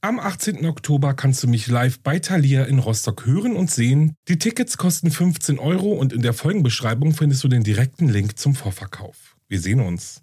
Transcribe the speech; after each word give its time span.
Am 0.00 0.20
18. 0.20 0.64
Oktober 0.64 1.12
kannst 1.12 1.42
du 1.42 1.48
mich 1.48 1.66
live 1.66 1.98
bei 1.98 2.20
Thalia 2.20 2.62
in 2.62 2.78
Rostock 2.78 3.26
hören 3.26 3.56
und 3.56 3.68
sehen. 3.68 4.14
Die 4.28 4.38
Tickets 4.38 4.76
kosten 4.76 5.10
15 5.10 5.58
Euro 5.58 5.92
und 5.92 6.12
in 6.12 6.22
der 6.22 6.34
Folgenbeschreibung 6.34 7.14
findest 7.14 7.42
du 7.42 7.48
den 7.48 7.64
direkten 7.64 8.08
Link 8.08 8.38
zum 8.38 8.54
Vorverkauf. 8.54 9.36
Wir 9.48 9.60
sehen 9.60 9.80
uns. 9.80 10.22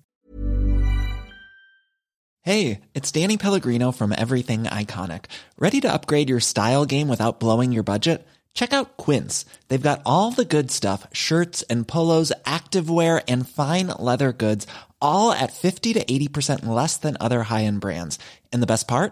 Hey, 2.40 2.80
it's 2.94 3.12
Danny 3.12 3.36
Pellegrino 3.36 3.92
from 3.92 4.14
Everything 4.14 4.64
Iconic. 4.64 5.26
Ready 5.60 5.82
to 5.82 5.90
upgrade 5.90 6.30
your 6.30 6.40
style 6.40 6.86
game 6.86 7.10
without 7.10 7.42
blowing 7.42 7.74
your 7.74 7.84
budget? 7.84 8.26
Check 8.54 8.72
out 8.72 8.96
Quince. 8.96 9.46
They've 9.68 9.82
got 9.82 10.02
all 10.06 10.32
the 10.32 10.46
good 10.46 10.72
stuff 10.72 11.06
shirts 11.12 11.64
and 11.64 11.86
polos, 11.86 12.32
activewear, 12.46 13.22
and 13.28 13.50
fine 13.50 13.88
leather 14.00 14.32
goods, 14.32 14.66
all 15.02 15.34
at 15.34 15.52
50 15.52 15.92
to 15.96 16.06
80% 16.06 16.66
less 16.66 16.96
than 16.96 17.18
other 17.20 17.44
high 17.44 17.66
end 17.66 17.82
brands. 17.82 18.18
And 18.54 18.64
the 18.64 18.68
best 18.68 18.88
part? 18.88 19.12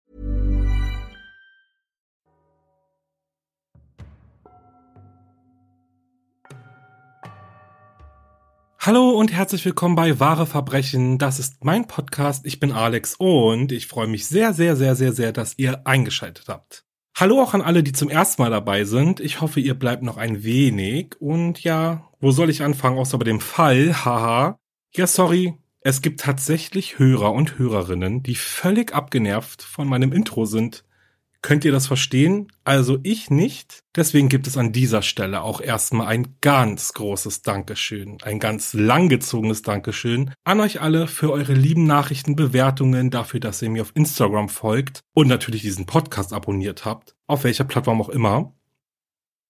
Hallo 8.83 9.11
und 9.11 9.31
herzlich 9.31 9.63
willkommen 9.63 9.93
bei 9.93 10.19
Wahre 10.19 10.47
Verbrechen. 10.47 11.19
Das 11.19 11.37
ist 11.37 11.63
mein 11.63 11.85
Podcast. 11.85 12.47
Ich 12.47 12.59
bin 12.59 12.71
Alex 12.71 13.13
und 13.15 13.71
ich 13.71 13.85
freue 13.85 14.07
mich 14.07 14.25
sehr, 14.25 14.55
sehr, 14.55 14.75
sehr, 14.75 14.95
sehr, 14.95 15.13
sehr, 15.13 15.31
dass 15.31 15.53
ihr 15.59 15.85
eingeschaltet 15.85 16.45
habt. 16.47 16.83
Hallo 17.15 17.39
auch 17.39 17.53
an 17.53 17.61
alle, 17.61 17.83
die 17.83 17.91
zum 17.91 18.09
ersten 18.09 18.41
Mal 18.41 18.49
dabei 18.49 18.85
sind. 18.85 19.19
Ich 19.19 19.39
hoffe, 19.39 19.59
ihr 19.59 19.75
bleibt 19.75 20.01
noch 20.01 20.17
ein 20.17 20.43
wenig. 20.43 21.13
Und 21.19 21.63
ja, 21.63 22.09
wo 22.19 22.31
soll 22.31 22.49
ich 22.49 22.63
anfangen, 22.63 22.97
außer 22.97 23.19
bei 23.19 23.25
dem 23.25 23.39
Fall? 23.39 24.03
Haha. 24.03 24.57
Ja, 24.95 25.05
sorry. 25.05 25.53
Es 25.81 26.01
gibt 26.01 26.21
tatsächlich 26.21 26.97
Hörer 26.97 27.33
und 27.33 27.59
Hörerinnen, 27.59 28.23
die 28.23 28.33
völlig 28.33 28.95
abgenervt 28.95 29.61
von 29.61 29.87
meinem 29.87 30.11
Intro 30.11 30.45
sind. 30.45 30.85
Könnt 31.41 31.65
ihr 31.65 31.71
das 31.71 31.87
verstehen? 31.87 32.51
Also 32.63 32.99
ich 33.01 33.31
nicht. 33.31 33.79
Deswegen 33.95 34.29
gibt 34.29 34.45
es 34.45 34.57
an 34.57 34.71
dieser 34.71 35.01
Stelle 35.01 35.41
auch 35.41 35.59
erstmal 35.59 36.07
ein 36.07 36.35
ganz 36.41 36.93
großes 36.93 37.41
Dankeschön, 37.41 38.17
ein 38.21 38.39
ganz 38.39 38.73
langgezogenes 38.73 39.63
Dankeschön 39.63 40.33
an 40.43 40.59
euch 40.59 40.81
alle 40.81 41.07
für 41.07 41.31
eure 41.31 41.53
lieben 41.53 41.85
Nachrichten, 41.85 42.35
Bewertungen, 42.35 43.09
dafür, 43.09 43.39
dass 43.39 43.61
ihr 43.61 43.69
mir 43.71 43.81
auf 43.81 43.91
Instagram 43.95 44.49
folgt 44.49 45.01
und 45.13 45.27
natürlich 45.27 45.63
diesen 45.63 45.87
Podcast 45.87 46.31
abonniert 46.31 46.85
habt, 46.85 47.15
auf 47.25 47.43
welcher 47.43 47.63
Plattform 47.63 48.01
auch 48.01 48.09
immer. 48.09 48.53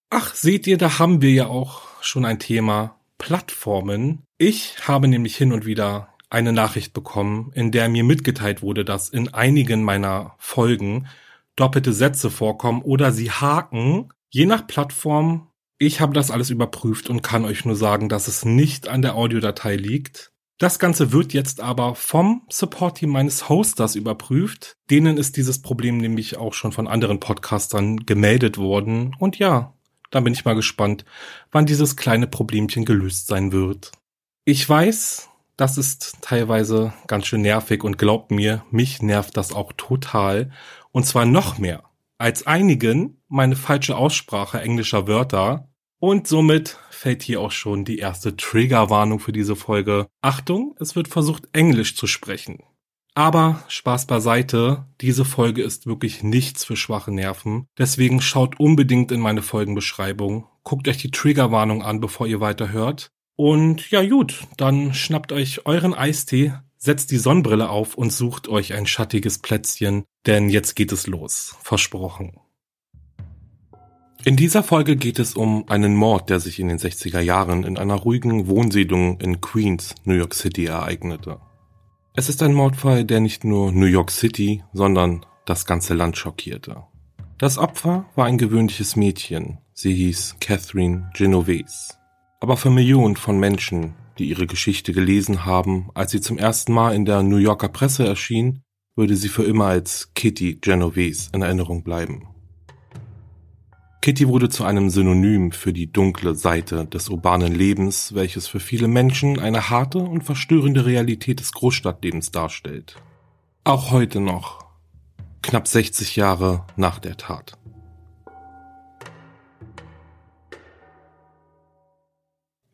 Ach, 0.10 0.34
seht 0.34 0.68
ihr, 0.68 0.78
da 0.78 0.98
haben 0.98 1.22
wir 1.22 1.32
ja 1.32 1.48
auch 1.48 1.84
schon 2.02 2.26
ein 2.26 2.40
Thema. 2.40 2.98
Plattformen. 3.18 4.24
Ich 4.40 4.88
habe 4.88 5.08
nämlich 5.08 5.38
hin 5.38 5.54
und 5.54 5.64
wieder 5.64 6.16
eine 6.32 6.52
Nachricht 6.52 6.92
bekommen, 6.94 7.52
in 7.54 7.72
der 7.72 7.88
mir 7.88 8.04
mitgeteilt 8.04 8.64
wurde, 8.64 8.84
dass 8.84 9.10
in 9.10 9.32
einigen 9.32 9.84
meiner 9.84 10.34
Folgen 10.40 11.08
doppelte 11.56 11.94
Sätze 11.94 12.30
vorkommen 12.30 12.82
oder 12.82 13.12
sie 13.12 13.32
haken, 13.32 14.10
je 14.30 14.46
nach 14.46 14.68
Plattform. 14.68 15.48
Ich 15.78 16.00
habe 16.00 16.14
das 16.14 16.32
alles 16.32 16.50
überprüft 16.50 17.10
und 17.10 17.22
kann 17.24 17.46
euch 17.46 17.66
nur 17.66 17.76
sagen, 17.76 18.08
dass 18.08 18.28
es 18.28 18.46
nicht 18.46 18.88
an 18.88 19.02
der 19.02 19.16
Audiodatei 19.16 19.76
liegt. 19.76 20.32
Das 20.60 20.78
Ganze 20.78 21.12
wird 21.12 21.34
jetzt 21.34 21.60
aber 21.60 21.96
vom 21.96 22.44
Support-Team 22.50 23.10
meines 23.10 23.50
Hosters 23.50 23.96
überprüft. 23.96 24.78
Denen 24.92 25.18
ist 25.18 25.36
dieses 25.36 25.64
Problem 25.64 25.98
nämlich 25.98 26.38
auch 26.38 26.54
schon 26.54 26.72
von 26.72 26.88
anderen 26.88 27.20
Podcastern 27.20 27.98
gemeldet 27.98 28.60
worden. 28.60 29.16
Und 29.18 29.40
ja, 29.40 29.74
da 30.12 30.20
bin 30.20 30.34
ich 30.34 30.46
mal 30.46 30.54
gespannt, 30.54 31.04
wann 31.52 31.66
dieses 31.66 31.96
kleine 31.96 32.28
Problemchen 32.28 32.86
gelöst 32.86 33.26
sein 33.26 33.52
wird. 33.52 33.92
Ich 34.46 34.70
weiß, 34.70 35.30
das 35.58 35.78
ist 35.80 36.18
teilweise 36.22 36.94
ganz 37.08 37.26
schön 37.26 37.42
nervig 37.42 37.84
und 37.84 37.98
glaubt 37.98 38.30
mir, 38.30 38.64
mich 38.70 39.02
nervt 39.02 39.38
das 39.38 39.54
auch 39.54 39.74
total. 39.74 40.52
Und 40.92 41.06
zwar 41.06 41.26
noch 41.26 41.58
mehr 41.58 41.84
als 42.22 42.46
einigen 42.46 43.18
meine 43.28 43.56
falsche 43.56 43.98
Aussprache 43.98 44.62
englischer 44.62 45.08
Wörter. 45.08 45.68
Und 46.00 46.28
somit 46.28 46.78
fällt 46.92 47.24
hier 47.24 47.42
auch 47.42 47.52
schon 47.52 47.84
die 47.84 47.98
erste 47.98 48.38
Triggerwarnung 48.38 49.20
für 49.20 49.32
diese 49.32 49.56
Folge. 49.56 50.08
Achtung, 50.22 50.76
es 50.80 50.96
wird 50.96 51.08
versucht, 51.08 51.50
Englisch 51.52 51.96
zu 51.96 52.06
sprechen. 52.06 52.60
Aber 53.16 53.64
Spaß 53.68 54.06
beiseite, 54.06 54.86
diese 55.02 55.26
Folge 55.26 55.64
ist 55.64 55.86
wirklich 55.88 56.24
nichts 56.24 56.64
für 56.64 56.78
schwache 56.78 57.12
Nerven. 57.12 57.68
Deswegen 57.78 58.22
schaut 58.22 58.60
unbedingt 58.60 59.12
in 59.12 59.20
meine 59.20 59.42
Folgenbeschreibung. 59.42 60.48
Guckt 60.64 60.88
euch 60.88 60.98
die 60.98 61.12
Triggerwarnung 61.12 61.82
an, 61.84 62.00
bevor 62.00 62.28
ihr 62.28 62.40
weiterhört. 62.40 63.12
Und 63.36 63.90
ja 63.90 64.08
gut, 64.08 64.48
dann 64.58 64.94
schnappt 64.94 65.32
euch 65.32 65.66
euren 65.66 65.94
Eistee, 65.94 66.54
setzt 66.84 67.12
die 67.12 67.18
Sonnenbrille 67.18 67.70
auf 67.70 67.96
und 67.96 68.12
sucht 68.12 68.48
euch 68.48 68.74
ein 68.74 68.88
schattiges 68.88 69.38
Plätzchen, 69.38 70.04
denn 70.26 70.50
jetzt 70.50 70.76
geht 70.76 70.92
es 70.92 71.06
los. 71.06 71.56
Versprochen. 71.62 72.40
In 74.24 74.36
dieser 74.36 74.64
Folge 74.64 74.96
geht 74.96 75.20
es 75.20 75.36
um 75.36 75.68
einen 75.70 75.96
Mord, 75.96 76.30
der 76.30 76.40
sich 76.40 76.60
in 76.60 76.68
den 76.68 76.80
60er 76.80 77.22
Jahren 77.22 77.64
in 77.64 77.78
einer 77.78 77.96
ruhigen 77.96 78.48
Wohnsiedlung 78.48 79.20
in 79.20 79.42
Queens, 79.42 79.96
New 80.06 80.14
York 80.14 80.34
City 80.34 80.66
ereignete. 80.66 81.40
Es 82.16 82.30
ist 82.30 82.44
ein 82.44 82.54
Mordfall, 82.54 83.06
der 83.06 83.20
nicht 83.20 83.44
nur 83.44 83.72
New 83.72 83.86
York 83.86 84.12
City, 84.12 84.64
sondern 84.74 85.26
das 85.46 85.66
ganze 85.66 85.94
Land 85.94 86.18
schockierte. 86.18 86.84
Das 87.38 87.58
Opfer 87.58 88.06
war 88.16 88.26
ein 88.26 88.38
gewöhnliches 88.38 88.96
Mädchen. 88.96 89.60
Sie 89.74 89.94
hieß 89.94 90.38
Catherine 90.40 91.10
Genovese. 91.16 91.96
Aber 92.40 92.58
für 92.58 92.70
Millionen 92.70 93.16
von 93.16 93.40
Menschen, 93.40 93.96
die 94.22 94.30
ihre 94.30 94.46
Geschichte 94.46 94.94
gelesen 94.94 95.46
haben, 95.46 95.90
als 95.96 96.12
sie 96.12 96.22
zum 96.22 96.38
ersten 96.38 96.74
Mal 96.74 96.94
in 96.94 97.06
der 97.06 97.24
New 97.24 97.38
Yorker 97.38 97.70
Presse 97.70 98.06
erschien, 98.06 98.64
würde 98.96 99.16
sie 99.16 99.30
für 99.30 99.44
immer 99.44 99.66
als 99.66 100.14
Kitty 100.14 100.60
Genovese 100.62 101.32
in 101.34 101.42
Erinnerung 101.42 101.84
bleiben. 101.84 102.28
Kitty 104.02 104.28
wurde 104.28 104.50
zu 104.50 104.64
einem 104.64 104.92
Synonym 104.92 105.52
für 105.52 105.74
die 105.74 105.92
dunkle 105.92 106.36
Seite 106.36 106.86
des 106.86 107.10
urbanen 107.10 107.54
Lebens, 107.54 108.14
welches 108.14 108.48
für 108.48 108.60
viele 108.60 108.88
Menschen 108.88 109.40
eine 109.40 109.70
harte 109.70 109.98
und 109.98 110.24
verstörende 110.24 110.86
Realität 110.86 111.40
des 111.40 111.52
Großstadtlebens 111.52 112.32
darstellt. 112.32 112.98
Auch 113.64 113.92
heute 113.92 114.20
noch, 114.20 114.66
knapp 115.42 115.68
60 115.68 116.16
Jahre 116.16 116.66
nach 116.76 117.00
der 117.00 117.18
Tat. 117.18 117.58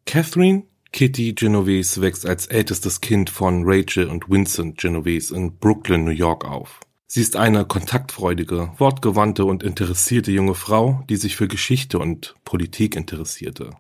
Catherine 0.06 0.64
Kitty 0.92 1.34
Genovese 1.34 2.02
wächst 2.02 2.26
als 2.26 2.48
ältestes 2.48 3.02
Kind 3.02 3.30
von 3.30 3.64
Rachel 3.66 4.08
und 4.08 4.30
Vincent 4.30 4.78
Genovese 4.80 5.36
in 5.36 5.58
Brooklyn, 5.58 6.06
New 6.06 6.12
York 6.12 6.46
auf. 6.46 6.80
Sie 7.10 7.22
ist 7.22 7.36
eine 7.36 7.66
kontaktfreudige, 7.66 8.72
wortgewandte 8.78 9.46
und 9.46 9.64
interessierte 9.64 10.32
junge 10.32 10.56
Frau, 10.56 11.04
die 11.10 11.16
sich 11.16 11.36
für 11.36 11.48
Geschichte 11.48 12.00
und 12.00 12.36
Politik 12.44 12.96
interessierte. 12.96 13.72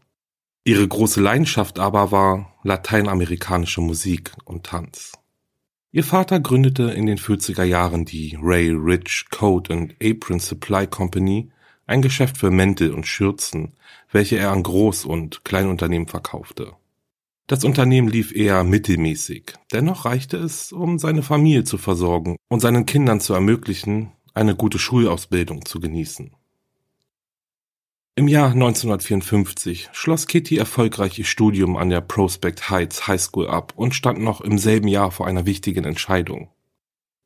Ihre 0.63 0.88
große 0.88 1.21
Leidenschaft 1.21 1.80
aber 1.80 2.12
war 2.12 2.54
lateinamerikanische 2.63 3.81
Musik 3.81 4.31
und 4.45 4.65
Tanz. 4.65 5.13
Ihr 5.92 6.03
Vater 6.03 6.39
gründete 6.39 6.92
in 6.92 7.06
den 7.06 7.18
40er 7.18 7.63
Jahren 7.63 8.06
die 8.06 8.38
Ray 8.42 8.69
Rich 8.69 9.27
Coat 9.31 9.71
and 9.71 9.95
Apron 10.03 10.39
Supply 10.39 10.86
Company, 10.86 11.50
ein 11.86 12.01
Geschäft 12.01 12.38
für 12.38 12.51
Mäntel 12.51 12.94
und 12.94 13.07
Schürzen, 13.07 13.74
welche 14.12 14.38
er 14.38 14.51
an 14.51 14.63
Groß- 14.63 15.06
und 15.06 15.44
Kleinunternehmen 15.45 16.07
verkaufte. 16.07 16.74
Das 17.47 17.63
Unternehmen 17.63 18.09
lief 18.09 18.35
eher 18.35 18.65
mittelmäßig, 18.65 19.53
dennoch 19.71 20.03
reichte 20.03 20.35
es, 20.35 20.73
um 20.73 20.99
seine 20.99 21.23
Familie 21.23 21.63
zu 21.63 21.77
versorgen 21.77 22.35
und 22.49 22.59
seinen 22.59 22.85
Kindern 22.85 23.21
zu 23.21 23.33
ermöglichen, 23.33 24.11
eine 24.33 24.53
gute 24.53 24.79
Schulausbildung 24.79 25.63
zu 25.63 25.79
genießen. 25.79 26.31
Im 28.15 28.27
Jahr 28.27 28.51
1954 28.51 29.89
schloss 29.94 30.27
Kitty 30.27 30.57
erfolgreich 30.57 31.17
ihr 31.19 31.25
Studium 31.25 31.77
an 31.77 31.89
der 31.89 32.01
Prospect 32.01 32.69
Heights 32.69 33.07
High 33.07 33.21
School 33.21 33.47
ab 33.47 33.73
und 33.77 33.95
stand 33.95 34.19
noch 34.19 34.41
im 34.41 34.57
selben 34.57 34.89
Jahr 34.89 35.11
vor 35.11 35.25
einer 35.25 35.45
wichtigen 35.45 35.85
Entscheidung. 35.85 36.50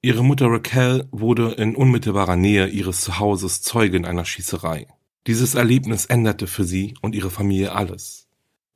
Ihre 0.04 0.24
Mutter 0.24 0.48
Raquel 0.52 1.08
wurde 1.12 1.54
in 1.54 1.76
unmittelbarer 1.76 2.36
Nähe 2.36 2.68
ihres 2.68 3.02
Zuhauses 3.02 3.64
Zeugin 3.64 4.06
einer 4.06 4.26
Schießerei. 4.26 4.88
Dieses 5.26 5.56
Erlebnis 5.56 6.06
änderte 6.06 6.46
für 6.46 6.64
sie 6.64 6.94
und 7.02 7.16
ihre 7.16 7.32
Familie 7.32 7.74
alles. 7.74 8.28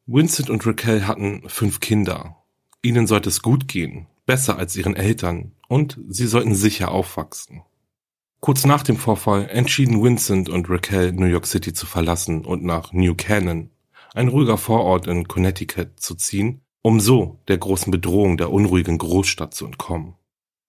Vincent 0.08 0.52
und 0.52 0.68
Raquel 0.68 1.08
hatten 1.08 1.42
fünf 1.48 1.80
Kinder. 1.80 2.36
Ihnen 2.84 3.08
sollte 3.08 3.30
es 3.30 3.42
gut 3.42 3.68
gehen, 3.68 4.06
besser 4.28 4.56
als 4.60 4.76
ihren 4.76 4.96
Eltern, 4.96 5.54
und 5.68 6.00
sie 6.08 6.28
sollten 6.28 6.54
sicher 6.54 6.92
aufwachsen. 6.92 7.64
Kurz 8.40 8.68
nach 8.68 8.84
dem 8.84 8.98
Vorfall 8.98 9.50
entschieden 9.50 10.04
Vincent 10.04 10.48
und 10.48 10.70
Raquel 10.70 11.12
New 11.12 11.26
York 11.26 11.48
City 11.48 11.74
zu 11.74 11.88
verlassen 11.88 12.46
und 12.46 12.64
nach 12.64 12.94
New 12.94 13.16
Canaan, 13.16 13.72
ein 14.14 14.28
ruhiger 14.28 14.60
Vorort 14.60 15.08
in 15.08 15.28
Connecticut, 15.28 16.00
zu 16.00 16.14
ziehen, 16.14 16.62
um 16.84 17.00
so 17.00 17.40
der 17.48 17.58
großen 17.58 17.90
Bedrohung 17.90 18.38
der 18.38 18.52
unruhigen 18.52 19.00
Großstadt 19.00 19.56
zu 19.56 19.66
entkommen. 19.66 20.14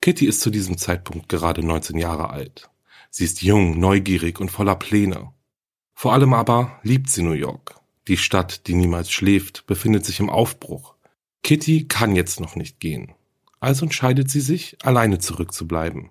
Kitty 0.01 0.25
ist 0.25 0.41
zu 0.41 0.49
diesem 0.49 0.79
Zeitpunkt 0.79 1.29
gerade 1.29 1.63
19 1.63 1.99
Jahre 1.99 2.31
alt. 2.31 2.71
Sie 3.11 3.27
ist 3.27 3.43
jung, 3.43 3.79
neugierig 3.79 4.41
und 4.41 4.51
voller 4.51 4.77
Pläne. 4.77 5.31
Vor 5.93 6.15
allem 6.15 6.33
aber 6.33 6.81
liebt 6.83 7.11
sie 7.11 7.23
New 7.23 7.33
York. 7.33 7.79
Die 8.09 8.17
Stadt, 8.17 8.67
die 8.67 8.75
niemals 8.75 9.11
schläft, 9.11 9.67
befindet 9.67 10.05
sich 10.05 10.21
im 10.21 10.31
Aufbruch. 10.31 10.95
Kitty 11.43 11.87
kann 11.89 12.15
jetzt 12.15 12.41
noch 12.41 12.57
nicht 12.57 12.81
gehen. 12.81 13.13
Also 13.61 13.85
entscheidet 13.85 14.31
sie 14.31 14.41
sich, 14.41 14.77
alleine 14.83 15.19
zurückzubleiben. 15.19 16.11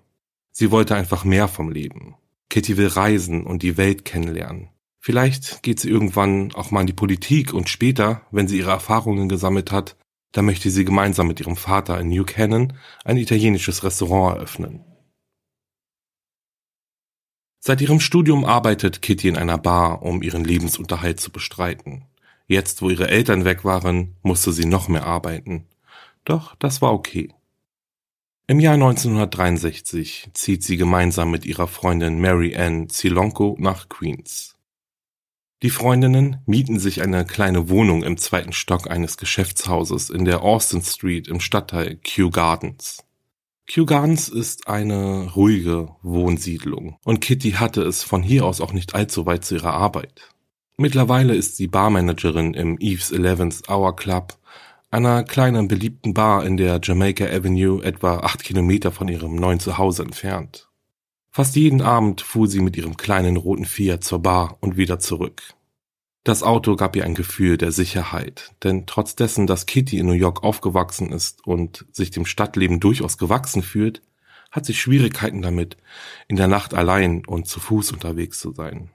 Sie 0.52 0.70
wollte 0.70 0.94
einfach 0.94 1.24
mehr 1.24 1.48
vom 1.48 1.70
Leben. 1.70 2.14
Kitty 2.48 2.76
will 2.76 2.88
reisen 2.88 3.44
und 3.44 3.62
die 3.62 3.76
Welt 3.76 4.04
kennenlernen. 4.04 4.68
Vielleicht 5.00 5.62
geht 5.62 5.78
sie 5.78 5.88
irgendwann 5.88 6.52
auch 6.54 6.70
mal 6.70 6.80
in 6.80 6.86
die 6.86 6.92
Politik 6.92 7.54
und 7.54 7.68
später, 7.68 8.22
wenn 8.30 8.48
sie 8.48 8.58
ihre 8.58 8.70
Erfahrungen 8.70 9.28
gesammelt 9.28 9.70
hat, 9.70 9.96
da 10.32 10.42
möchte 10.42 10.70
sie 10.70 10.84
gemeinsam 10.84 11.28
mit 11.28 11.40
ihrem 11.40 11.56
Vater 11.56 12.00
in 12.00 12.08
New 12.08 12.24
Canaan 12.24 12.72
ein 13.04 13.16
italienisches 13.16 13.84
Restaurant 13.84 14.36
eröffnen. 14.36 14.84
Seit 17.66 17.80
ihrem 17.80 17.98
Studium 17.98 18.44
arbeitet 18.44 19.02
Kitty 19.02 19.26
in 19.26 19.36
einer 19.36 19.58
Bar, 19.58 20.02
um 20.02 20.22
ihren 20.22 20.44
Lebensunterhalt 20.44 21.18
zu 21.18 21.32
bestreiten. 21.32 22.04
Jetzt, 22.46 22.80
wo 22.80 22.90
ihre 22.90 23.08
Eltern 23.08 23.44
weg 23.44 23.64
waren, 23.64 24.14
musste 24.22 24.52
sie 24.52 24.66
noch 24.66 24.86
mehr 24.86 25.04
arbeiten. 25.04 25.66
Doch 26.24 26.54
das 26.60 26.80
war 26.80 26.92
okay. 26.92 27.34
Im 28.46 28.60
Jahr 28.60 28.74
1963 28.74 30.30
zieht 30.32 30.62
sie 30.62 30.76
gemeinsam 30.76 31.32
mit 31.32 31.44
ihrer 31.44 31.66
Freundin 31.66 32.20
Mary 32.20 32.54
Ann 32.54 32.88
Zilonko 32.88 33.56
nach 33.58 33.88
Queens. 33.88 34.54
Die 35.64 35.70
Freundinnen 35.70 36.42
mieten 36.46 36.78
sich 36.78 37.02
eine 37.02 37.24
kleine 37.24 37.68
Wohnung 37.68 38.04
im 38.04 38.16
zweiten 38.16 38.52
Stock 38.52 38.88
eines 38.88 39.16
Geschäftshauses 39.16 40.10
in 40.10 40.24
der 40.24 40.42
Austin 40.42 40.82
Street 40.82 41.26
im 41.26 41.40
Stadtteil 41.40 41.96
Kew 41.96 42.30
Gardens. 42.30 43.05
Kew 43.68 43.84
Gardens 43.84 44.28
ist 44.28 44.68
eine 44.68 45.32
ruhige 45.34 45.88
Wohnsiedlung 46.02 46.98
und 47.02 47.20
Kitty 47.20 47.52
hatte 47.52 47.82
es 47.82 48.04
von 48.04 48.22
hier 48.22 48.44
aus 48.44 48.60
auch 48.60 48.72
nicht 48.72 48.94
allzu 48.94 49.26
weit 49.26 49.44
zu 49.44 49.56
ihrer 49.56 49.74
Arbeit. 49.74 50.30
Mittlerweile 50.76 51.34
ist 51.34 51.56
sie 51.56 51.66
Barmanagerin 51.66 52.54
im 52.54 52.78
Eve's 52.78 53.10
Eleventh 53.10 53.68
Hour 53.68 53.96
Club, 53.96 54.38
einer 54.90 55.24
kleinen 55.24 55.66
beliebten 55.66 56.14
Bar 56.14 56.46
in 56.46 56.56
der 56.56 56.78
Jamaica 56.80 57.24
Avenue 57.24 57.82
etwa 57.82 58.18
acht 58.18 58.44
Kilometer 58.44 58.92
von 58.92 59.08
ihrem 59.08 59.34
neuen 59.34 59.58
Zuhause 59.58 60.04
entfernt. 60.04 60.68
Fast 61.32 61.56
jeden 61.56 61.82
Abend 61.82 62.20
fuhr 62.20 62.46
sie 62.46 62.60
mit 62.60 62.76
ihrem 62.76 62.96
kleinen 62.96 63.36
roten 63.36 63.64
Fiat 63.64 64.04
zur 64.04 64.20
Bar 64.20 64.58
und 64.60 64.76
wieder 64.76 65.00
zurück. 65.00 65.55
Das 66.26 66.42
Auto 66.42 66.74
gab 66.74 66.96
ihr 66.96 67.04
ein 67.04 67.14
Gefühl 67.14 67.56
der 67.56 67.70
Sicherheit, 67.70 68.52
denn 68.64 68.84
trotz 68.86 69.14
dessen, 69.14 69.46
dass 69.46 69.64
Kitty 69.64 70.00
in 70.00 70.06
New 70.06 70.12
York 70.12 70.42
aufgewachsen 70.42 71.12
ist 71.12 71.46
und 71.46 71.86
sich 71.92 72.10
dem 72.10 72.26
Stadtleben 72.26 72.80
durchaus 72.80 73.16
gewachsen 73.16 73.62
fühlt, 73.62 74.02
hat 74.50 74.66
sie 74.66 74.74
Schwierigkeiten 74.74 75.40
damit, 75.40 75.76
in 76.26 76.34
der 76.34 76.48
Nacht 76.48 76.74
allein 76.74 77.24
und 77.24 77.46
zu 77.46 77.60
Fuß 77.60 77.92
unterwegs 77.92 78.40
zu 78.40 78.50
sein. 78.50 78.90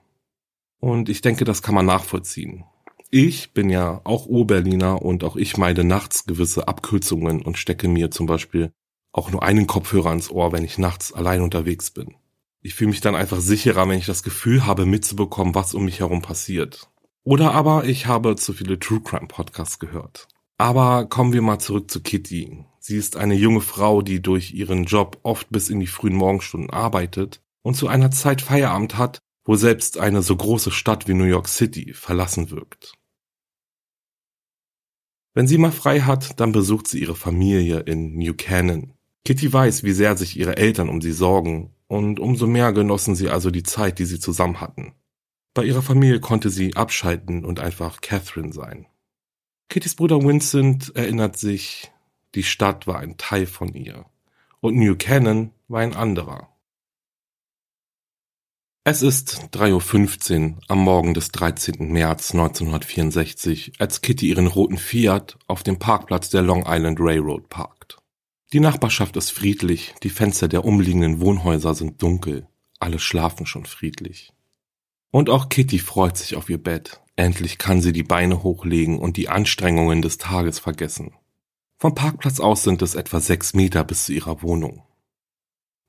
Und 0.82 1.08
ich 1.08 1.22
denke, 1.22 1.46
das 1.46 1.62
kann 1.62 1.74
man 1.74 1.86
nachvollziehen. 1.86 2.66
Ich 3.12 3.54
bin 3.54 3.70
ja 3.70 4.02
auch 4.04 4.26
Urberliner 4.26 5.02
und 5.02 5.24
auch 5.24 5.38
ich 5.38 5.56
meide 5.56 5.86
nachts 5.86 6.26
gewisse 6.26 6.68
Abkürzungen 6.68 7.44
und 7.44 7.58
stecke 7.58 7.88
mir 7.88 8.12
zum 8.12 8.26
Beispiel 8.26 8.74
auch 9.14 9.32
nur 9.32 9.42
einen 9.42 9.68
Kopfhörer 9.68 10.10
ans 10.10 10.30
Ohr, 10.30 10.52
wenn 10.52 10.66
ich 10.66 10.78
nachts 10.78 11.14
allein 11.14 11.40
unterwegs 11.40 11.92
bin. 11.92 12.14
Ich 12.60 12.76
fühle 12.76 12.90
mich 12.90 13.00
dann 13.00 13.16
einfach 13.16 13.40
sicherer, 13.40 13.88
wenn 13.88 14.00
ich 14.00 14.06
das 14.06 14.22
Gefühl 14.22 14.66
habe, 14.66 14.86
mitzubekommen, 14.86 15.56
was 15.56 15.74
um 15.74 15.86
mich 15.86 16.02
herum 16.02 16.22
passiert. 16.22 16.91
Oder 17.24 17.54
aber 17.54 17.86
ich 17.86 18.08
habe 18.08 18.36
zu 18.36 18.54
viele 18.54 18.80
True 18.80 19.02
Crime 19.02 19.28
Podcasts 19.28 19.80
gehört. 19.80 20.28
Aber 20.58 21.06
kommen 21.06 21.34
wir 21.34 21.42
mal 21.42 21.60
zurück 21.60 21.92
zu 21.92 22.02
Kitty. 22.02 22.66
Sie 22.80 22.98
ist 22.98 23.16
eine 23.16 23.36
junge 23.36 23.62
Frau, 23.62 24.02
die 24.02 24.22
durch 24.22 24.54
ihren 24.54 24.86
Job 24.86 25.20
oft 25.24 25.50
bis 25.50 25.70
in 25.70 25.80
die 25.80 25.88
frühen 25.88 26.16
Morgenstunden 26.16 26.72
arbeitet 26.72 27.42
und 27.62 27.76
zu 27.76 27.88
einer 27.88 28.10
Zeit 28.12 28.42
Feierabend 28.42 28.98
hat, 28.98 29.20
wo 29.44 29.56
selbst 29.56 30.00
eine 30.00 30.22
so 30.24 30.36
große 30.36 30.72
Stadt 30.72 31.08
wie 31.08 31.14
New 31.14 31.26
York 31.26 31.48
City 31.48 31.94
verlassen 31.94 32.50
wirkt. 32.50 32.94
Wenn 35.34 35.48
sie 35.48 35.58
mal 35.58 35.72
frei 35.72 36.02
hat, 36.02 36.40
dann 36.40 36.52
besucht 36.52 36.88
sie 36.88 37.00
ihre 37.00 37.16
Familie 37.16 37.80
in 37.80 38.18
New 38.18 38.34
Canaan. 38.34 38.94
Kitty 39.24 39.54
weiß, 39.54 39.84
wie 39.84 39.94
sehr 39.94 40.18
sich 40.18 40.38
ihre 40.38 40.58
Eltern 40.58 40.90
um 40.90 41.02
sie 41.02 41.12
sorgen 41.12 41.76
und 41.88 42.20
umso 42.20 42.48
mehr 42.48 42.74
genossen 42.74 43.16
sie 43.16 43.30
also 43.30 43.52
die 43.52 43.64
Zeit, 43.64 44.00
die 44.00 44.06
sie 44.06 44.20
zusammen 44.20 44.60
hatten. 44.60 44.94
Bei 45.54 45.66
ihrer 45.66 45.82
Familie 45.82 46.22
konnte 46.22 46.50
sie 46.50 46.76
abschalten 46.76 47.44
und 47.44 47.60
einfach 47.60 48.00
Catherine 48.02 48.54
sein. 48.54 48.88
Kittys 49.70 49.96
Bruder 49.96 50.22
Vincent 50.24 50.96
erinnert 50.96 51.38
sich, 51.38 51.92
die 52.36 52.44
Stadt 52.44 52.88
war 52.88 53.00
ein 53.00 53.18
Teil 53.18 53.46
von 53.46 53.74
ihr 53.74 54.06
und 54.62 54.76
New 54.76 54.96
Canaan 54.98 55.52
war 55.68 55.82
ein 55.82 55.96
anderer. 55.96 56.50
Es 58.84 59.04
ist 59.04 59.50
3.15 59.54 60.54
Uhr 60.54 60.58
am 60.68 60.80
Morgen 60.80 61.14
des 61.14 61.32
13. 61.32 61.92
März 61.92 62.32
1964, 62.32 63.74
als 63.78 64.02
Kitty 64.02 64.30
ihren 64.30 64.48
roten 64.48 64.78
Fiat 64.78 65.38
auf 65.48 65.62
dem 65.64 65.78
Parkplatz 65.78 66.30
der 66.30 66.42
Long 66.42 66.64
Island 66.66 66.98
Railroad 67.00 67.48
parkt. 67.50 67.98
Die 68.54 68.60
Nachbarschaft 68.60 69.18
ist 69.18 69.32
friedlich, 69.32 69.94
die 70.02 70.10
Fenster 70.10 70.48
der 70.48 70.66
umliegenden 70.66 71.22
Wohnhäuser 71.22 71.76
sind 71.76 72.02
dunkel, 72.02 72.48
alle 72.80 72.98
schlafen 72.98 73.46
schon 73.46 73.66
friedlich. 73.66 74.34
Und 75.12 75.30
auch 75.30 75.50
Kitty 75.50 75.80
freut 75.80 76.18
sich 76.18 76.36
auf 76.36 76.50
ihr 76.50 76.58
Bett. 76.58 77.02
Endlich 77.16 77.58
kann 77.58 77.82
sie 77.82 77.92
die 77.92 78.04
Beine 78.04 78.44
hochlegen 78.44 78.98
und 78.98 79.18
die 79.18 79.30
Anstrengungen 79.30 80.02
des 80.02 80.18
Tages 80.18 80.60
vergessen. 80.60 81.14
Vom 81.78 81.94
Parkplatz 81.94 82.40
aus 82.40 82.64
sind 82.64 82.82
es 82.82 82.96
etwa 82.96 83.20
sechs 83.20 83.54
Meter 83.54 83.84
bis 83.84 84.06
zu 84.06 84.14
ihrer 84.14 84.42
Wohnung. 84.42 84.84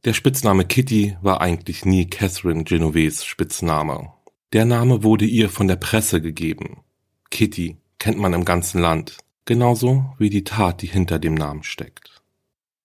Der 0.05 0.15
Spitzname 0.15 0.65
Kitty 0.65 1.17
war 1.23 1.41
eigentlich 1.41 1.85
nie 1.85 2.07
Catherine 2.07 2.65
Genovese 2.65 3.25
Spitzname. 3.25 4.13
Der 4.53 4.65
Name 4.65 5.05
wurde 5.05 5.25
ihr 5.25 5.49
von 5.49 5.69
der 5.69 5.77
Presse 5.77 6.21
gegeben. 6.21 6.83
Kitty 7.31 7.77
kennt 7.99 8.19
man 8.19 8.33
im 8.33 8.45
ganzen 8.45 8.81
Land, 8.81 9.19
genauso 9.45 10.13
wie 10.19 10.29
die 10.29 10.45
Tat, 10.45 10.83
die 10.83 10.89
hinter 10.89 11.21
dem 11.21 11.35
Namen 11.35 11.63
steckt. 11.63 12.23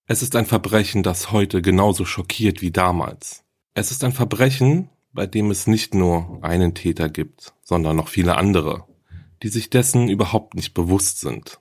Es 0.06 0.22
ist 0.22 0.36
ein 0.36 0.46
Verbrechen, 0.46 1.02
das 1.02 1.32
heute 1.32 1.62
genauso 1.62 2.06
schockiert 2.06 2.62
wie 2.62 2.72
damals. 2.72 3.44
Es 3.74 3.90
ist 3.92 4.04
ein 4.04 4.14
Verbrechen, 4.14 4.90
bei 5.18 5.26
dem 5.26 5.50
es 5.50 5.66
nicht 5.66 5.96
nur 5.96 6.38
einen 6.44 6.76
Täter 6.76 7.10
gibt, 7.10 7.56
sondern 7.64 7.96
noch 7.96 8.08
viele 8.08 8.38
andere, 8.38 8.86
die 9.42 9.48
sich 9.48 9.72
dessen 9.72 10.10
überhaupt 10.10 10.54
nicht 10.54 10.76
bewusst 10.76 11.22
sind. 11.22 11.60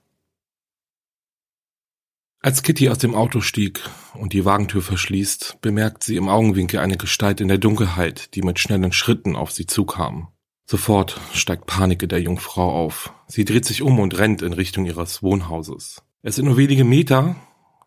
Als 2.43 2.63
Kitty 2.63 2.91
aus 2.91 2.99
dem 2.99 3.15
Auto 3.15 3.41
stieg 3.41 3.81
und 4.13 4.35
die 4.35 4.45
Wagentür 4.45 4.83
verschließt, 4.83 5.63
bemerkt 5.63 6.05
sie 6.05 6.17
im 6.17 6.29
Augenwinkel 6.29 6.81
eine 6.81 6.99
Gestalt 6.99 7.41
in 7.41 7.49
der 7.49 7.57
Dunkelheit, 7.57 8.35
die 8.35 8.43
mit 8.43 8.59
schnellen 8.59 8.93
Schritten 8.93 9.35
auf 9.35 9.53
sie 9.53 9.65
zukam. 9.65 10.29
Sofort 10.67 11.19
steigt 11.33 11.65
Panik 11.65 12.03
in 12.03 12.11
der 12.11 12.21
Jungfrau 12.21 12.71
auf. 12.71 13.15
Sie 13.27 13.47
dreht 13.47 13.65
sich 13.65 13.81
um 13.81 13.99
und 14.01 14.19
rennt 14.19 14.43
in 14.43 14.53
Richtung 14.53 14.85
ihres 14.85 15.23
Wohnhauses. 15.23 16.03
Es 16.21 16.37
sind 16.37 16.45
nur 16.45 16.59
wenige 16.59 16.85
Meter, 16.85 17.37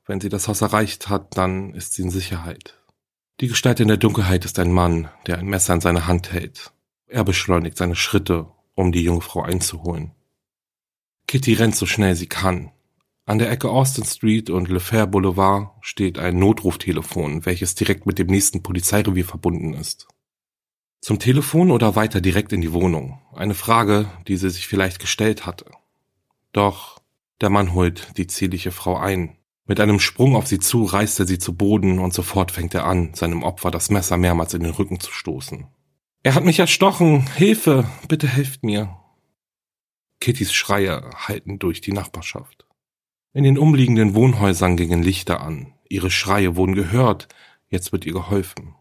wenn 0.08 0.20
sie 0.20 0.30
das 0.30 0.48
Haus 0.48 0.62
erreicht 0.62 1.10
hat, 1.10 1.38
dann 1.38 1.76
ist 1.76 1.94
sie 1.94 2.02
in 2.02 2.10
Sicherheit. 2.10 2.79
Die 3.40 3.48
Gestalt 3.48 3.80
in 3.80 3.88
der 3.88 3.98
Dunkelheit 3.98 4.44
ist 4.44 4.60
ein 4.60 4.72
Mann, 4.72 5.10
der 5.26 5.38
ein 5.38 5.48
Messer 5.48 5.74
in 5.74 5.82
seiner 5.82 6.08
Hand 6.08 6.34
hält. 6.34 6.74
Er 7.08 7.24
beschleunigt 7.24 7.78
seine 7.78 7.96
Schritte, 7.96 8.48
um 8.76 8.92
die 8.92 9.04
junge 9.04 9.22
Frau 9.22 9.42
einzuholen. 9.42 10.12
Kitty 11.26 11.54
rennt 11.54 11.76
so 11.76 11.86
schnell 11.86 12.16
sie 12.16 12.28
kann. 12.28 12.72
An 13.26 13.40
der 13.40 13.50
Ecke 13.50 13.70
Austin 13.70 14.04
Street 14.04 14.50
und 14.50 14.68
Le 14.68 14.82
Fer 14.82 15.08
Boulevard 15.08 15.72
steht 15.80 16.18
ein 16.18 16.38
Notruftelefon, 16.38 17.46
welches 17.46 17.76
direkt 17.76 18.06
mit 18.06 18.20
dem 18.20 18.28
nächsten 18.28 18.62
Polizeirevier 18.62 19.26
verbunden 19.26 19.74
ist. 19.74 20.08
Zum 21.00 21.20
Telefon 21.20 21.72
oder 21.72 21.96
weiter 21.96 22.20
direkt 22.20 22.52
in 22.52 22.60
die 22.60 22.74
Wohnung? 22.74 23.22
Eine 23.34 23.54
Frage, 23.54 24.12
die 24.28 24.36
sie 24.36 24.50
sich 24.50 24.68
vielleicht 24.68 25.00
gestellt 25.00 25.46
hatte. 25.46 25.66
Doch 26.52 27.00
der 27.40 27.50
Mann 27.50 27.74
holt 27.74 28.18
die 28.18 28.28
zierliche 28.28 28.72
Frau 28.72 28.98
ein. 28.98 29.39
Mit 29.70 29.80
einem 29.80 30.00
Sprung 30.00 30.36
auf 30.36 30.48
sie 30.48 30.58
zu 30.58 30.84
reißt 30.84 31.20
er 31.20 31.28
sie 31.28 31.38
zu 31.38 31.56
Boden 31.56 32.00
und 32.00 32.12
sofort 32.12 32.52
fängt 32.52 32.74
er 32.74 32.88
an, 32.88 33.14
seinem 33.14 33.44
Opfer 33.44 33.70
das 33.70 33.92
Messer 33.92 34.18
mehrmals 34.18 34.56
in 34.56 34.64
den 34.64 34.72
Rücken 34.72 35.00
zu 35.00 35.12
stoßen. 35.12 35.68
Er 36.24 36.34
hat 36.34 36.44
mich 36.44 36.58
erstochen. 36.58 37.28
Hilfe, 37.36 37.86
bitte 38.08 38.28
helft 38.28 38.64
mir. 38.64 38.98
Kittys 40.20 40.54
Schreie 40.54 41.12
halten 41.14 41.60
durch 41.60 41.82
die 41.82 41.92
Nachbarschaft. 41.92 42.66
In 43.32 43.44
den 43.44 43.60
umliegenden 43.60 44.16
Wohnhäusern 44.16 44.76
gingen 44.76 45.04
Lichter 45.04 45.40
an. 45.40 45.76
Ihre 45.88 46.10
Schreie 46.10 46.56
wurden 46.56 46.74
gehört. 46.74 47.28
Jetzt 47.68 47.92
wird 47.92 48.08
ihr 48.08 48.14
geholfen. 48.14 48.74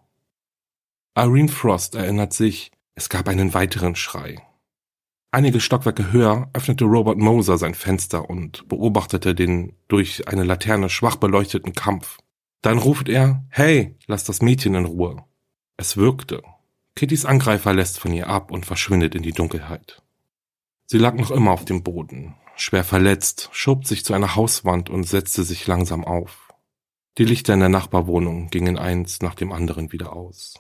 Irene 1.15 1.49
Frost 1.49 1.97
erinnert 1.97 2.33
sich, 2.33 2.73
es 2.95 3.11
gab 3.11 3.29
einen 3.29 3.53
weiteren 3.53 3.95
Schrei. 3.95 4.37
Einige 5.31 5.61
Stockwerke 5.61 6.11
höher 6.11 6.49
öffnete 6.55 6.87
Robert 6.87 7.19
Moser 7.19 7.59
sein 7.59 7.75
Fenster 7.75 8.31
und 8.31 8.67
beobachtete 8.69 9.35
den 9.35 9.75
durch 9.87 10.27
eine 10.27 10.43
Laterne 10.43 10.89
schwach 10.89 11.17
beleuchteten 11.17 11.75
Kampf. 11.75 12.19
Dann 12.63 12.79
ruft 12.79 13.11
er, 13.11 13.45
hey, 13.51 13.97
lass 14.07 14.25
das 14.25 14.41
Mädchen 14.41 14.75
in 14.75 14.87
Ruhe. 14.87 15.25
Es 15.77 15.99
wirkte. 15.99 16.43
Kittys 16.97 17.27
Angreifer 17.27 17.75
lässt 17.75 17.99
von 18.01 18.13
ihr 18.13 18.29
ab 18.29 18.51
und 18.51 18.65
verschwindet 18.65 19.15
in 19.15 19.23
die 19.23 19.33
Dunkelheit. 19.33 20.03
Sie 20.87 20.99
lag 20.99 21.15
noch 21.15 21.31
immer 21.31 21.53
auf 21.53 21.67
dem 21.67 21.83
Boden, 21.83 22.35
schwer 22.57 22.83
verletzt, 22.83 23.51
schob 23.53 23.87
sich 23.87 24.07
zu 24.07 24.15
einer 24.15 24.35
Hauswand 24.35 24.89
und 24.89 25.05
setzte 25.05 25.45
sich 25.45 25.67
langsam 25.67 26.05
auf. 26.05 26.49
Die 27.19 27.25
Lichter 27.25 27.53
in 27.53 27.61
der 27.61 27.69
Nachbarwohnung 27.69 28.49
gingen 28.49 28.79
eins 28.79 29.21
nach 29.21 29.35
dem 29.35 29.53
anderen 29.53 29.93
wieder 29.93 30.15
aus. 30.15 30.55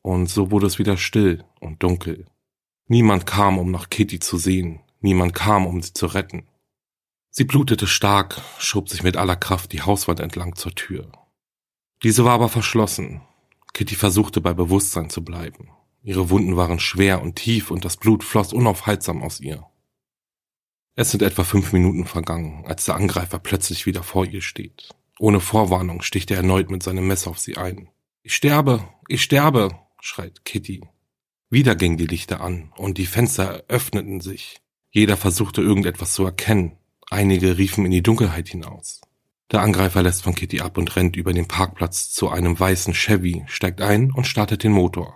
Und 0.00 0.30
so 0.30 0.50
wurde 0.50 0.66
es 0.66 0.78
wieder 0.78 0.96
still 0.96 1.44
und 1.60 1.82
dunkel. 1.82 2.26
Niemand 2.92 3.24
kam, 3.24 3.56
um 3.56 3.70
nach 3.70 3.88
Kitty 3.88 4.20
zu 4.20 4.36
sehen, 4.36 4.80
niemand 5.00 5.32
kam, 5.32 5.64
um 5.64 5.80
sie 5.80 5.94
zu 5.94 6.04
retten. 6.04 6.46
Sie 7.30 7.44
blutete 7.44 7.86
stark, 7.86 8.42
schob 8.58 8.90
sich 8.90 9.02
mit 9.02 9.16
aller 9.16 9.34
Kraft 9.34 9.72
die 9.72 9.80
Hauswand 9.80 10.20
entlang 10.20 10.56
zur 10.56 10.74
Tür. 10.74 11.10
Diese 12.02 12.26
war 12.26 12.32
aber 12.32 12.50
verschlossen. 12.50 13.22
Kitty 13.72 13.94
versuchte 13.94 14.42
bei 14.42 14.52
Bewusstsein 14.52 15.08
zu 15.08 15.24
bleiben. 15.24 15.70
Ihre 16.02 16.28
Wunden 16.28 16.58
waren 16.58 16.78
schwer 16.78 17.22
und 17.22 17.36
tief 17.36 17.70
und 17.70 17.86
das 17.86 17.96
Blut 17.96 18.22
floss 18.24 18.52
unaufhaltsam 18.52 19.22
aus 19.22 19.40
ihr. 19.40 19.66
Es 20.94 21.12
sind 21.12 21.22
etwa 21.22 21.44
fünf 21.44 21.72
Minuten 21.72 22.04
vergangen, 22.04 22.66
als 22.66 22.84
der 22.84 22.96
Angreifer 22.96 23.38
plötzlich 23.38 23.86
wieder 23.86 24.02
vor 24.02 24.26
ihr 24.26 24.42
steht. 24.42 24.90
Ohne 25.18 25.40
Vorwarnung 25.40 26.02
sticht 26.02 26.30
er 26.30 26.36
erneut 26.36 26.70
mit 26.70 26.82
seinem 26.82 27.06
Messer 27.06 27.30
auf 27.30 27.38
sie 27.38 27.56
ein. 27.56 27.88
Ich 28.22 28.34
sterbe, 28.34 28.86
ich 29.08 29.22
sterbe, 29.22 29.70
schreit 29.98 30.44
Kitty. 30.44 30.82
Wieder 31.52 31.76
gingen 31.76 31.98
die 31.98 32.06
Lichter 32.06 32.40
an 32.40 32.72
und 32.78 32.96
die 32.96 33.04
Fenster 33.04 33.64
öffneten 33.68 34.22
sich. 34.22 34.62
Jeder 34.90 35.18
versuchte 35.18 35.60
irgendetwas 35.60 36.14
zu 36.14 36.24
erkennen. 36.24 36.78
Einige 37.10 37.58
riefen 37.58 37.84
in 37.84 37.90
die 37.90 38.02
Dunkelheit 38.02 38.48
hinaus. 38.48 39.02
Der 39.50 39.60
Angreifer 39.60 40.02
lässt 40.02 40.22
von 40.22 40.34
Kitty 40.34 40.62
ab 40.62 40.78
und 40.78 40.96
rennt 40.96 41.14
über 41.14 41.34
den 41.34 41.46
Parkplatz 41.46 42.10
zu 42.10 42.30
einem 42.30 42.58
weißen 42.58 42.94
Chevy, 42.94 43.44
steigt 43.48 43.82
ein 43.82 44.12
und 44.12 44.26
startet 44.26 44.62
den 44.62 44.72
Motor. 44.72 45.14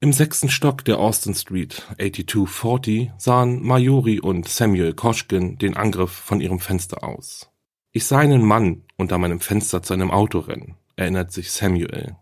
Im 0.00 0.12
sechsten 0.12 0.50
Stock 0.50 0.84
der 0.84 0.98
Austin 0.98 1.34
Street 1.34 1.86
8240 1.98 3.12
sahen 3.16 3.62
Majori 3.62 4.20
und 4.20 4.46
Samuel 4.46 4.92
Koschkin 4.92 5.56
den 5.56 5.74
Angriff 5.74 6.12
von 6.12 6.42
ihrem 6.42 6.60
Fenster 6.60 7.02
aus. 7.02 7.48
Ich 7.92 8.04
sah 8.04 8.18
einen 8.18 8.44
Mann 8.44 8.82
unter 8.96 9.16
meinem 9.16 9.40
Fenster 9.40 9.82
zu 9.82 9.94
einem 9.94 10.10
Auto 10.10 10.40
rennen, 10.40 10.76
erinnert 10.96 11.32
sich 11.32 11.50
Samuel. 11.50 12.14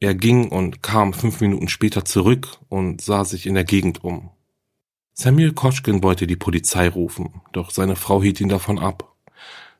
Er 0.00 0.14
ging 0.14 0.48
und 0.48 0.82
kam 0.82 1.12
fünf 1.12 1.42
Minuten 1.42 1.68
später 1.68 2.06
zurück 2.06 2.58
und 2.70 3.02
sah 3.02 3.24
sich 3.26 3.46
in 3.46 3.54
der 3.54 3.64
Gegend 3.64 4.02
um. 4.02 4.30
Samuel 5.12 5.52
Koschkin 5.52 6.02
wollte 6.02 6.26
die 6.26 6.36
Polizei 6.36 6.88
rufen, 6.88 7.42
doch 7.52 7.70
seine 7.70 7.96
Frau 7.96 8.22
hielt 8.22 8.40
ihn 8.40 8.48
davon 8.48 8.78
ab. 8.78 9.14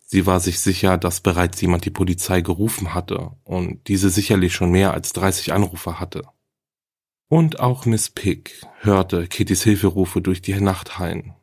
Sie 0.05 0.27
war 0.27 0.39
sich 0.39 0.61
sicher, 0.61 0.99
dass 0.99 1.23
bereits 1.23 1.61
jemand 1.63 1.87
die 1.87 1.91
Polizei 1.91 2.43
gerufen 2.43 2.93
hatte 2.93 3.31
und 3.45 3.89
diese 3.89 4.11
sicherlich 4.11 4.53
schon 4.53 4.71
mehr 4.71 4.93
als 4.93 5.15
30 5.15 5.55
Anrufer 5.55 5.99
hatte. 5.99 6.25
Und 7.29 7.61
auch 7.61 7.87
Miss 7.87 8.11
Pick 8.11 8.61
hörte 8.81 9.27
Kittys 9.27 9.63
Hilferufe 9.63 10.21
durch 10.21 10.43
die 10.43 10.61
Nacht 10.61 10.99
hallen. 10.99 11.35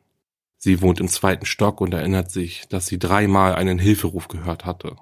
Sie 0.58 0.82
wohnt 0.82 1.00
im 1.00 1.08
zweiten 1.08 1.46
Stock 1.46 1.80
und 1.80 1.94
erinnert 1.94 2.30
sich, 2.30 2.68
dass 2.68 2.86
sie 2.86 2.98
dreimal 2.98 3.54
einen 3.54 3.78
Hilferuf 3.78 4.28
gehört 4.28 4.64
hatte. 4.66 4.96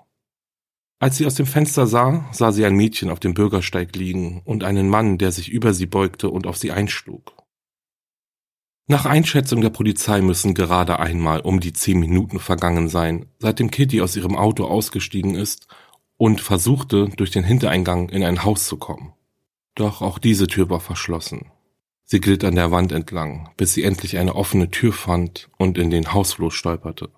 Als 0.99 1.19
sie 1.19 1.27
aus 1.27 1.35
dem 1.35 1.47
Fenster 1.47 1.87
sah, 1.87 2.27
sah 2.33 2.53
sie 2.53 2.65
ein 2.65 2.75
Mädchen 2.75 3.11
auf 3.11 3.21
dem 3.21 3.35
Bürgersteig 3.35 3.95
liegen 3.97 4.41
und 4.45 4.65
einen 4.65 4.89
Mann, 4.89 5.19
der 5.19 5.31
sich 5.31 5.51
über 5.51 5.75
sie 5.75 5.87
beugte 5.87 6.31
und 6.31 6.47
auf 6.47 6.57
sie 6.57 6.73
einschlug. 6.73 7.35
Nach 8.89 9.05
Einschätzung 9.05 9.61
der 9.61 9.71
Polizei 9.71 10.23
müssen 10.23 10.55
gerade 10.55 11.01
einmal 11.01 11.41
um 11.41 11.61
die 11.61 11.73
zehn 11.73 11.99
Minuten 11.99 12.39
vergangen 12.39 12.89
sein, 12.89 13.27
seitdem 13.39 13.71
Kitty 13.71 14.01
aus 14.01 14.17
ihrem 14.17 14.37
Auto 14.37 14.65
ausgestiegen 14.65 15.35
ist 15.35 15.67
und 16.17 16.41
versuchte, 16.41 17.09
durch 17.17 17.31
den 17.31 17.45
Hintereingang 17.45 18.09
in 18.09 18.23
ein 18.23 18.45
Haus 18.45 18.67
zu 18.67 18.79
kommen. 18.79 19.13
Doch 19.75 20.01
auch 20.01 20.19
diese 20.19 20.47
Tür 20.47 20.71
war 20.71 20.81
verschlossen. 20.81 21.51
Sie 22.05 22.21
glitt 22.21 22.45
an 22.45 22.55
der 22.55 22.71
Wand 22.71 22.93
entlang, 22.93 23.51
bis 23.57 23.75
sie 23.75 23.83
endlich 23.83 24.17
eine 24.17 24.37
offene 24.37 24.71
Tür 24.71 24.93
fand 24.93 25.51
und 25.59 25.77
in 25.77 25.91
den 25.91 26.15
Hausflur 26.15 26.53
stolperte. 26.53 27.11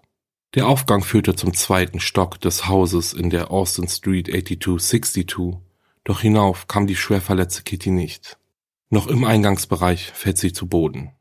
Der 0.55 0.67
Aufgang 0.67 1.03
führte 1.03 1.37
zum 1.37 1.53
zweiten 1.53 2.01
Stock 2.01 2.41
des 2.41 2.67
Hauses 2.67 3.13
in 3.13 3.29
der 3.29 3.51
Austin 3.51 3.87
Street 3.87 4.31
8262, 4.31 5.59
doch 6.05 6.21
hinauf 6.21 6.69
kam 6.69 6.87
die 6.87 6.97
schwer 6.97 7.21
verletzte 7.21 7.63
Kitty 7.63 7.91
nicht. 7.91 8.39
Noch 8.89 9.09
im 9.09 9.25
Eingangsbereich 9.25 10.11
fällt 10.13 10.39
sie 10.39 10.55
zu 10.55 10.67
Boden. 10.67 11.13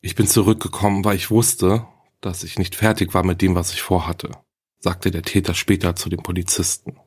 Ich 0.00 0.16
bin 0.16 0.26
zurückgekommen, 0.26 1.04
weil 1.04 1.14
ich 1.14 1.30
wusste, 1.30 1.86
dass 2.20 2.42
ich 2.42 2.58
nicht 2.58 2.74
fertig 2.74 3.14
war 3.14 3.22
mit 3.22 3.42
dem, 3.42 3.54
was 3.54 3.72
ich 3.72 3.82
vorhatte, 3.82 4.32
sagte 4.80 5.12
der 5.12 5.22
Täter 5.22 5.54
später 5.54 5.94
zu 5.94 6.08
dem 6.08 6.24
Polizisten. 6.24 6.98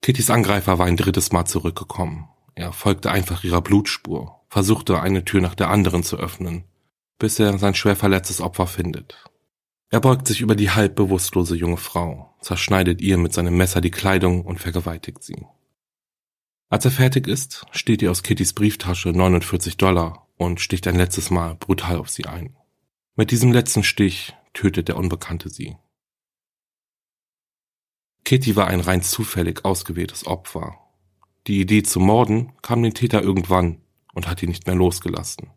Kittys 0.00 0.30
Angreifer 0.30 0.78
war 0.78 0.86
ein 0.86 0.96
drittes 0.96 1.32
Mal 1.32 1.44
zurückgekommen. 1.44 2.30
Er 2.54 2.72
folgte 2.72 3.10
einfach 3.10 3.44
ihrer 3.44 3.60
Blutspur, 3.60 4.40
versuchte 4.48 5.00
eine 5.02 5.26
Tür 5.26 5.42
nach 5.42 5.54
der 5.54 5.68
anderen 5.68 6.02
zu 6.02 6.16
öffnen, 6.16 6.64
bis 7.18 7.38
er 7.38 7.58
sein 7.58 7.74
schwer 7.74 7.96
verletztes 7.96 8.40
Opfer 8.40 8.66
findet. 8.66 9.24
Er 9.90 10.00
beugt 10.00 10.26
sich 10.26 10.40
über 10.40 10.54
die 10.54 10.70
halb 10.70 10.96
bewusstlose 10.96 11.56
junge 11.56 11.78
Frau, 11.78 12.34
zerschneidet 12.40 13.00
ihr 13.00 13.16
mit 13.16 13.32
seinem 13.32 13.56
Messer 13.56 13.80
die 13.80 13.90
Kleidung 13.90 14.44
und 14.44 14.60
vergewaltigt 14.60 15.22
sie. 15.22 15.46
Als 16.68 16.84
er 16.84 16.90
fertig 16.90 17.26
ist, 17.26 17.64
steht 17.70 18.02
ihr 18.02 18.10
aus 18.10 18.22
Kittys 18.22 18.52
Brieftasche 18.52 19.08
49 19.10 19.78
Dollar 19.78 20.28
und 20.36 20.60
sticht 20.60 20.86
ein 20.86 20.96
letztes 20.96 21.30
Mal 21.30 21.54
brutal 21.54 21.96
auf 21.96 22.10
sie 22.10 22.26
ein. 22.26 22.54
Mit 23.16 23.30
diesem 23.30 23.52
letzten 23.52 23.82
Stich 23.82 24.36
tötet 24.52 24.88
der 24.88 24.96
Unbekannte 24.96 25.48
sie. 25.48 25.76
Kitty 28.24 28.56
war 28.56 28.66
ein 28.66 28.80
rein 28.80 29.02
zufällig 29.02 29.64
ausgewähltes 29.64 30.26
Opfer. 30.26 30.78
Die 31.46 31.60
Idee 31.60 31.82
zu 31.82 31.98
morden 31.98 32.52
kam 32.60 32.82
den 32.82 32.92
Täter 32.92 33.22
irgendwann 33.22 33.80
und 34.12 34.28
hat 34.28 34.42
ihn 34.42 34.50
nicht 34.50 34.66
mehr 34.66 34.76
losgelassen. 34.76 35.50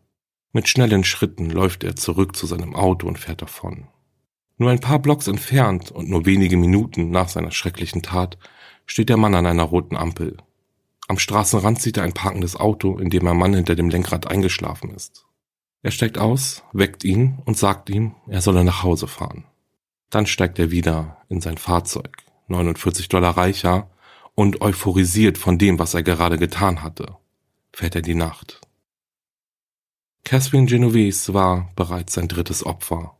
Mit 0.52 0.68
schnellen 0.68 1.02
Schritten 1.02 1.48
läuft 1.48 1.82
er 1.82 1.96
zurück 1.96 2.36
zu 2.36 2.46
seinem 2.46 2.74
Auto 2.74 3.06
und 3.08 3.18
fährt 3.18 3.40
davon. 3.40 3.88
Nur 4.58 4.70
ein 4.70 4.80
paar 4.80 4.98
Blocks 4.98 5.26
entfernt 5.26 5.90
und 5.90 6.10
nur 6.10 6.26
wenige 6.26 6.58
Minuten 6.58 7.10
nach 7.10 7.30
seiner 7.30 7.50
schrecklichen 7.50 8.02
Tat 8.02 8.36
steht 8.84 9.08
der 9.08 9.16
Mann 9.16 9.34
an 9.34 9.46
einer 9.46 9.62
roten 9.62 9.96
Ampel. 9.96 10.36
Am 11.08 11.18
Straßenrand 11.18 11.80
sieht 11.80 11.96
er 11.96 12.04
ein 12.04 12.12
parkendes 12.12 12.56
Auto, 12.56 12.98
in 12.98 13.08
dem 13.08 13.26
ein 13.26 13.36
Mann 13.36 13.54
hinter 13.54 13.74
dem 13.74 13.88
Lenkrad 13.88 14.26
eingeschlafen 14.26 14.90
ist. 14.90 15.24
Er 15.82 15.90
steigt 15.90 16.18
aus, 16.18 16.62
weckt 16.72 17.02
ihn 17.02 17.38
und 17.44 17.56
sagt 17.56 17.90
ihm, 17.90 18.14
er 18.28 18.40
solle 18.40 18.62
nach 18.62 18.82
Hause 18.82 19.08
fahren. 19.08 19.44
Dann 20.10 20.26
steigt 20.26 20.58
er 20.58 20.70
wieder 20.70 21.16
in 21.28 21.40
sein 21.40 21.56
Fahrzeug, 21.56 22.18
49 22.48 23.08
Dollar 23.08 23.36
reicher 23.36 23.90
und 24.34 24.60
euphorisiert 24.60 25.38
von 25.38 25.58
dem, 25.58 25.78
was 25.78 25.94
er 25.94 26.02
gerade 26.02 26.38
getan 26.38 26.82
hatte, 26.82 27.16
fährt 27.72 27.96
er 27.96 28.02
die 28.02 28.14
Nacht. 28.14 28.60
Catherine 30.24 30.66
Genovese 30.66 31.34
war 31.34 31.70
bereits 31.76 32.14
sein 32.14 32.28
drittes 32.28 32.64
Opfer. 32.64 33.16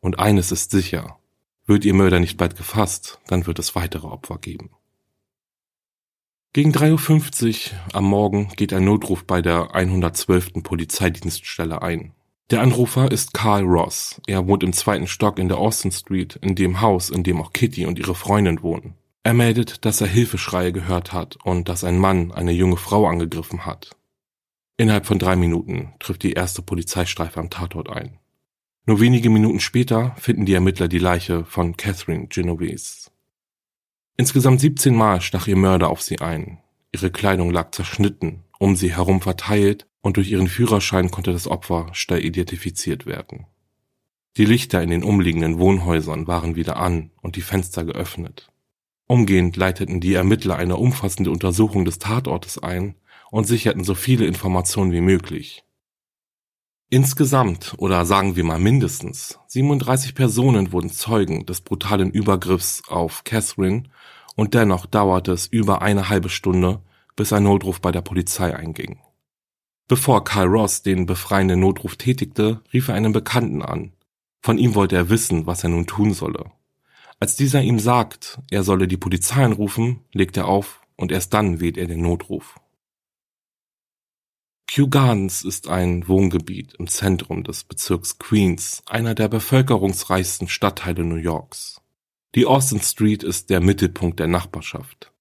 Und 0.00 0.18
eines 0.18 0.52
ist 0.52 0.70
sicher. 0.70 1.18
Wird 1.66 1.84
ihr 1.84 1.94
Mörder 1.94 2.20
nicht 2.20 2.36
bald 2.36 2.56
gefasst, 2.56 3.18
dann 3.26 3.46
wird 3.46 3.58
es 3.58 3.74
weitere 3.74 4.06
Opfer 4.06 4.38
geben. 4.38 4.70
Gegen 6.52 6.72
3.50 6.72 7.72
Uhr 7.72 7.78
am 7.94 8.04
Morgen 8.04 8.48
geht 8.54 8.72
ein 8.72 8.84
Notruf 8.84 9.24
bei 9.24 9.42
der 9.42 9.74
112. 9.74 10.62
Polizeidienststelle 10.62 11.82
ein. 11.82 12.12
Der 12.50 12.60
Anrufer 12.60 13.10
ist 13.10 13.32
Carl 13.32 13.64
Ross. 13.64 14.20
Er 14.26 14.46
wohnt 14.46 14.62
im 14.62 14.74
zweiten 14.74 15.06
Stock 15.06 15.38
in 15.38 15.48
der 15.48 15.58
Austin 15.58 15.90
Street, 15.90 16.38
in 16.42 16.54
dem 16.54 16.82
Haus, 16.82 17.08
in 17.08 17.24
dem 17.24 17.40
auch 17.40 17.52
Kitty 17.52 17.86
und 17.86 17.98
ihre 17.98 18.14
Freundin 18.14 18.62
wohnen. 18.62 18.94
Er 19.24 19.32
meldet, 19.32 19.86
dass 19.86 20.02
er 20.02 20.06
Hilfeschreie 20.06 20.70
gehört 20.70 21.14
hat 21.14 21.36
und 21.42 21.70
dass 21.70 21.82
ein 21.82 21.98
Mann 21.98 22.30
eine 22.30 22.52
junge 22.52 22.76
Frau 22.76 23.08
angegriffen 23.08 23.64
hat. 23.64 23.96
Innerhalb 24.76 25.06
von 25.06 25.18
drei 25.18 25.36
Minuten 25.36 25.94
trifft 26.00 26.24
die 26.24 26.32
erste 26.32 26.60
Polizeistreife 26.60 27.38
am 27.38 27.50
Tatort 27.50 27.90
ein. 27.90 28.18
Nur 28.86 29.00
wenige 29.00 29.30
Minuten 29.30 29.60
später 29.60 30.14
finden 30.18 30.46
die 30.46 30.54
Ermittler 30.54 30.88
die 30.88 30.98
Leiche 30.98 31.44
von 31.44 31.76
Catherine 31.76 32.26
Genovese. 32.26 33.10
Insgesamt 34.16 34.60
17 34.60 34.94
Mal 34.94 35.20
stach 35.20 35.46
ihr 35.46 35.56
Mörder 35.56 35.88
auf 35.88 36.02
sie 36.02 36.20
ein. 36.20 36.58
Ihre 36.92 37.10
Kleidung 37.10 37.50
lag 37.50 37.70
zerschnitten, 37.70 38.44
um 38.58 38.76
sie 38.76 38.94
herum 38.94 39.20
verteilt 39.20 39.86
und 40.00 40.16
durch 40.16 40.30
ihren 40.30 40.48
Führerschein 40.48 41.10
konnte 41.10 41.32
das 41.32 41.48
Opfer 41.48 41.88
schnell 41.92 42.24
identifiziert 42.24 43.06
werden. 43.06 43.46
Die 44.36 44.44
Lichter 44.44 44.82
in 44.82 44.90
den 44.90 45.04
umliegenden 45.04 45.58
Wohnhäusern 45.58 46.26
waren 46.26 46.56
wieder 46.56 46.76
an 46.76 47.10
und 47.22 47.36
die 47.36 47.42
Fenster 47.42 47.84
geöffnet. 47.84 48.50
Umgehend 49.06 49.56
leiteten 49.56 50.00
die 50.00 50.14
Ermittler 50.14 50.56
eine 50.56 50.76
umfassende 50.76 51.30
Untersuchung 51.30 51.84
des 51.84 51.98
Tatortes 51.98 52.58
ein 52.62 52.96
und 53.34 53.48
sicherten 53.48 53.82
so 53.82 53.96
viele 53.96 54.26
Informationen 54.26 54.92
wie 54.92 55.00
möglich. 55.00 55.64
Insgesamt, 56.88 57.74
oder 57.78 58.06
sagen 58.06 58.36
wir 58.36 58.44
mal 58.44 58.60
mindestens, 58.60 59.40
37 59.48 60.14
Personen 60.14 60.70
wurden 60.70 60.88
Zeugen 60.88 61.44
des 61.44 61.60
brutalen 61.60 62.12
Übergriffs 62.12 62.84
auf 62.86 63.24
Catherine 63.24 63.90
und 64.36 64.54
dennoch 64.54 64.86
dauerte 64.86 65.32
es 65.32 65.48
über 65.48 65.82
eine 65.82 66.08
halbe 66.08 66.28
Stunde, 66.28 66.80
bis 67.16 67.32
ein 67.32 67.42
Notruf 67.42 67.80
bei 67.80 67.90
der 67.90 68.02
Polizei 68.02 68.54
einging. 68.54 69.00
Bevor 69.88 70.22
Karl 70.22 70.46
Ross 70.46 70.82
den 70.82 71.04
befreienden 71.04 71.58
Notruf 71.58 71.96
tätigte, 71.96 72.62
rief 72.72 72.86
er 72.86 72.94
einen 72.94 73.12
Bekannten 73.12 73.62
an. 73.62 73.94
Von 74.42 74.58
ihm 74.58 74.76
wollte 74.76 74.94
er 74.94 75.08
wissen, 75.08 75.44
was 75.44 75.64
er 75.64 75.70
nun 75.70 75.88
tun 75.88 76.14
solle. 76.14 76.52
Als 77.18 77.34
dieser 77.34 77.62
ihm 77.62 77.80
sagt, 77.80 78.38
er 78.52 78.62
solle 78.62 78.86
die 78.86 78.96
Polizei 78.96 79.44
anrufen, 79.44 80.04
legt 80.12 80.36
er 80.36 80.46
auf 80.46 80.82
und 80.94 81.10
erst 81.10 81.34
dann 81.34 81.58
wählt 81.58 81.76
er 81.78 81.88
den 81.88 82.00
Notruf. 82.00 82.60
Kew 84.66 84.88
Gardens 84.88 85.44
ist 85.44 85.68
ein 85.68 86.08
Wohngebiet 86.08 86.74
im 86.78 86.88
Zentrum 86.88 87.44
des 87.44 87.64
Bezirks 87.64 88.18
Queens, 88.18 88.82
einer 88.86 89.14
der 89.14 89.28
bevölkerungsreichsten 89.28 90.48
Stadtteile 90.48 91.04
New 91.04 91.16
Yorks. 91.16 91.80
Die 92.34 92.46
Austin 92.46 92.80
Street 92.80 93.22
ist 93.22 93.50
der 93.50 93.60
Mittelpunkt 93.60 94.18
der 94.18 94.26
Nachbarschaft. 94.26 95.12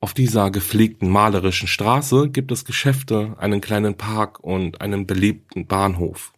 Auf 0.00 0.14
dieser 0.14 0.50
gepflegten 0.50 1.10
malerischen 1.10 1.68
Straße 1.68 2.30
gibt 2.30 2.50
es 2.52 2.64
Geschäfte, 2.64 3.36
einen 3.38 3.60
kleinen 3.60 3.96
Park 3.96 4.40
und 4.40 4.80
einen 4.80 5.06
belebten 5.06 5.66
Bahnhof. 5.66 6.32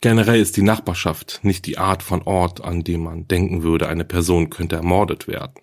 Generell 0.00 0.40
ist 0.40 0.56
die 0.56 0.62
Nachbarschaft 0.62 1.40
nicht 1.42 1.66
die 1.66 1.78
Art 1.78 2.02
von 2.02 2.22
Ort, 2.22 2.62
an 2.62 2.84
dem 2.84 3.02
man 3.02 3.26
denken 3.26 3.62
würde, 3.62 3.88
eine 3.88 4.04
Person 4.04 4.50
könnte 4.50 4.76
ermordet 4.76 5.28
werden. 5.28 5.60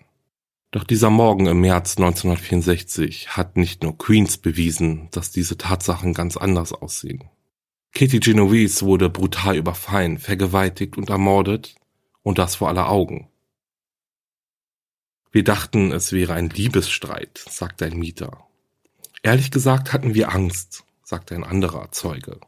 Doch 0.72 0.84
dieser 0.84 1.10
Morgen 1.10 1.46
im 1.46 1.60
März 1.60 1.96
1964 1.96 3.36
hat 3.36 3.56
nicht 3.56 3.82
nur 3.82 3.98
Queens 3.98 4.38
bewiesen, 4.38 5.08
dass 5.10 5.32
diese 5.32 5.58
Tatsachen 5.58 6.14
ganz 6.14 6.36
anders 6.36 6.72
aussehen. 6.72 7.24
Katie 7.92 8.20
Genovese 8.20 8.86
wurde 8.86 9.10
brutal 9.10 9.56
überfallen, 9.56 10.18
vergewaltigt 10.18 10.96
und 10.96 11.10
ermordet, 11.10 11.74
und 12.22 12.38
das 12.38 12.54
vor 12.54 12.68
aller 12.68 12.88
Augen. 12.88 13.28
Wir 15.32 15.42
dachten, 15.42 15.90
es 15.90 16.12
wäre 16.12 16.34
ein 16.34 16.50
Liebesstreit, 16.50 17.44
sagte 17.48 17.86
ein 17.86 17.98
Mieter. 17.98 18.46
Ehrlich 19.22 19.50
gesagt 19.50 19.92
hatten 19.92 20.14
wir 20.14 20.32
Angst, 20.32 20.84
sagte 21.02 21.34
ein 21.34 21.44
anderer 21.44 21.90
Zeuge. 21.90 22.38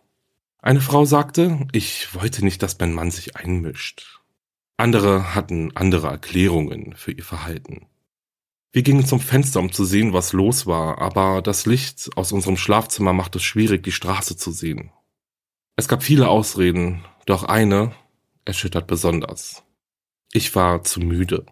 Eine 0.59 0.81
Frau 0.81 1.05
sagte, 1.05 1.67
ich 1.73 2.15
wollte 2.15 2.45
nicht, 2.45 2.63
dass 2.63 2.79
mein 2.79 2.93
Mann 2.93 3.11
sich 3.11 3.35
einmischt. 3.35 4.21
Andere 4.77 5.35
hatten 5.35 5.77
andere 5.77 6.09
Erklärungen 6.09 6.95
für 6.95 7.11
ihr 7.11 7.25
Verhalten. 7.25 7.87
Wir 8.73 8.83
gingen 8.83 9.05
zum 9.05 9.21
Fenster, 9.21 9.61
um 9.61 9.71
zu 9.71 9.85
sehen, 9.85 10.15
was 10.15 10.33
los 10.33 10.67
war, 10.67 10.99
aber 10.99 11.43
das 11.43 11.67
Licht 11.67 12.09
aus 12.17 12.33
unserem 12.33 12.57
Schlafzimmer 12.57 13.13
macht 13.13 13.37
es 13.37 13.43
schwierig, 13.43 13.83
die 13.83 13.93
Straße 13.93 14.37
zu 14.39 14.51
sehen. 14.51 14.91
Es 15.77 15.89
gab 15.89 16.03
viele 16.03 16.29
Ausreden, 16.29 17.05
doch 17.27 17.45
eine 17.45 17.93
erschüttert 18.47 18.87
besonders. 18.87 19.63
Ich 20.33 20.55
war 20.55 20.85
zu 20.85 21.01
müde. 21.01 21.45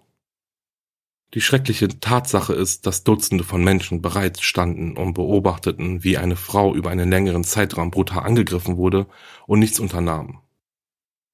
Die 1.34 1.42
schreckliche 1.42 1.88
Tatsache 2.00 2.54
ist, 2.54 2.86
dass 2.86 3.04
Dutzende 3.04 3.44
von 3.44 3.62
Menschen 3.62 4.00
bereits 4.00 4.40
standen 4.40 4.96
und 4.96 5.12
beobachteten, 5.12 6.02
wie 6.02 6.16
eine 6.16 6.36
Frau 6.36 6.74
über 6.74 6.88
einen 6.88 7.10
längeren 7.10 7.44
Zeitraum 7.44 7.90
brutal 7.90 8.24
angegriffen 8.24 8.78
wurde 8.78 9.06
und 9.46 9.60
nichts 9.60 9.78
unternahmen. 9.78 10.40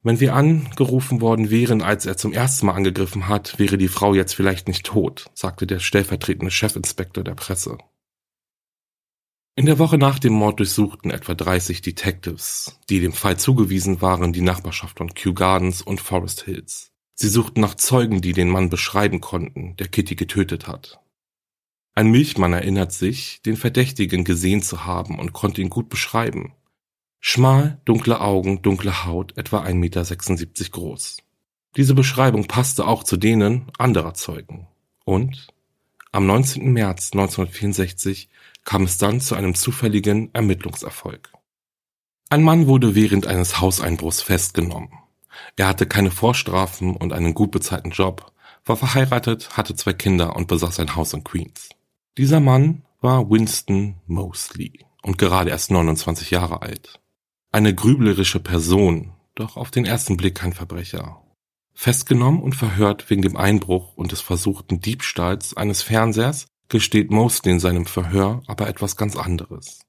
Wenn 0.03 0.21
wir 0.21 0.35
angerufen 0.35 1.21
worden 1.21 1.51
wären, 1.51 1.83
als 1.83 2.07
er 2.07 2.17
zum 2.17 2.33
ersten 2.33 2.67
Mal 2.67 2.75
angegriffen 2.75 3.29
hat, 3.29 3.59
wäre 3.59 3.77
die 3.77 3.89
Frau 3.89 4.15
jetzt 4.15 4.35
vielleicht 4.35 4.69
nicht 4.69 4.87
tot, 4.87 5.31
sagte 5.35 5.67
der 5.67 5.81
stellvertretende 5.81 6.51
Chefinspektor 6.51 7.25
der 7.25 7.35
Presse. 7.35 7.79
In 9.59 9.65
der 9.65 9.79
Woche 9.79 9.97
nach 9.97 10.19
dem 10.19 10.35
Mord 10.35 10.61
durchsuchten 10.61 11.11
etwa 11.11 11.35
30 11.35 11.81
Detectives, 11.81 12.79
die 12.91 13.01
dem 13.01 13.15
Fall 13.15 13.39
zugewiesen 13.39 14.03
waren, 14.03 14.35
die 14.35 14.43
Nachbarschaft 14.43 14.99
von 14.99 15.15
Kew 15.15 15.33
Gardens 15.33 15.81
und 15.81 16.01
Forest 16.01 16.45
Hills. 16.45 16.93
Sie 17.15 17.29
suchten 17.29 17.63
nach 17.63 17.75
Zeugen, 17.75 18.21
die 18.21 18.35
den 18.35 18.51
Mann 18.51 18.69
beschreiben 18.69 19.23
konnten, 19.23 19.75
der 19.77 19.89
Kitty 19.89 20.15
getötet 20.15 20.67
hat. 20.67 21.01
Ein 21.95 22.11
Milchmann 22.11 22.53
erinnert 22.53 22.93
sich, 22.93 23.41
den 23.41 23.57
Verdächtigen 23.57 24.25
gesehen 24.25 24.61
zu 24.61 24.85
haben 24.85 25.19
und 25.19 25.33
konnte 25.33 25.63
ihn 25.63 25.71
gut 25.71 25.89
beschreiben. 25.89 26.53
Schmal, 27.29 27.81
dunkle 27.85 28.21
Augen, 28.21 28.63
dunkle 28.63 29.05
Haut, 29.05 29.37
etwa 29.37 29.65
1,76 29.65 29.75
Meter 29.75 30.71
groß. 30.71 31.17
Diese 31.75 31.93
Beschreibung 31.93 32.47
passte 32.47 32.87
auch 32.87 33.03
zu 33.03 33.17
denen 33.17 33.67
anderer 33.79 34.15
Zeugen. 34.15 34.69
Und 35.05 35.49
am 36.13 36.25
19. 36.27 36.73
März 36.73 37.11
1964 37.15 38.29
kam 38.63 38.85
es 38.85 38.99
dann 38.99 39.21
zu 39.21 39.35
einem 39.35 39.57
zufälligen 39.57 40.33
Ermittlungserfolg. 40.35 41.33
Ein 42.31 42.45
Mann 42.45 42.69
wurde 42.69 42.95
während 42.95 43.27
eines 43.27 43.61
Hauseinbruchs 43.61 44.23
festgenommen. 44.23 44.91
Er 45.57 45.67
hatte 45.67 45.87
keine 45.87 46.13
Vorstrafen 46.13 46.95
und 46.95 47.13
einen 47.13 47.35
gut 47.35 47.51
bezahlten 47.51 47.91
Job, 47.91 48.31
war 48.65 48.77
verheiratet, 48.77 49.57
hatte 49.57 49.75
zwei 49.75 49.95
Kinder 49.95 50.37
und 50.37 50.47
besaß 50.47 50.79
ein 50.79 50.95
Haus 50.95 51.13
in 51.13 51.25
Queens. 51.25 51.71
Dieser 52.19 52.39
Mann 52.39 52.85
war 53.01 53.29
Winston 53.29 53.97
Mosley 54.07 54.87
und 55.03 55.19
gerade 55.19 55.51
erst 55.51 55.73
29 55.73 56.31
Jahre 56.31 56.63
alt. 56.63 57.01
Eine 57.57 57.75
grüblerische 57.75 58.39
Person, 58.39 59.15
doch 59.35 59.57
auf 59.57 59.71
den 59.71 59.87
ersten 59.87 60.19
Blick 60.19 60.35
kein 60.35 60.53
Verbrecher. 60.53 61.23
Festgenommen 61.73 62.43
und 62.43 62.55
verhört 62.55 63.09
wegen 63.09 63.23
dem 63.23 63.35
Einbruch 63.35 63.97
und 63.97 64.13
des 64.13 64.21
versuchten 64.21 64.83
Diebstahls 64.83 65.57
eines 65.57 65.81
Fernsehers, 65.81 66.49
gesteht 66.69 67.11
Mosley 67.11 67.53
in 67.53 67.59
seinem 67.59 67.87
Verhör 67.87 68.43
aber 68.47 68.69
etwas 68.69 68.99
ganz 68.99 69.17
anderes. 69.17 69.81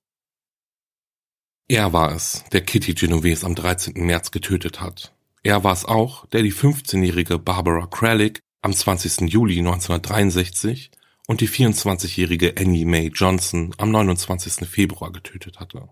Er 1.67 1.91
war 1.91 2.15
es, 2.15 2.45
der 2.53 2.61
Kitty 2.61 2.93
Genovese 2.93 3.45
am 3.45 3.53
13. 3.53 3.95
März 3.95 4.31
getötet 4.31 4.79
hat. 4.79 5.13
Er 5.43 5.65
war 5.65 5.73
es 5.73 5.83
auch, 5.83 6.25
der 6.27 6.43
die 6.43 6.53
15-jährige 6.53 7.37
Barbara 7.37 7.85
Kralik 7.87 8.39
am 8.61 8.71
20. 8.71 9.29
Juli 9.29 9.59
1963 9.59 10.89
und 11.27 11.41
die 11.41 11.49
24-jährige 11.49 12.55
Annie 12.57 12.85
Mae 12.85 13.11
Johnson 13.13 13.75
am 13.77 13.91
29. 13.91 14.65
Februar 14.69 15.11
getötet 15.11 15.59
hatte. 15.59 15.89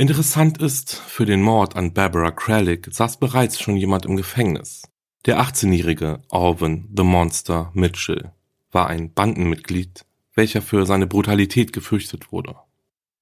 Interessant 0.00 0.58
ist, 0.58 0.94
für 0.94 1.26
den 1.26 1.42
Mord 1.42 1.74
an 1.74 1.92
Barbara 1.92 2.30
Kralik 2.30 2.86
saß 2.88 3.16
bereits 3.18 3.60
schon 3.60 3.76
jemand 3.76 4.06
im 4.06 4.14
Gefängnis. 4.14 4.82
Der 5.26 5.40
18-jährige 5.40 6.22
Alvin 6.30 6.88
The 6.96 7.02
Monster 7.02 7.72
Mitchell 7.74 8.30
war 8.70 8.86
ein 8.86 9.12
Bandenmitglied, 9.12 10.06
welcher 10.34 10.62
für 10.62 10.86
seine 10.86 11.08
Brutalität 11.08 11.72
gefürchtet 11.72 12.30
wurde. 12.30 12.54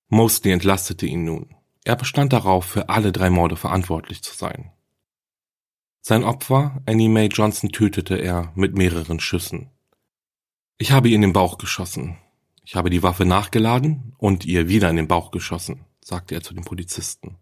Mosley 0.08 0.52
entlastete 0.52 1.06
ihn 1.06 1.24
nun. 1.24 1.54
Er 1.84 1.96
bestand 1.96 2.34
darauf, 2.34 2.66
für 2.66 2.90
alle 2.90 3.10
drei 3.10 3.30
Morde 3.30 3.56
verantwortlich 3.56 4.22
zu 4.22 4.34
sein. 4.34 4.70
Sein 6.02 6.24
Opfer, 6.24 6.82
Annie 6.84 7.08
Mae 7.08 7.28
Johnson, 7.28 7.72
tötete 7.72 8.16
er 8.16 8.52
mit 8.54 8.76
mehreren 8.76 9.18
Schüssen. 9.18 9.70
Ich 10.76 10.92
habe 10.92 11.08
ihr 11.08 11.16
in 11.16 11.22
den 11.22 11.32
Bauch 11.32 11.56
geschossen. 11.56 12.18
Ich 12.64 12.76
habe 12.76 12.90
die 12.90 13.02
Waffe 13.02 13.24
nachgeladen 13.24 14.12
und 14.18 14.44
ihr 14.44 14.68
wieder 14.68 14.90
in 14.90 14.96
den 14.96 15.08
Bauch 15.08 15.30
geschossen, 15.30 15.86
sagte 16.06 16.36
er 16.36 16.40
zu 16.40 16.54
den 16.54 16.62
Polizisten. 16.62 17.36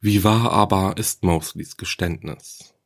Wie 0.00 0.22
wahr 0.22 0.52
aber 0.52 0.96
ist 0.98 1.24
Mosleys 1.24 1.76
Geständnis? 1.76 2.76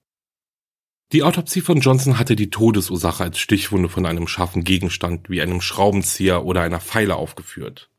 Die 1.12 1.22
Autopsie 1.22 1.60
von 1.60 1.80
Johnson 1.80 2.18
hatte 2.18 2.34
die 2.34 2.48
Todesursache 2.48 3.22
als 3.22 3.38
Stichwunde 3.38 3.90
von 3.90 4.06
einem 4.06 4.26
scharfen 4.26 4.64
Gegenstand 4.64 5.28
wie 5.28 5.42
einem 5.42 5.60
Schraubenzieher 5.60 6.46
oder 6.46 6.62
einer 6.62 6.80
Pfeile 6.80 7.16
aufgeführt. 7.16 7.90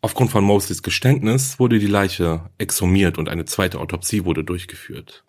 Aufgrund 0.00 0.30
von 0.30 0.44
Mosleys 0.44 0.84
Geständnis 0.84 1.58
wurde 1.58 1.80
die 1.80 1.88
Leiche 1.88 2.50
exhumiert 2.56 3.18
und 3.18 3.28
eine 3.28 3.44
zweite 3.44 3.80
Autopsie 3.80 4.24
wurde 4.24 4.44
durchgeführt. 4.44 5.24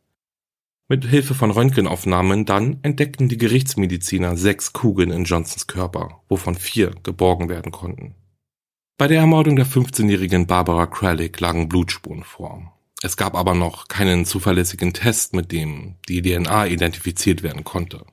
Mit 0.88 1.06
Hilfe 1.06 1.34
von 1.34 1.50
Röntgenaufnahmen 1.50 2.46
dann 2.46 2.84
entdeckten 2.84 3.30
die 3.30 3.38
Gerichtsmediziner 3.38 4.38
sechs 4.38 4.74
Kugeln 4.74 5.10
in 5.10 5.24
Johnsons 5.24 5.66
Körper, 5.66 6.22
wovon 6.30 6.54
vier 6.54 6.92
geborgen 7.02 7.50
werden 7.50 7.72
konnten. 7.72 8.14
Bei 9.00 9.08
der 9.08 9.20
Ermordung 9.20 9.56
der 9.56 9.68
15-jährigen 9.68 10.48
Barbara 10.48 10.88
Kralik 10.88 11.40
lagen 11.40 11.70
Blutspuren 11.70 12.24
vor. 12.24 12.74
Es 13.04 13.16
gab 13.16 13.36
aber 13.36 13.54
noch 13.54 13.88
keinen 13.88 14.26
zuverlässigen 14.26 14.92
Test, 14.92 15.36
mit 15.36 15.52
dem 15.52 15.98
die 16.10 16.24
DNA 16.24 16.66
identifiziert 16.66 17.44
werden 17.44 17.64
konnte. 17.64 18.08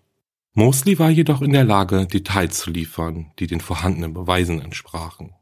Mosley 0.52 0.98
war 0.98 1.08
jedoch 1.08 1.40
in 1.40 1.54
der 1.54 1.64
Lage, 1.64 2.06
Details 2.06 2.58
zu 2.58 2.70
liefern, 2.70 3.32
die 3.38 3.46
den 3.46 3.62
vorhandenen 3.62 4.12
Beweisen 4.12 4.60
entsprachen. 4.60 5.32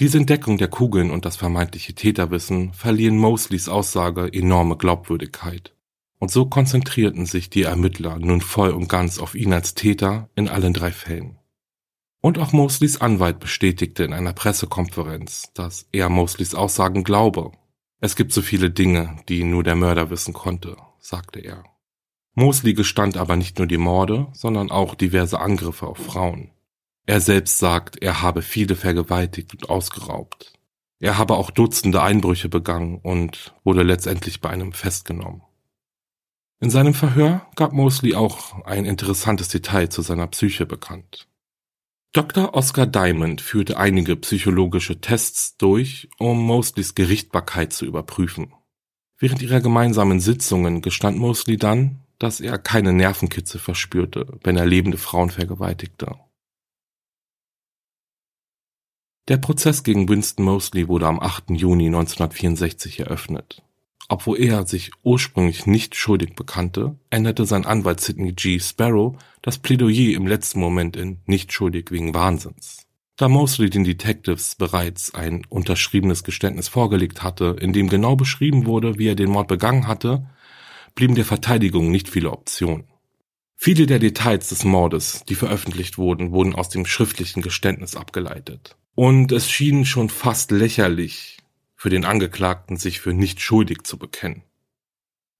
Diese 0.00 0.18
Entdeckung 0.18 0.58
der 0.58 0.66
Kugeln 0.66 1.12
und 1.12 1.24
das 1.26 1.36
vermeintliche 1.36 1.94
Täterwissen 1.94 2.72
verliehen 2.72 3.16
Mosleys 3.16 3.68
Aussage 3.68 4.32
enorme 4.32 4.76
Glaubwürdigkeit. 4.76 5.76
Und 6.18 6.32
so 6.32 6.46
konzentrierten 6.46 7.26
sich 7.26 7.50
die 7.50 7.62
Ermittler 7.62 8.18
nun 8.18 8.40
voll 8.40 8.70
und 8.70 8.88
ganz 8.88 9.20
auf 9.20 9.36
ihn 9.36 9.52
als 9.52 9.74
Täter 9.74 10.28
in 10.34 10.48
allen 10.48 10.72
drei 10.72 10.90
Fällen. 10.90 11.38
Und 12.22 12.38
auch 12.38 12.52
Mosleys 12.52 13.00
Anwalt 13.00 13.40
bestätigte 13.40 14.04
in 14.04 14.12
einer 14.12 14.32
Pressekonferenz, 14.32 15.50
dass 15.54 15.88
er 15.90 16.08
Mosleys 16.08 16.54
Aussagen 16.54 17.02
glaube. 17.02 17.50
Es 18.00 18.14
gibt 18.14 18.32
so 18.32 18.42
viele 18.42 18.70
Dinge, 18.70 19.18
die 19.28 19.42
nur 19.42 19.64
der 19.64 19.74
Mörder 19.74 20.08
wissen 20.08 20.32
konnte, 20.32 20.76
sagte 21.00 21.40
er. 21.40 21.64
Mosley 22.34 22.74
gestand 22.74 23.16
aber 23.16 23.34
nicht 23.34 23.58
nur 23.58 23.66
die 23.66 23.76
Morde, 23.76 24.28
sondern 24.32 24.70
auch 24.70 24.94
diverse 24.94 25.40
Angriffe 25.40 25.86
auf 25.86 25.98
Frauen. 25.98 26.52
Er 27.06 27.20
selbst 27.20 27.58
sagt, 27.58 28.00
er 28.00 28.22
habe 28.22 28.40
viele 28.40 28.76
vergewaltigt 28.76 29.52
und 29.52 29.68
ausgeraubt. 29.68 30.52
Er 31.00 31.18
habe 31.18 31.34
auch 31.34 31.50
Dutzende 31.50 32.02
Einbrüche 32.02 32.48
begangen 32.48 33.00
und 33.02 33.52
wurde 33.64 33.82
letztendlich 33.82 34.40
bei 34.40 34.48
einem 34.48 34.72
festgenommen. 34.72 35.42
In 36.60 36.70
seinem 36.70 36.94
Verhör 36.94 37.44
gab 37.56 37.72
Mosley 37.72 38.14
auch 38.14 38.64
ein 38.64 38.84
interessantes 38.84 39.48
Detail 39.48 39.88
zu 39.88 40.02
seiner 40.02 40.28
Psyche 40.28 40.64
bekannt. 40.64 41.26
Dr. 42.12 42.52
Oscar 42.52 42.86
Diamond 42.86 43.40
führte 43.40 43.78
einige 43.78 44.16
psychologische 44.16 45.00
Tests 45.00 45.56
durch, 45.56 46.10
um 46.18 46.38
Mosleys 46.44 46.94
Gerichtbarkeit 46.94 47.72
zu 47.72 47.86
überprüfen. 47.86 48.52
Während 49.18 49.40
ihrer 49.40 49.62
gemeinsamen 49.62 50.20
Sitzungen 50.20 50.82
gestand 50.82 51.16
Mosley 51.16 51.56
dann, 51.56 52.00
dass 52.18 52.40
er 52.40 52.58
keine 52.58 52.92
Nervenkitze 52.92 53.58
verspürte, 53.58 54.26
wenn 54.44 54.58
er 54.58 54.66
lebende 54.66 54.98
Frauen 54.98 55.30
vergewaltigte. 55.30 56.16
Der 59.28 59.38
Prozess 59.38 59.82
gegen 59.82 60.06
Winston 60.06 60.44
Mosley 60.44 60.88
wurde 60.88 61.06
am 61.06 61.18
8. 61.18 61.52
Juni 61.52 61.86
1964 61.86 63.00
eröffnet. 63.00 63.62
Obwohl 64.08 64.38
er 64.38 64.66
sich 64.66 64.90
ursprünglich 65.02 65.64
nicht 65.64 65.94
schuldig 65.94 66.34
bekannte, 66.34 66.98
änderte 67.08 67.46
sein 67.46 67.64
Anwalt 67.64 68.00
Sidney 68.00 68.32
G. 68.32 68.60
Sparrow 68.60 69.16
das 69.42 69.58
Plädoyer 69.58 70.16
im 70.16 70.26
letzten 70.26 70.60
Moment 70.60 70.96
in 70.96 71.20
nicht 71.26 71.52
schuldig 71.52 71.90
wegen 71.90 72.14
Wahnsinns. 72.14 72.86
Da 73.16 73.28
Mosley 73.28 73.68
den 73.68 73.84
Detectives 73.84 74.54
bereits 74.54 75.14
ein 75.14 75.44
unterschriebenes 75.48 76.24
Geständnis 76.24 76.68
vorgelegt 76.68 77.22
hatte, 77.22 77.56
in 77.60 77.72
dem 77.72 77.88
genau 77.88 78.16
beschrieben 78.16 78.64
wurde, 78.64 78.98
wie 78.98 79.08
er 79.08 79.14
den 79.14 79.30
Mord 79.30 79.48
begangen 79.48 79.86
hatte, 79.86 80.26
blieben 80.94 81.14
der 81.14 81.24
Verteidigung 81.24 81.90
nicht 81.90 82.08
viele 82.08 82.30
Optionen. 82.30 82.84
Viele 83.56 83.86
der 83.86 83.98
Details 83.98 84.48
des 84.48 84.64
Mordes, 84.64 85.24
die 85.28 85.34
veröffentlicht 85.34 85.98
wurden, 85.98 86.32
wurden 86.32 86.54
aus 86.54 86.68
dem 86.68 86.86
schriftlichen 86.86 87.42
Geständnis 87.42 87.94
abgeleitet. 87.94 88.76
Und 88.94 89.30
es 89.30 89.50
schien 89.50 89.84
schon 89.84 90.08
fast 90.08 90.50
lächerlich 90.50 91.38
für 91.76 91.90
den 91.90 92.04
Angeklagten, 92.04 92.76
sich 92.76 93.00
für 93.00 93.12
nicht 93.12 93.40
schuldig 93.40 93.84
zu 93.84 93.98
bekennen. 93.98 94.42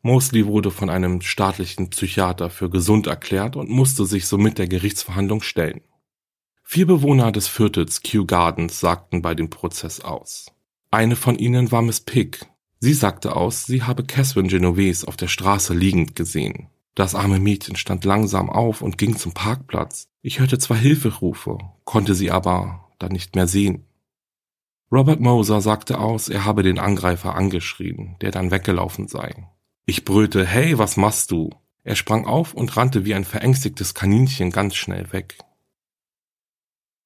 Mosley 0.02 0.46
wurde 0.46 0.72
von 0.72 0.90
einem 0.90 1.20
staatlichen 1.20 1.90
Psychiater 1.90 2.50
für 2.50 2.68
gesund 2.68 3.06
erklärt 3.06 3.54
und 3.54 3.70
musste 3.70 4.04
sich 4.04 4.26
somit 4.26 4.58
der 4.58 4.66
Gerichtsverhandlung 4.66 5.42
stellen. 5.42 5.80
Vier 6.64 6.86
Bewohner 6.86 7.30
des 7.30 7.46
Viertels 7.46 8.02
Kew 8.02 8.24
Gardens 8.24 8.80
sagten 8.80 9.22
bei 9.22 9.34
dem 9.34 9.48
Prozess 9.48 10.00
aus. 10.00 10.46
Eine 10.90 11.14
von 11.14 11.38
ihnen 11.38 11.70
war 11.70 11.82
Miss 11.82 12.00
Pick. 12.00 12.46
Sie 12.80 12.94
sagte 12.94 13.36
aus, 13.36 13.64
sie 13.64 13.84
habe 13.84 14.04
Catherine 14.04 14.48
Genovese 14.48 15.06
auf 15.06 15.16
der 15.16 15.28
Straße 15.28 15.72
liegend 15.72 16.16
gesehen. 16.16 16.68
Das 16.96 17.14
arme 17.14 17.38
Mädchen 17.38 17.76
stand 17.76 18.04
langsam 18.04 18.50
auf 18.50 18.82
und 18.82 18.98
ging 18.98 19.16
zum 19.16 19.32
Parkplatz. 19.32 20.08
Ich 20.20 20.40
hörte 20.40 20.58
zwar 20.58 20.76
Hilferufe, 20.76 21.58
konnte 21.84 22.14
sie 22.14 22.30
aber 22.30 22.88
dann 22.98 23.12
nicht 23.12 23.36
mehr 23.36 23.46
sehen. 23.46 23.86
Robert 24.90 25.20
Moser 25.20 25.60
sagte 25.60 25.98
aus, 25.98 26.28
er 26.28 26.44
habe 26.44 26.62
den 26.62 26.78
Angreifer 26.78 27.34
angeschrien, 27.34 28.16
der 28.20 28.30
dann 28.30 28.50
weggelaufen 28.50 29.08
sei. 29.08 29.48
Ich 29.84 30.04
brüllte, 30.04 30.46
hey, 30.46 30.78
was 30.78 30.96
machst 30.96 31.30
du? 31.30 31.50
Er 31.82 31.96
sprang 31.96 32.26
auf 32.26 32.54
und 32.54 32.76
rannte 32.76 33.04
wie 33.04 33.14
ein 33.14 33.24
verängstigtes 33.24 33.94
Kaninchen 33.94 34.50
ganz 34.50 34.76
schnell 34.76 35.12
weg. 35.12 35.38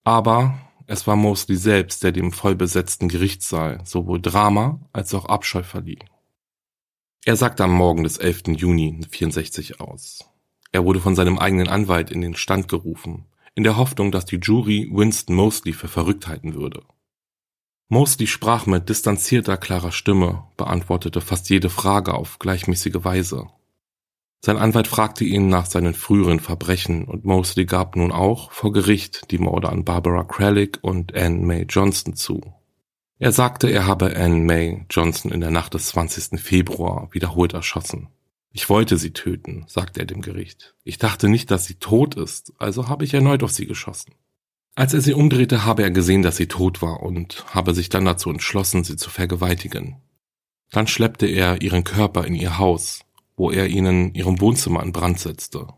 Aber 0.05 0.59
es 0.87 1.07
war 1.07 1.17
Mosley 1.17 1.57
selbst, 1.57 2.05
der 2.05 2.13
dem 2.13 2.33
vollbesetzten 2.33 3.09
Gerichtssaal 3.09 3.81
sowohl 3.85 4.21
Drama 4.21 4.81
als 4.93 5.15
auch 5.15 5.25
Abscheu 5.25 5.63
verlieh. 5.63 5.99
Er 7.25 7.37
sagte 7.37 7.65
am 7.65 7.73
Morgen 7.73 8.05
des 8.05 8.19
11. 8.19 8.49
Juni 8.57 9.01
64 9.11 9.81
aus. 9.81 10.31
Er 10.71 10.85
wurde 10.85 11.01
von 11.01 11.17
seinem 11.17 11.39
eigenen 11.39 11.69
Anwalt 11.69 12.11
in 12.11 12.21
den 12.21 12.37
Stand 12.37 12.69
gerufen, 12.69 13.25
in 13.55 13.65
der 13.65 13.79
Hoffnung, 13.79 14.13
dass 14.13 14.27
die 14.27 14.37
Jury 14.37 14.89
Winston 14.93 15.35
Mosley 15.35 15.73
für 15.73 15.89
verrückt 15.89 16.29
halten 16.29 16.55
würde. 16.55 16.85
Mosley 17.89 18.27
sprach 18.27 18.67
mit 18.67 18.89
distanzierter, 18.89 19.57
klarer 19.57 19.93
Stimme, 19.93 20.45
beantwortete 20.57 21.21
fast 21.21 21.49
jede 21.51 21.71
Frage 21.71 22.15
auf 22.15 22.39
gleichmäßige 22.39 23.05
Weise 23.05 23.49
sein 24.47 24.59
Anwalt 24.59 24.87
fragte 24.87 25.25
ihn 25.25 25.49
nach 25.49 25.67
seinen 25.67 25.93
früheren 25.93 26.39
Verbrechen 26.39 27.05
und 27.05 27.25
Mosley 27.25 27.65
gab 27.65 27.97
nun 27.97 28.13
auch 28.13 28.53
vor 28.53 28.73
Gericht 28.73 29.33
die 29.33 29.39
Morde 29.39 29.71
an 29.71 29.85
Barbara 29.85 30.23
Kralik 30.23 30.79
und 30.83 31.17
Anne 31.17 31.45
May 31.45 31.63
Johnson 31.69 32.15
zu. 32.15 32.55
Er 33.19 33.33
sagte, 33.33 33.69
er 33.69 33.87
habe 33.87 34.15
Anne 34.15 34.37
May 34.37 34.87
Johnson 34.89 35.33
in 35.33 35.41
der 35.41 35.51
Nacht 35.51 35.75
des 35.75 35.89
20. 35.89 36.39
Februar 36.41 37.09
wiederholt 37.11 37.55
erschossen. 37.55 38.07
Ich 38.53 38.69
wollte 38.69 38.99
sie 38.99 39.13
töten, 39.13 39.65
sagte 39.67 39.99
er 39.99 40.07
dem 40.07 40.23
Gericht. 40.23 40.77
Ich 40.85 40.99
dachte 40.99 41.29
nicht, 41.29 41.51
dass 41.51 41.65
sie 41.65 41.75
tot 41.75 42.15
ist, 42.15 42.53
also 42.59 42.89
habe 42.89 43.05
ich 43.05 43.15
erneut 43.15 43.43
auf 43.43 43.51
sie 43.51 43.67
geschossen. 43.67 44.15
Als 44.77 44.93
er 44.93 45.01
sie 45.01 45.15
umdrehte, 45.15 45.65
habe 45.65 45.83
er 45.83 45.91
gesehen, 45.91 46.23
dass 46.23 46.37
sie 46.37 46.49
tot 46.49 46.83
war 46.83 47.03
und 47.03 47.47
habe 47.55 47.73
sich 47.73 47.89
dann 47.89 48.05
dazu 48.05 48.29
entschlossen, 48.31 48.85
sie 48.85 48.97
zu 48.97 49.09
vergewaltigen. 49.09 49.97
Dann 50.71 50.87
schleppte 50.87 51.27
er 51.27 51.63
ihren 51.63 51.83
Körper 51.83 52.27
in 52.27 52.35
ihr 52.35 52.59
Haus, 52.59 53.01
wo 53.37 53.51
er 53.51 53.69
ihnen 53.69 54.15
ihrem 54.15 54.39
Wohnzimmer 54.39 54.83
in 54.83 54.93
Brand 54.93 55.19
setzte. 55.19 55.69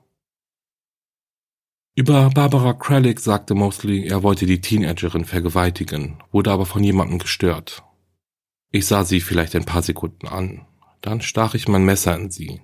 Über 1.95 2.31
Barbara 2.31 2.75
Kralik 2.75 3.21
sagte 3.21 3.55
Mosley, 3.55 4.07
er 4.07 4.25
wollte 4.25 4.47
die 4.47 4.61
Teenagerin 4.61 5.25
vergewaltigen, 5.25 6.19
wurde 6.33 6.51
aber 6.51 6.67
von 6.67 6.83
jemandem 6.83 7.21
gestört. 7.21 7.85
Ich 8.73 8.87
sah 8.87 9.05
sie 9.05 9.21
vielleicht 9.21 9.55
ein 9.55 9.65
paar 9.65 9.83
Sekunden 9.83 10.27
an. 10.27 10.67
Dann 11.03 11.21
stach 11.21 11.55
ich 11.55 11.69
mein 11.69 11.85
Messer 11.85 12.17
in 12.17 12.31
sie. 12.31 12.61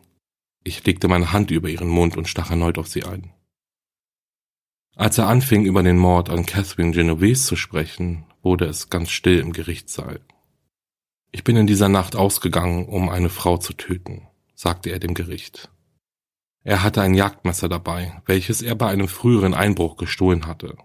Ich 0.64 0.84
legte 0.84 1.06
meine 1.06 1.32
Hand 1.32 1.52
über 1.52 1.68
ihren 1.68 1.88
Mund 1.88 2.16
und 2.16 2.28
stach 2.28 2.50
erneut 2.50 2.78
auf 2.78 2.88
sie 2.88 3.04
ein. 3.04 3.32
Als 4.96 5.18
er 5.18 5.28
anfing, 5.28 5.64
über 5.64 5.82
den 5.82 5.98
Mord 5.98 6.30
an 6.30 6.46
Catherine 6.46 6.92
Genovese 6.92 7.46
zu 7.46 7.56
sprechen, 7.56 8.26
wurde 8.42 8.66
es 8.66 8.90
ganz 8.90 9.10
still 9.10 9.40
im 9.40 9.52
Gerichtssaal. 9.52 10.20
Ich 11.32 11.44
bin 11.44 11.56
in 11.56 11.66
dieser 11.66 11.88
Nacht 11.88 12.14
ausgegangen, 12.14 12.86
um 12.86 13.08
eine 13.08 13.28
Frau 13.28 13.56
zu 13.56 13.72
töten 13.72 14.28
sagte 14.54 14.90
er 14.90 14.98
dem 14.98 15.14
Gericht. 15.14 15.70
Er 16.62 16.82
hatte 16.82 17.02
ein 17.02 17.14
Jagdmesser 17.14 17.68
dabei, 17.68 18.22
welches 18.24 18.62
er 18.62 18.74
bei 18.74 18.88
einem 18.88 19.08
früheren 19.08 19.52
Einbruch 19.52 19.96
gestohlen 19.96 20.46
hatte. 20.46 20.76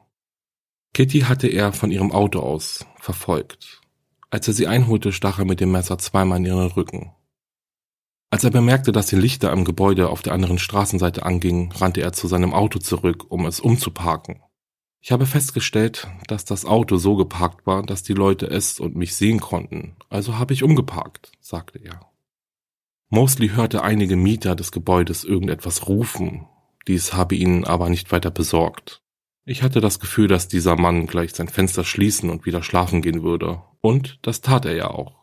Kitty 0.93 1.22
hatte 1.22 1.48
er 1.48 1.72
von 1.72 1.91
ihrem 1.91 2.12
Auto 2.12 2.39
aus 2.39 2.86
verfolgt. 3.00 3.80
Als 4.30 4.48
er 4.48 4.54
sie 4.54 4.67
einholte, 4.67 5.13
stach 5.13 5.39
er 5.39 5.45
mit 5.45 5.60
dem 5.60 5.72
Messer 5.72 5.98
zweimal 5.98 6.39
in 6.39 6.45
ihren 6.45 6.72
Rücken. 6.72 7.13
Als 8.32 8.44
er 8.44 8.52
bemerkte, 8.52 8.92
dass 8.92 9.08
die 9.08 9.15
Lichter 9.15 9.52
am 9.52 9.65
Gebäude 9.65 10.10
auf 10.10 10.22
der 10.22 10.34
anderen 10.34 10.60
Straßenseite 10.60 11.26
angingen, 11.26 11.72
rannte 11.72 12.02
er 12.02 12.13
zu 12.13 12.28
seinem 12.28 12.54
Auto 12.54 12.78
zurück, 12.78 13.26
um 13.30 13.46
es 13.48 13.60
umzuparken. 13.60 14.44
Ich 15.02 15.12
habe 15.12 15.26
festgestellt, 15.26 16.08
dass 16.28 16.46
das 16.46 16.65
Auto 16.65 16.98
so 16.98 17.15
geparkt 17.15 17.65
war, 17.65 17.84
dass 17.84 18.04
die 18.04 18.13
Leute 18.13 18.48
es 18.48 18.80
und 18.80 18.96
mich 18.96 19.15
sehen 19.15 19.39
konnten, 19.39 19.96
also 20.10 20.38
habe 20.38 20.54
ich 20.54 20.63
umgeparkt, 20.63 21.32
sagte 21.39 21.80
er. 21.80 22.02
Mosley 23.10 23.50
hörte 23.50 23.82
einige 23.82 24.15
Mieter 24.15 24.56
des 24.56 24.72
Gebäudes 24.72 25.24
irgendetwas 25.24 25.88
rufen, 25.88 26.48
dies 26.88 27.13
habe 27.13 27.36
ihn 27.36 27.63
aber 27.63 27.89
nicht 27.89 28.12
weiter 28.12 28.30
besorgt. 28.30 29.02
Ich 29.46 29.63
hatte 29.63 29.82
das 29.82 30.00
Gefühl, 30.00 30.28
dass 30.28 30.48
dieser 30.48 30.76
Mann 30.76 31.08
gleich 31.08 31.34
sein 31.34 31.48
Fenster 31.48 31.84
schließen 31.84 32.30
und 32.30 32.46
wieder 32.46 32.62
schlafen 32.62 33.02
gehen 33.02 33.24
würde, 33.24 33.63
und 33.82 34.20
das 34.22 34.42
tat 34.42 34.65
er 34.65 34.76
ja 34.76 34.92
auch. 34.92 35.18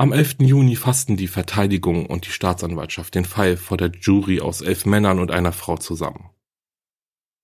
Am 0.00 0.12
11. 0.12 0.36
Juni 0.42 0.76
fassten 0.76 1.16
die 1.16 1.26
Verteidigung 1.26 2.06
und 2.06 2.24
die 2.24 2.30
Staatsanwaltschaft 2.30 3.16
den 3.16 3.24
Fall 3.24 3.56
vor 3.56 3.76
der 3.76 3.90
Jury 3.90 4.40
aus 4.40 4.60
elf 4.60 4.86
Männern 4.86 5.18
und 5.18 5.32
einer 5.32 5.50
Frau 5.50 5.76
zusammen. 5.76 6.30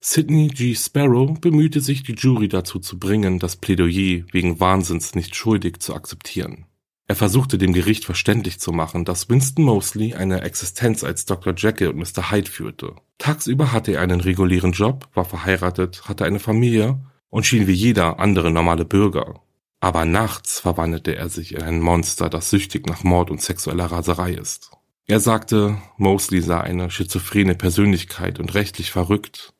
Sidney 0.00 0.46
G. 0.46 0.72
Sparrow 0.76 1.40
bemühte 1.40 1.80
sich, 1.80 2.04
die 2.04 2.12
Jury 2.12 2.46
dazu 2.46 2.78
zu 2.78 3.00
bringen, 3.00 3.40
das 3.40 3.56
Plädoyer 3.56 4.22
wegen 4.30 4.60
Wahnsinns 4.60 5.16
nicht 5.16 5.34
schuldig 5.34 5.80
zu 5.80 5.96
akzeptieren. 5.96 6.66
Er 7.08 7.16
versuchte 7.16 7.58
dem 7.58 7.72
Gericht 7.72 8.04
verständlich 8.04 8.60
zu 8.60 8.70
machen, 8.70 9.04
dass 9.04 9.28
Winston 9.28 9.64
Mosley 9.64 10.14
eine 10.14 10.42
Existenz 10.42 11.02
als 11.02 11.24
Dr. 11.24 11.54
Jekyll 11.56 11.88
und 11.88 11.96
Mr. 11.96 12.30
Hyde 12.30 12.48
führte. 12.48 12.94
Tagsüber 13.18 13.72
hatte 13.72 13.94
er 13.94 14.00
einen 14.00 14.20
regulären 14.20 14.70
Job, 14.70 15.08
war 15.12 15.24
verheiratet, 15.24 16.08
hatte 16.08 16.24
eine 16.24 16.38
Familie 16.38 17.00
und 17.30 17.46
schien 17.46 17.66
wie 17.66 17.72
jeder 17.72 18.20
andere 18.20 18.52
normale 18.52 18.84
Bürger. 18.84 19.40
Aber 19.84 20.06
nachts 20.06 20.60
verwandelte 20.60 21.14
er 21.14 21.28
sich 21.28 21.52
in 21.52 21.60
ein 21.60 21.78
Monster, 21.78 22.30
das 22.30 22.48
süchtig 22.48 22.86
nach 22.86 23.04
Mord 23.04 23.30
und 23.30 23.42
sexueller 23.42 23.84
Raserei 23.84 24.32
ist. 24.32 24.70
Er 25.04 25.20
sagte, 25.20 25.76
Mosley 25.98 26.40
sei 26.40 26.58
eine 26.58 26.90
schizophrene 26.90 27.54
Persönlichkeit 27.54 28.38
und 28.38 28.54
rechtlich 28.54 28.90
verrückt. 28.90 29.52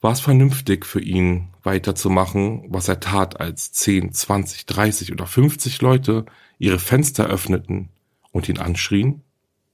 War 0.00 0.12
es 0.12 0.20
vernünftig 0.20 0.86
für 0.86 1.02
ihn, 1.02 1.48
weiterzumachen, 1.62 2.64
was 2.70 2.88
er 2.88 3.00
tat, 3.00 3.38
als 3.38 3.70
10, 3.72 4.14
20, 4.14 4.64
30 4.64 5.12
oder 5.12 5.26
50 5.26 5.82
Leute 5.82 6.24
ihre 6.56 6.78
Fenster 6.78 7.26
öffneten 7.26 7.90
und 8.32 8.48
ihn 8.48 8.56
anschrien? 8.56 9.24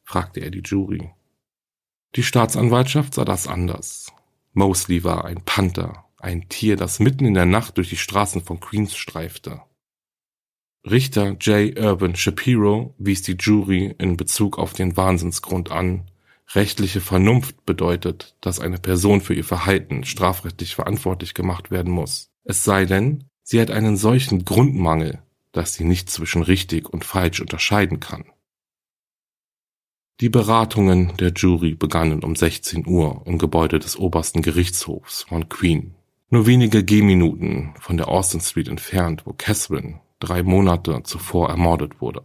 fragte 0.03 0.41
er 0.41 0.51
die 0.51 0.63
Jury. 0.65 1.13
Die 2.17 2.25
Staatsanwaltschaft 2.25 3.15
sah 3.15 3.25
das 3.25 3.47
anders. 3.47 4.11
Mosley 4.53 5.05
war 5.05 5.27
ein 5.27 5.45
Panther, 5.45 6.07
ein 6.19 6.49
Tier, 6.49 6.75
das 6.75 6.99
mitten 6.99 7.25
in 7.25 7.35
der 7.35 7.47
Nacht 7.47 7.77
durch 7.77 7.91
die 7.91 7.97
Straßen 7.97 8.43
von 8.43 8.59
Queens 8.59 8.97
streifte. 8.97 9.63
Richter 10.85 11.37
J. 11.41 11.79
Urban 11.79 12.17
Shapiro 12.17 12.95
wies 12.99 13.23
die 13.23 13.37
Jury 13.39 13.95
in 13.99 14.17
Bezug 14.17 14.59
auf 14.59 14.73
den 14.73 14.97
Wahnsinnsgrund 14.97 15.71
an. 15.71 16.11
Rechtliche 16.55 17.01
Vernunft 17.01 17.65
bedeutet, 17.65 18.37
dass 18.41 18.59
eine 18.59 18.79
Person 18.79 19.21
für 19.21 19.33
ihr 19.35 19.45
Verhalten 19.45 20.05
strafrechtlich 20.05 20.75
verantwortlich 20.75 21.35
gemacht 21.35 21.71
werden 21.71 21.93
muss. 21.93 22.31
Es 22.43 22.65
sei 22.65 22.85
denn, 22.85 23.25
sie 23.45 23.61
hat 23.61 23.71
einen 23.71 23.97
solchen 23.97 24.45
Grundmangel, 24.45 25.23
dass 25.53 25.75
sie 25.75 25.85
nicht 25.85 26.11
zwischen 26.11 26.43
richtig 26.43 26.89
und 26.89 27.05
falsch 27.05 27.41
unterscheiden 27.41 28.01
kann. 28.01 28.25
Die 30.21 30.29
Beratungen 30.29 31.17
der 31.17 31.33
Jury 31.33 31.75
begannen 31.75 32.25
um 32.25 32.35
16 32.35 32.87
Uhr 32.87 33.23
im 33.25 33.39
Gebäude 33.39 33.79
des 33.79 33.97
obersten 33.97 34.43
Gerichtshofs 34.43 35.23
von 35.23 35.49
Queen, 35.49 35.95
nur 36.29 36.47
wenige 36.47 36.85
Gehminuten 36.85 37.73
von 37.79 37.97
der 37.97 38.09
Austin 38.09 38.41
Street 38.41 38.69
entfernt, 38.69 39.23
wo 39.27 39.33
Catherine 39.33 40.01
drei 40.23 40.43
Monate 40.43 41.03
zuvor 41.03 41.51
ermordet 41.51 42.01
wurde. 42.01 42.23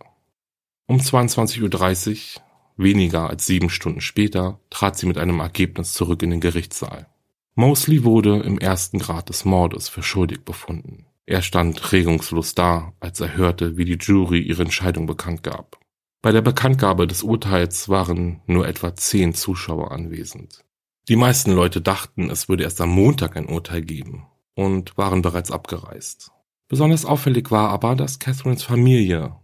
Um 0.88 0.98
22.30 0.98 2.38
Uhr, 2.38 2.42
weniger 2.78 3.30
als 3.30 3.46
sieben 3.46 3.70
Stunden 3.70 4.02
später, 4.02 4.60
trat 4.70 4.98
sie 4.98 5.08
mit 5.08 5.18
einem 5.18 5.40
Ergebnis 5.40 5.94
zurück 5.94 6.22
in 6.22 6.30
den 6.30 6.40
Gerichtssaal. 6.40 7.08
Mosley 7.56 8.04
wurde 8.04 8.40
im 8.40 8.60
ersten 8.60 9.00
Grad 9.00 9.30
des 9.30 9.44
Mordes 9.44 9.90
für 9.90 10.04
schuldig 10.04 10.46
befunden. 10.46 11.08
Er 11.26 11.42
stand 11.42 11.92
regungslos 11.92 12.56
da, 12.56 12.94
als 13.00 13.20
er 13.20 13.36
hörte, 13.36 13.78
wie 13.78 13.86
die 13.86 13.98
Jury 14.00 14.40
ihre 14.40 14.62
Entscheidung 14.62 15.08
bekannt 15.08 15.44
gab. 15.44 15.80
Bei 16.22 16.32
der 16.32 16.42
Bekanntgabe 16.42 17.08
des 17.08 17.24
Urteils 17.24 17.90
waren 17.90 18.42
nur 18.46 18.68
etwa 18.68 18.96
zehn 18.96 19.34
Zuschauer 19.34 19.92
anwesend. 19.92 20.64
Die 21.10 21.16
meisten 21.16 21.52
Leute 21.52 21.82
dachten, 21.82 22.30
es 22.30 22.48
würde 22.48 22.64
erst 22.64 22.80
am 22.80 22.90
Montag 22.90 23.36
ein 23.38 23.48
Urteil 23.48 23.82
geben 23.82 24.28
und 24.56 24.98
waren 24.98 25.22
bereits 25.22 25.52
abgereist. 25.52 26.32
Besonders 26.68 27.06
auffällig 27.06 27.50
war 27.50 27.70
aber, 27.70 27.96
dass 27.96 28.20
Catherines 28.20 28.64
Familie 28.64 29.36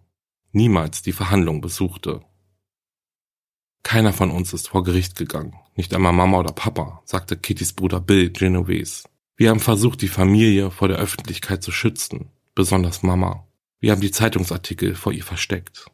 niemals 0.52 1.02
die 1.02 1.14
Verhandlung 1.14 1.62
besuchte. 1.62 2.22
Keiner 3.84 4.14
von 4.14 4.32
uns 4.32 4.54
ist 4.54 4.70
vor 4.70 4.84
Gericht 4.84 5.16
gegangen, 5.16 5.56
nicht 5.76 5.94
einmal 5.94 6.14
Mama 6.14 6.40
oder 6.40 6.52
Papa, 6.52 7.02
sagte 7.06 7.38
Kittys 7.38 7.74
Bruder 7.74 8.00
Bill 8.00 8.30
Genovese. 8.30 9.04
Wir 9.36 9.50
haben 9.50 9.60
versucht, 9.60 10.02
die 10.02 10.08
Familie 10.08 10.70
vor 10.70 10.88
der 10.88 10.98
Öffentlichkeit 10.98 11.64
zu 11.64 11.72
schützen, 11.72 12.30
besonders 12.56 13.04
Mama. 13.04 13.48
Wir 13.80 13.92
haben 13.92 14.02
die 14.02 14.12
Zeitungsartikel 14.12 14.96
vor 14.96 15.12
ihr 15.12 15.24
versteckt. 15.24 15.88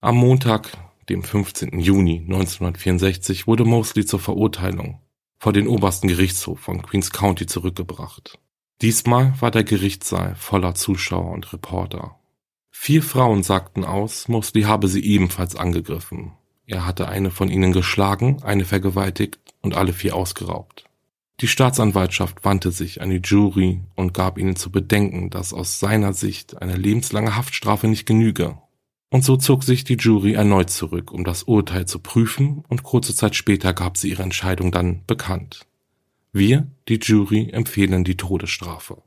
Am 0.00 0.16
Montag, 0.16 0.72
dem 1.08 1.22
15. 1.22 1.78
Juni 1.80 2.20
1964, 2.20 3.46
wurde 3.46 3.64
Mosley 3.64 4.06
zur 4.06 4.20
Verurteilung 4.20 5.00
vor 5.38 5.52
den 5.52 5.68
obersten 5.68 6.08
Gerichtshof 6.08 6.60
von 6.60 6.82
Queens 6.82 7.10
County 7.10 7.46
zurückgebracht. 7.46 8.38
Diesmal 8.82 9.32
war 9.40 9.50
der 9.50 9.64
Gerichtssaal 9.64 10.34
voller 10.34 10.74
Zuschauer 10.74 11.32
und 11.32 11.52
Reporter. 11.52 12.16
Vier 12.70 13.02
Frauen 13.02 13.42
sagten 13.42 13.84
aus, 13.84 14.28
Mosley 14.28 14.62
habe 14.62 14.88
sie 14.88 15.02
ebenfalls 15.02 15.56
angegriffen. 15.56 16.32
Er 16.66 16.84
hatte 16.84 17.08
eine 17.08 17.30
von 17.30 17.48
ihnen 17.48 17.72
geschlagen, 17.72 18.42
eine 18.42 18.64
vergewaltigt 18.64 19.38
und 19.62 19.74
alle 19.74 19.94
vier 19.94 20.14
ausgeraubt. 20.14 20.84
Die 21.40 21.48
Staatsanwaltschaft 21.48 22.44
wandte 22.44 22.70
sich 22.70 23.00
an 23.00 23.10
die 23.10 23.20
Jury 23.22 23.80
und 23.94 24.14
gab 24.14 24.38
ihnen 24.38 24.56
zu 24.56 24.70
bedenken, 24.70 25.30
dass 25.30 25.52
aus 25.52 25.80
seiner 25.80 26.12
Sicht 26.12 26.60
eine 26.60 26.76
lebenslange 26.76 27.36
Haftstrafe 27.36 27.88
nicht 27.88 28.06
genüge. 28.06 28.58
Und 29.10 29.24
so 29.24 29.36
zog 29.36 29.62
sich 29.62 29.84
die 29.84 29.96
Jury 29.96 30.32
erneut 30.32 30.70
zurück, 30.70 31.12
um 31.12 31.24
das 31.24 31.44
Urteil 31.44 31.86
zu 31.86 31.98
prüfen, 31.98 32.64
und 32.68 32.82
kurze 32.82 33.14
Zeit 33.14 33.36
später 33.36 33.72
gab 33.72 33.96
sie 33.96 34.10
ihre 34.10 34.22
Entscheidung 34.22 34.72
dann 34.72 35.04
bekannt. 35.06 35.66
Wir, 36.38 36.70
die 36.86 36.98
Jury, 37.00 37.48
empfehlen 37.48 38.04
die 38.04 38.18
Todesstrafe. 38.18 39.00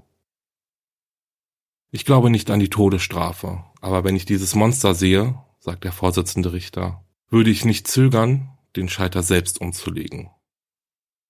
Ich 1.91 2.03
glaube 2.03 2.31
nicht 2.31 2.49
an 2.49 2.59
die 2.59 2.71
Todesstrafe, 2.71 3.63
aber 3.81 4.03
wenn 4.03 4.15
ich 4.15 4.25
dieses 4.25 4.55
Monster 4.55 4.95
sehe, 4.95 5.37
sagt 5.59 5.83
der 5.83 5.91
Vorsitzende 5.91 6.53
Richter, 6.53 7.05
würde 7.29 7.51
ich 7.51 7.65
nicht 7.65 7.87
zögern, 7.87 8.57
den 8.75 8.89
Scheiter 8.89 9.21
selbst 9.21 9.61
umzulegen. 9.61 10.31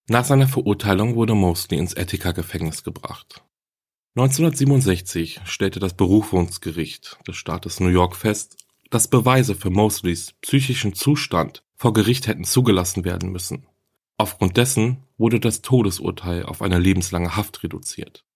Nach 0.08 0.24
seiner 0.24 0.48
Verurteilung 0.48 1.16
wurde 1.16 1.34
Mosley 1.34 1.78
ins 1.78 1.94
Attica-Gefängnis 1.94 2.82
gebracht. 2.82 3.44
1967 4.16 5.42
stellte 5.44 5.80
das 5.80 5.92
Berufungsgericht 5.92 7.18
des 7.28 7.36
Staates 7.36 7.78
New 7.78 7.88
York 7.88 8.16
fest, 8.16 8.56
dass 8.88 9.08
Beweise 9.08 9.54
für 9.54 9.68
Mosleys 9.68 10.32
psychischen 10.40 10.94
Zustand 10.94 11.62
vor 11.76 11.92
Gericht 11.92 12.26
hätten 12.26 12.44
zugelassen 12.44 13.04
werden 13.04 13.32
müssen. 13.32 13.66
Aufgrund 14.20 14.58
dessen 14.58 14.98
wurde 15.16 15.40
das 15.40 15.62
Todesurteil 15.62 16.44
auf 16.44 16.60
eine 16.60 16.78
lebenslange 16.78 17.36
Haft 17.36 17.62
reduziert. 17.62 18.26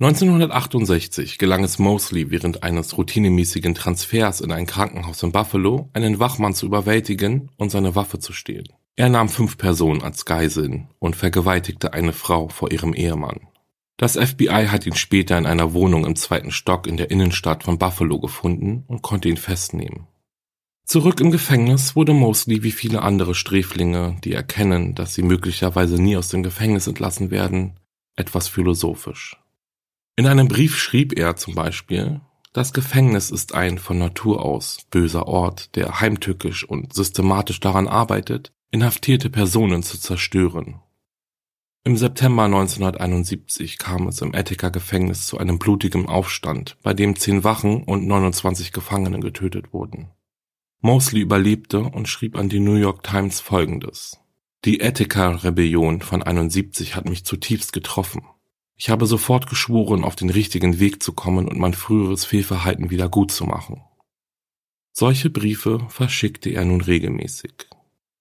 1968 0.00 1.38
gelang 1.38 1.62
es 1.62 1.78
Mosley 1.78 2.32
während 2.32 2.64
eines 2.64 2.98
routinemäßigen 2.98 3.76
Transfers 3.76 4.40
in 4.40 4.50
ein 4.50 4.66
Krankenhaus 4.66 5.22
in 5.22 5.30
Buffalo, 5.30 5.88
einen 5.92 6.18
Wachmann 6.18 6.52
zu 6.52 6.66
überwältigen 6.66 7.48
und 7.56 7.70
seine 7.70 7.94
Waffe 7.94 8.18
zu 8.18 8.32
stehlen. 8.32 8.66
Er 8.96 9.08
nahm 9.08 9.28
fünf 9.28 9.56
Personen 9.56 10.02
als 10.02 10.24
Geiseln 10.24 10.88
und 10.98 11.14
vergewaltigte 11.14 11.92
eine 11.92 12.12
Frau 12.12 12.48
vor 12.48 12.72
ihrem 12.72 12.92
Ehemann. 12.92 13.46
Das 13.98 14.16
FBI 14.16 14.66
hat 14.66 14.84
ihn 14.84 14.96
später 14.96 15.38
in 15.38 15.46
einer 15.46 15.74
Wohnung 15.74 16.06
im 16.06 16.16
zweiten 16.16 16.50
Stock 16.50 16.88
in 16.88 16.96
der 16.96 17.12
Innenstadt 17.12 17.62
von 17.62 17.78
Buffalo 17.78 18.18
gefunden 18.18 18.82
und 18.88 19.02
konnte 19.02 19.28
ihn 19.28 19.36
festnehmen. 19.36 20.08
Zurück 20.88 21.20
im 21.20 21.30
Gefängnis 21.30 21.96
wurde 21.96 22.14
Mosley 22.14 22.62
wie 22.62 22.72
viele 22.72 23.02
andere 23.02 23.34
Sträflinge, 23.34 24.16
die 24.24 24.32
erkennen, 24.32 24.94
dass 24.94 25.12
sie 25.12 25.20
möglicherweise 25.20 26.00
nie 26.00 26.16
aus 26.16 26.28
dem 26.28 26.42
Gefängnis 26.42 26.86
entlassen 26.86 27.30
werden, 27.30 27.78
etwas 28.16 28.48
philosophisch. 28.48 29.36
In 30.16 30.26
einem 30.26 30.48
Brief 30.48 30.78
schrieb 30.78 31.12
er 31.18 31.36
zum 31.36 31.54
Beispiel, 31.54 32.22
das 32.54 32.72
Gefängnis 32.72 33.30
ist 33.30 33.54
ein 33.54 33.76
von 33.76 33.98
Natur 33.98 34.42
aus 34.42 34.78
böser 34.88 35.26
Ort, 35.28 35.76
der 35.76 36.00
heimtückisch 36.00 36.64
und 36.64 36.94
systematisch 36.94 37.60
daran 37.60 37.86
arbeitet, 37.86 38.50
inhaftierte 38.70 39.28
Personen 39.28 39.82
zu 39.82 40.00
zerstören. 40.00 40.80
Im 41.84 41.98
September 41.98 42.44
1971 42.44 43.76
kam 43.76 44.08
es 44.08 44.22
im 44.22 44.34
Attica-Gefängnis 44.34 45.26
zu 45.26 45.36
einem 45.36 45.58
blutigen 45.58 46.08
Aufstand, 46.08 46.78
bei 46.82 46.94
dem 46.94 47.14
zehn 47.14 47.44
Wachen 47.44 47.82
und 47.82 48.06
29 48.06 48.72
Gefangene 48.72 49.20
getötet 49.20 49.74
wurden. 49.74 50.08
Mosley 50.80 51.22
überlebte 51.22 51.80
und 51.80 52.08
schrieb 52.08 52.36
an 52.36 52.48
die 52.48 52.60
New 52.60 52.76
York 52.76 53.02
Times 53.02 53.40
folgendes. 53.40 54.18
Die 54.64 54.82
Attica-Rebellion 54.82 56.02
von 56.02 56.22
71 56.22 56.94
hat 56.94 57.08
mich 57.08 57.24
zutiefst 57.24 57.72
getroffen. 57.72 58.22
Ich 58.76 58.90
habe 58.90 59.06
sofort 59.06 59.48
geschworen, 59.48 60.04
auf 60.04 60.14
den 60.14 60.30
richtigen 60.30 60.78
Weg 60.78 61.02
zu 61.02 61.12
kommen 61.12 61.48
und 61.48 61.58
mein 61.58 61.74
früheres 61.74 62.24
Fehlverhalten 62.24 62.90
wieder 62.90 63.08
gut 63.08 63.32
zu 63.32 63.44
machen. 63.44 63.82
Solche 64.92 65.30
Briefe 65.30 65.84
verschickte 65.88 66.50
er 66.50 66.64
nun 66.64 66.80
regelmäßig. 66.80 67.52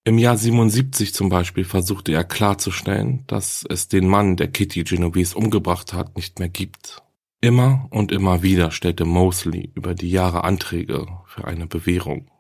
Im 0.04 0.18
Jahr 0.18 0.38
77 0.38 1.14
zum 1.14 1.30
Beispiel 1.30 1.64
versuchte 1.64 2.12
er 2.12 2.24
klarzustellen, 2.24 3.24
dass 3.28 3.66
es 3.70 3.88
den 3.88 4.08
Mann, 4.08 4.36
der 4.36 4.48
Kitty 4.48 4.84
Genovese 4.84 5.38
umgebracht 5.38 5.94
hat, 5.94 6.16
nicht 6.16 6.40
mehr 6.40 6.50
gibt. 6.50 7.04
Immer 7.40 7.88
und 7.92 8.12
immer 8.12 8.42
wieder 8.42 8.72
stellte 8.72 9.06
Mosley 9.06 9.72
über 9.76 9.94
die 9.94 10.10
Jahre 10.10 10.44
Anträge 10.44 11.06
für 11.26 11.46
eine 11.46 11.68
Bewährung. 11.68 12.32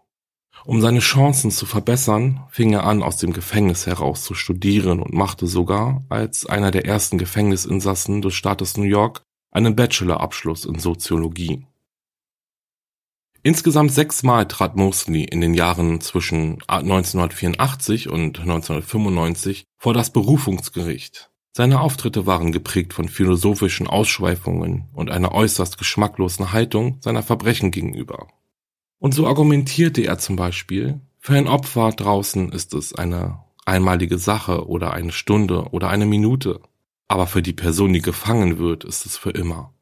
Um 0.65 0.81
seine 0.81 0.99
Chancen 0.99 1.51
zu 1.51 1.65
verbessern, 1.65 2.43
fing 2.49 2.73
er 2.73 2.85
an, 2.85 3.03
aus 3.03 3.17
dem 3.17 3.33
Gefängnis 3.33 3.85
heraus 3.85 4.23
zu 4.23 4.33
studieren 4.33 5.01
und 5.01 5.13
machte 5.13 5.47
sogar, 5.47 6.03
als 6.09 6.45
einer 6.45 6.71
der 6.71 6.85
ersten 6.85 7.17
Gefängnisinsassen 7.17 8.21
des 8.21 8.33
Staates 8.33 8.77
New 8.77 8.83
York, 8.83 9.21
einen 9.51 9.75
Bachelorabschluss 9.75 10.65
in 10.65 10.79
Soziologie. 10.79 11.65
Insgesamt 13.43 13.93
sechsmal 13.93 14.47
trat 14.47 14.75
Mosley 14.75 15.23
in 15.23 15.39
den 15.39 15.53
Jahren 15.53 16.01
zwischen 16.01 16.61
1984 16.67 18.09
und 18.09 18.39
1995 18.39 19.63
vor 19.77 19.93
das 19.93 20.11
Berufungsgericht. 20.11 21.29
Seine 21.55 21.79
Auftritte 21.79 22.25
waren 22.25 22.51
geprägt 22.51 22.93
von 22.93 23.07
philosophischen 23.07 23.87
Ausschweifungen 23.87 24.89
und 24.93 25.09
einer 25.09 25.31
äußerst 25.31 25.77
geschmacklosen 25.77 26.51
Haltung 26.51 26.97
seiner 27.01 27.23
Verbrechen 27.23 27.71
gegenüber. 27.71 28.27
Und 28.99 29.13
so 29.13 29.27
argumentierte 29.27 30.01
er 30.01 30.17
zum 30.17 30.35
Beispiel, 30.35 30.99
für 31.19 31.33
ein 31.33 31.47
Opfer 31.47 31.91
draußen 31.91 32.51
ist 32.51 32.73
es 32.73 32.95
eine 32.95 33.39
einmalige 33.65 34.17
Sache 34.17 34.67
oder 34.67 34.93
eine 34.93 35.11
Stunde 35.11 35.65
oder 35.71 35.89
eine 35.89 36.05
Minute, 36.05 36.61
aber 37.07 37.27
für 37.27 37.41
die 37.41 37.53
Person, 37.53 37.93
die 37.93 38.01
gefangen 38.01 38.57
wird, 38.57 38.83
ist 38.85 39.05
es 39.05 39.17
für 39.17 39.31
immer. 39.31 39.73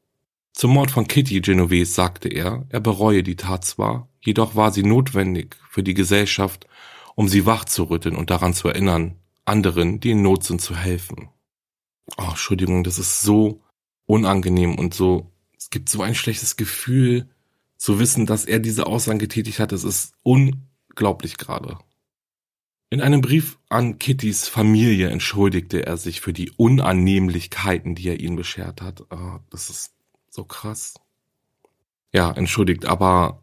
Zum 0.54 0.72
Mord 0.72 0.92
von 0.92 1.08
Kitty 1.08 1.42
Genovese 1.42 1.92
sagte 1.92 2.30
er, 2.30 2.66
er 2.70 2.80
bereue 2.80 3.24
die 3.24 3.36
Tat 3.36 3.66
zwar, 3.66 4.10
jedoch 4.22 4.56
war 4.56 4.72
sie 4.72 4.84
notwendig 4.84 5.58
für 5.70 5.84
die 5.84 5.94
Gesellschaft, 5.94 6.68
um 7.16 7.28
sie 7.28 7.46
wachzurütteln 7.46 8.16
und 8.16 8.30
daran 8.30 8.54
zu 8.54 8.70
erinnern, 8.70 9.16
anderen, 9.46 10.00
die 10.00 10.12
in 10.12 10.22
Not 10.22 10.44
sind, 10.44 10.62
zu 10.62 10.76
helfen. 10.76 11.30
Oh, 12.18 12.30
Entschuldigung, 12.30 12.84
das 12.84 13.00
ist 13.00 13.22
so 13.22 13.62
unangenehm 14.06 14.76
und 14.78 14.94
so, 14.94 15.32
es 15.58 15.70
gibt 15.70 15.90
so 15.90 16.02
ein 16.02 16.16
schlechtes 16.16 16.56
Gefühl, 16.56 17.30
zu 17.78 18.00
wissen, 18.00 18.26
dass 18.26 18.46
er 18.46 18.60
diese 18.60 18.88
Aussagen 18.88 19.20
getätigt 19.20 19.60
hat, 19.60 19.72
das 19.72 19.84
ist 19.84 20.14
unglaublich 20.24 21.38
gerade. 21.38 21.78
In 22.90 23.02
einem 23.02 23.22
Brief 23.22 23.58
an 23.68 24.00
Kittys 24.00 24.48
Familie 24.48 25.10
entschuldigte 25.10 25.86
er 25.86 25.98
sich 25.98 26.22
für 26.22 26.34
die 26.34 26.52
Unannehmlichkeiten, 26.52 27.96
die 27.96 28.08
er 28.08 28.20
ihnen 28.20 28.36
beschert 28.36 28.82
hat. 28.82 29.02
Oh, 29.10 29.40
das 29.50 29.70
ist 29.70 29.94
so 30.30 30.44
krass. 30.44 30.94
Ja, 32.14 32.32
entschuldigt, 32.32 32.86
aber 32.86 33.42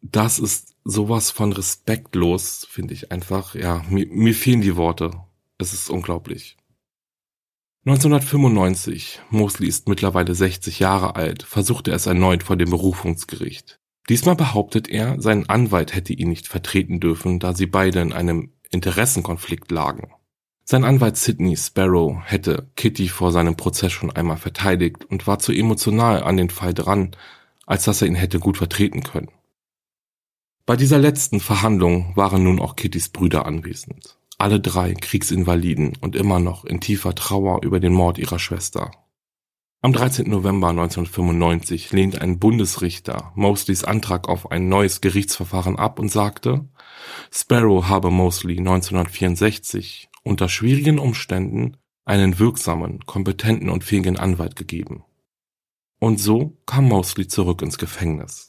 das 0.00 0.38
ist 0.38 0.74
sowas 0.84 1.30
von 1.30 1.52
respektlos, 1.52 2.66
finde 2.70 2.94
ich 2.94 3.12
einfach. 3.12 3.54
Ja, 3.54 3.84
mir, 3.90 4.06
mir 4.06 4.34
fehlen 4.34 4.60
die 4.60 4.76
Worte. 4.76 5.10
Es 5.58 5.72
ist 5.72 5.90
unglaublich. 5.90 6.56
1995, 7.86 9.20
Mosley 9.30 9.68
ist 9.68 9.88
mittlerweile 9.88 10.34
60 10.34 10.80
Jahre 10.80 11.14
alt, 11.14 11.44
versuchte 11.44 11.92
es 11.92 12.06
erneut 12.06 12.42
vor 12.42 12.56
dem 12.56 12.70
Berufungsgericht. 12.70 13.78
Diesmal 14.08 14.34
behauptet 14.34 14.88
er, 14.88 15.22
sein 15.22 15.48
Anwalt 15.48 15.94
hätte 15.94 16.12
ihn 16.12 16.28
nicht 16.28 16.48
vertreten 16.48 16.98
dürfen, 16.98 17.38
da 17.38 17.54
sie 17.54 17.66
beide 17.66 18.00
in 18.00 18.12
einem 18.12 18.50
Interessenkonflikt 18.72 19.70
lagen. 19.70 20.10
Sein 20.64 20.82
Anwalt 20.82 21.16
Sidney 21.16 21.56
Sparrow 21.56 22.16
hätte 22.24 22.68
Kitty 22.74 23.06
vor 23.06 23.30
seinem 23.30 23.54
Prozess 23.54 23.92
schon 23.92 24.10
einmal 24.10 24.36
verteidigt 24.36 25.04
und 25.04 25.28
war 25.28 25.38
zu 25.38 25.52
emotional 25.52 26.24
an 26.24 26.36
den 26.36 26.50
Fall 26.50 26.74
dran, 26.74 27.12
als 27.66 27.84
dass 27.84 28.02
er 28.02 28.08
ihn 28.08 28.16
hätte 28.16 28.40
gut 28.40 28.56
vertreten 28.56 29.04
können. 29.04 29.30
Bei 30.64 30.74
dieser 30.74 30.98
letzten 30.98 31.38
Verhandlung 31.38 32.16
waren 32.16 32.42
nun 32.42 32.58
auch 32.58 32.74
Kittys 32.74 33.10
Brüder 33.10 33.46
anwesend 33.46 34.18
alle 34.38 34.60
drei 34.60 34.94
Kriegsinvaliden 34.94 35.96
und 36.00 36.16
immer 36.16 36.38
noch 36.38 36.64
in 36.64 36.80
tiefer 36.80 37.14
Trauer 37.14 37.62
über 37.62 37.80
den 37.80 37.92
Mord 37.92 38.18
ihrer 38.18 38.38
Schwester. 38.38 38.90
Am 39.82 39.92
13. 39.92 40.28
November 40.28 40.68
1995 40.70 41.92
lehnte 41.92 42.20
ein 42.20 42.38
Bundesrichter 42.38 43.32
Mosleys 43.34 43.84
Antrag 43.84 44.28
auf 44.28 44.50
ein 44.50 44.68
neues 44.68 45.00
Gerichtsverfahren 45.00 45.76
ab 45.76 45.98
und 45.98 46.10
sagte, 46.10 46.68
Sparrow 47.30 47.86
habe 47.86 48.10
Mosley 48.10 48.58
1964 48.58 50.08
unter 50.24 50.48
schwierigen 50.48 50.98
Umständen 50.98 51.76
einen 52.04 52.38
wirksamen, 52.38 53.04
kompetenten 53.06 53.68
und 53.68 53.84
fähigen 53.84 54.18
Anwalt 54.18 54.56
gegeben. 54.56 55.04
Und 55.98 56.20
so 56.20 56.56
kam 56.66 56.88
Mosley 56.88 57.28
zurück 57.28 57.62
ins 57.62 57.78
Gefängnis. 57.78 58.48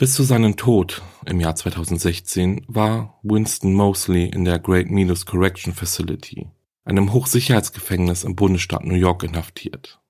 Bis 0.00 0.14
zu 0.14 0.22
seinem 0.22 0.56
Tod 0.56 1.02
im 1.26 1.40
Jahr 1.40 1.56
2016 1.56 2.66
war 2.68 3.18
Winston 3.24 3.74
Mosley 3.74 4.28
in 4.28 4.44
der 4.44 4.60
Great 4.60 4.88
Milos 4.88 5.26
Correction 5.26 5.74
Facility, 5.74 6.46
einem 6.84 7.12
Hochsicherheitsgefängnis 7.12 8.22
im 8.22 8.36
Bundesstaat 8.36 8.84
New 8.84 8.94
York, 8.94 9.24
inhaftiert. 9.24 10.00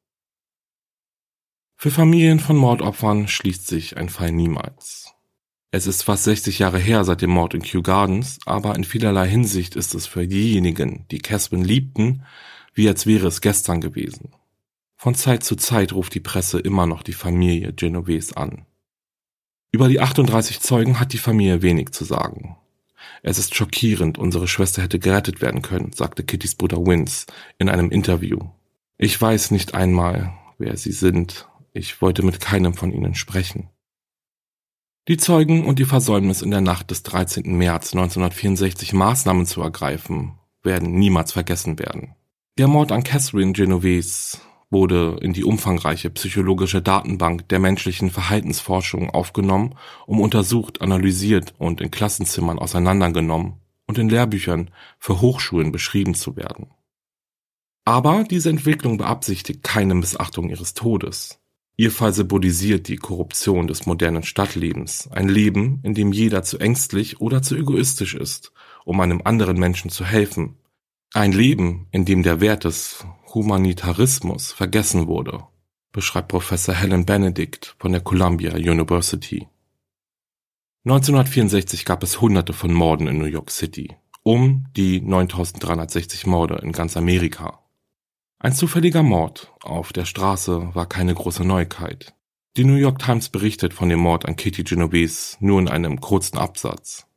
Für 1.74 1.90
Familien 1.90 2.38
von 2.38 2.58
Mordopfern 2.58 3.28
schließt 3.28 3.66
sich 3.66 3.96
ein 3.96 4.10
Fall 4.10 4.30
niemals. 4.30 5.14
Es 5.70 5.86
ist 5.86 6.02
fast 6.02 6.24
60 6.24 6.58
Jahre 6.58 6.78
her 6.78 7.04
seit 7.04 7.22
dem 7.22 7.30
Mord 7.30 7.54
in 7.54 7.62
Kew 7.62 7.80
Gardens, 7.80 8.40
aber 8.44 8.76
in 8.76 8.84
vielerlei 8.84 9.26
Hinsicht 9.26 9.74
ist 9.74 9.94
es 9.94 10.06
für 10.06 10.28
diejenigen, 10.28 11.06
die 11.10 11.20
Caspin 11.20 11.64
liebten, 11.64 12.26
wie 12.74 12.88
als 12.88 13.06
wäre 13.06 13.28
es 13.28 13.40
gestern 13.40 13.80
gewesen. 13.80 14.32
Von 14.96 15.14
Zeit 15.14 15.44
zu 15.44 15.56
Zeit 15.56 15.94
ruft 15.94 16.12
die 16.14 16.20
Presse 16.20 16.58
immer 16.58 16.86
noch 16.86 17.02
die 17.02 17.14
Familie 17.14 17.72
Genovese 17.72 18.36
an. 18.36 18.66
Über 19.70 19.88
die 19.88 20.00
38 20.00 20.60
Zeugen 20.60 20.98
hat 20.98 21.12
die 21.12 21.18
Familie 21.18 21.62
wenig 21.62 21.90
zu 21.90 22.04
sagen. 22.04 22.56
Es 23.22 23.38
ist 23.38 23.54
schockierend, 23.54 24.16
unsere 24.16 24.48
Schwester 24.48 24.82
hätte 24.82 24.98
gerettet 24.98 25.42
werden 25.42 25.60
können, 25.60 25.92
sagte 25.92 26.22
Kittys 26.24 26.54
Bruder 26.54 26.78
Vince 26.86 27.26
in 27.58 27.68
einem 27.68 27.90
Interview. 27.90 28.38
Ich 28.96 29.20
weiß 29.20 29.50
nicht 29.50 29.74
einmal, 29.74 30.32
wer 30.58 30.76
sie 30.76 30.92
sind. 30.92 31.48
Ich 31.72 32.00
wollte 32.00 32.22
mit 32.22 32.40
keinem 32.40 32.74
von 32.74 32.92
ihnen 32.92 33.14
sprechen. 33.14 33.68
Die 35.08 35.16
Zeugen 35.16 35.64
und 35.64 35.78
die 35.78 35.84
Versäumnis 35.84 36.42
in 36.42 36.50
der 36.50 36.60
Nacht 36.60 36.90
des 36.90 37.02
13. 37.02 37.56
März 37.56 37.94
1964 37.94 38.92
Maßnahmen 38.92 39.46
zu 39.46 39.62
ergreifen, 39.62 40.38
werden 40.62 40.92
niemals 40.92 41.32
vergessen 41.32 41.78
werden. 41.78 42.14
Der 42.58 42.68
Mord 42.68 42.92
an 42.92 43.04
Catherine 43.04 43.52
Genovese 43.52 44.38
wurde 44.70 45.18
in 45.22 45.32
die 45.32 45.44
umfangreiche 45.44 46.10
psychologische 46.10 46.82
Datenbank 46.82 47.48
der 47.48 47.58
menschlichen 47.58 48.10
Verhaltensforschung 48.10 49.10
aufgenommen, 49.10 49.74
um 50.06 50.20
untersucht, 50.20 50.82
analysiert 50.82 51.54
und 51.58 51.80
in 51.80 51.90
Klassenzimmern 51.90 52.58
auseinandergenommen 52.58 53.54
und 53.86 53.98
in 53.98 54.08
Lehrbüchern 54.08 54.70
für 54.98 55.20
Hochschulen 55.20 55.72
beschrieben 55.72 56.14
zu 56.14 56.36
werden. 56.36 56.66
Aber 57.84 58.24
diese 58.24 58.50
Entwicklung 58.50 58.98
beabsichtigt 58.98 59.62
keine 59.62 59.94
Missachtung 59.94 60.50
ihres 60.50 60.74
Todes. 60.74 61.40
Ihr 61.80 61.90
Fall 61.90 62.12
symbolisiert 62.12 62.88
die 62.88 62.96
Korruption 62.96 63.66
des 63.66 63.86
modernen 63.86 64.24
Stadtlebens, 64.24 65.08
ein 65.12 65.28
Leben, 65.28 65.80
in 65.84 65.94
dem 65.94 66.12
jeder 66.12 66.42
zu 66.42 66.58
ängstlich 66.58 67.20
oder 67.20 67.40
zu 67.40 67.56
egoistisch 67.56 68.14
ist, 68.14 68.52
um 68.84 69.00
einem 69.00 69.22
anderen 69.24 69.58
Menschen 69.58 69.88
zu 69.88 70.04
helfen, 70.04 70.56
ein 71.14 71.32
Leben, 71.32 71.86
in 71.90 72.04
dem 72.04 72.22
der 72.22 72.40
Wert 72.40 72.64
des 72.64 73.06
Humanitarismus 73.34 74.52
vergessen 74.52 75.06
wurde, 75.06 75.44
beschreibt 75.92 76.28
Professor 76.28 76.74
Helen 76.74 77.04
Benedict 77.04 77.76
von 77.78 77.92
der 77.92 78.00
Columbia 78.00 78.54
University. 78.54 79.48
1964 80.84 81.84
gab 81.84 82.02
es 82.02 82.20
hunderte 82.20 82.52
von 82.52 82.72
Morden 82.72 83.08
in 83.08 83.18
New 83.18 83.26
York 83.26 83.50
City, 83.50 83.96
um 84.22 84.66
die 84.76 85.00
9360 85.00 86.26
Morde 86.26 86.60
in 86.62 86.72
ganz 86.72 86.96
Amerika. 86.96 87.64
Ein 88.38 88.52
zufälliger 88.52 89.02
Mord 89.02 89.52
auf 89.62 89.92
der 89.92 90.04
Straße 90.04 90.74
war 90.74 90.86
keine 90.86 91.12
große 91.12 91.44
Neuigkeit. 91.44 92.14
Die 92.56 92.64
New 92.64 92.76
York 92.76 93.00
Times 93.00 93.28
berichtet 93.28 93.74
von 93.74 93.88
dem 93.88 94.00
Mord 94.00 94.26
an 94.26 94.36
Kitty 94.36 94.62
Genovese 94.62 95.36
nur 95.40 95.60
in 95.60 95.68
einem 95.68 96.00
kurzen 96.00 96.38
Absatz. 96.38 97.07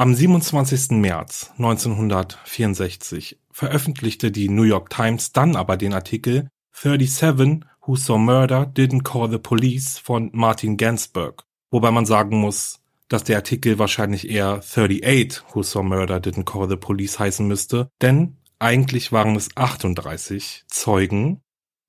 Am 0.00 0.14
27. 0.14 0.92
März 0.92 1.50
1964 1.58 3.40
veröffentlichte 3.50 4.30
die 4.30 4.48
New 4.48 4.62
York 4.62 4.90
Times 4.90 5.32
dann 5.32 5.56
aber 5.56 5.76
den 5.76 5.92
Artikel 5.92 6.50
37 6.70 7.64
Who 7.84 7.96
Saw 7.96 8.16
Murder 8.16 8.62
Didn't 8.62 9.02
Call 9.02 9.28
the 9.28 9.38
Police 9.38 9.98
von 9.98 10.30
Martin 10.32 10.76
Gansberg, 10.76 11.42
wobei 11.72 11.90
man 11.90 12.06
sagen 12.06 12.40
muss, 12.40 12.78
dass 13.08 13.24
der 13.24 13.38
Artikel 13.38 13.80
wahrscheinlich 13.80 14.30
eher 14.30 14.58
38 14.58 15.42
Who 15.52 15.64
Saw 15.64 15.82
Murder 15.82 16.18
Didn't 16.18 16.44
Call 16.44 16.68
the 16.68 16.76
Police 16.76 17.18
heißen 17.18 17.48
müsste, 17.48 17.90
denn 18.00 18.36
eigentlich 18.60 19.10
waren 19.10 19.34
es 19.34 19.48
38 19.56 20.62
Zeugen. 20.68 21.40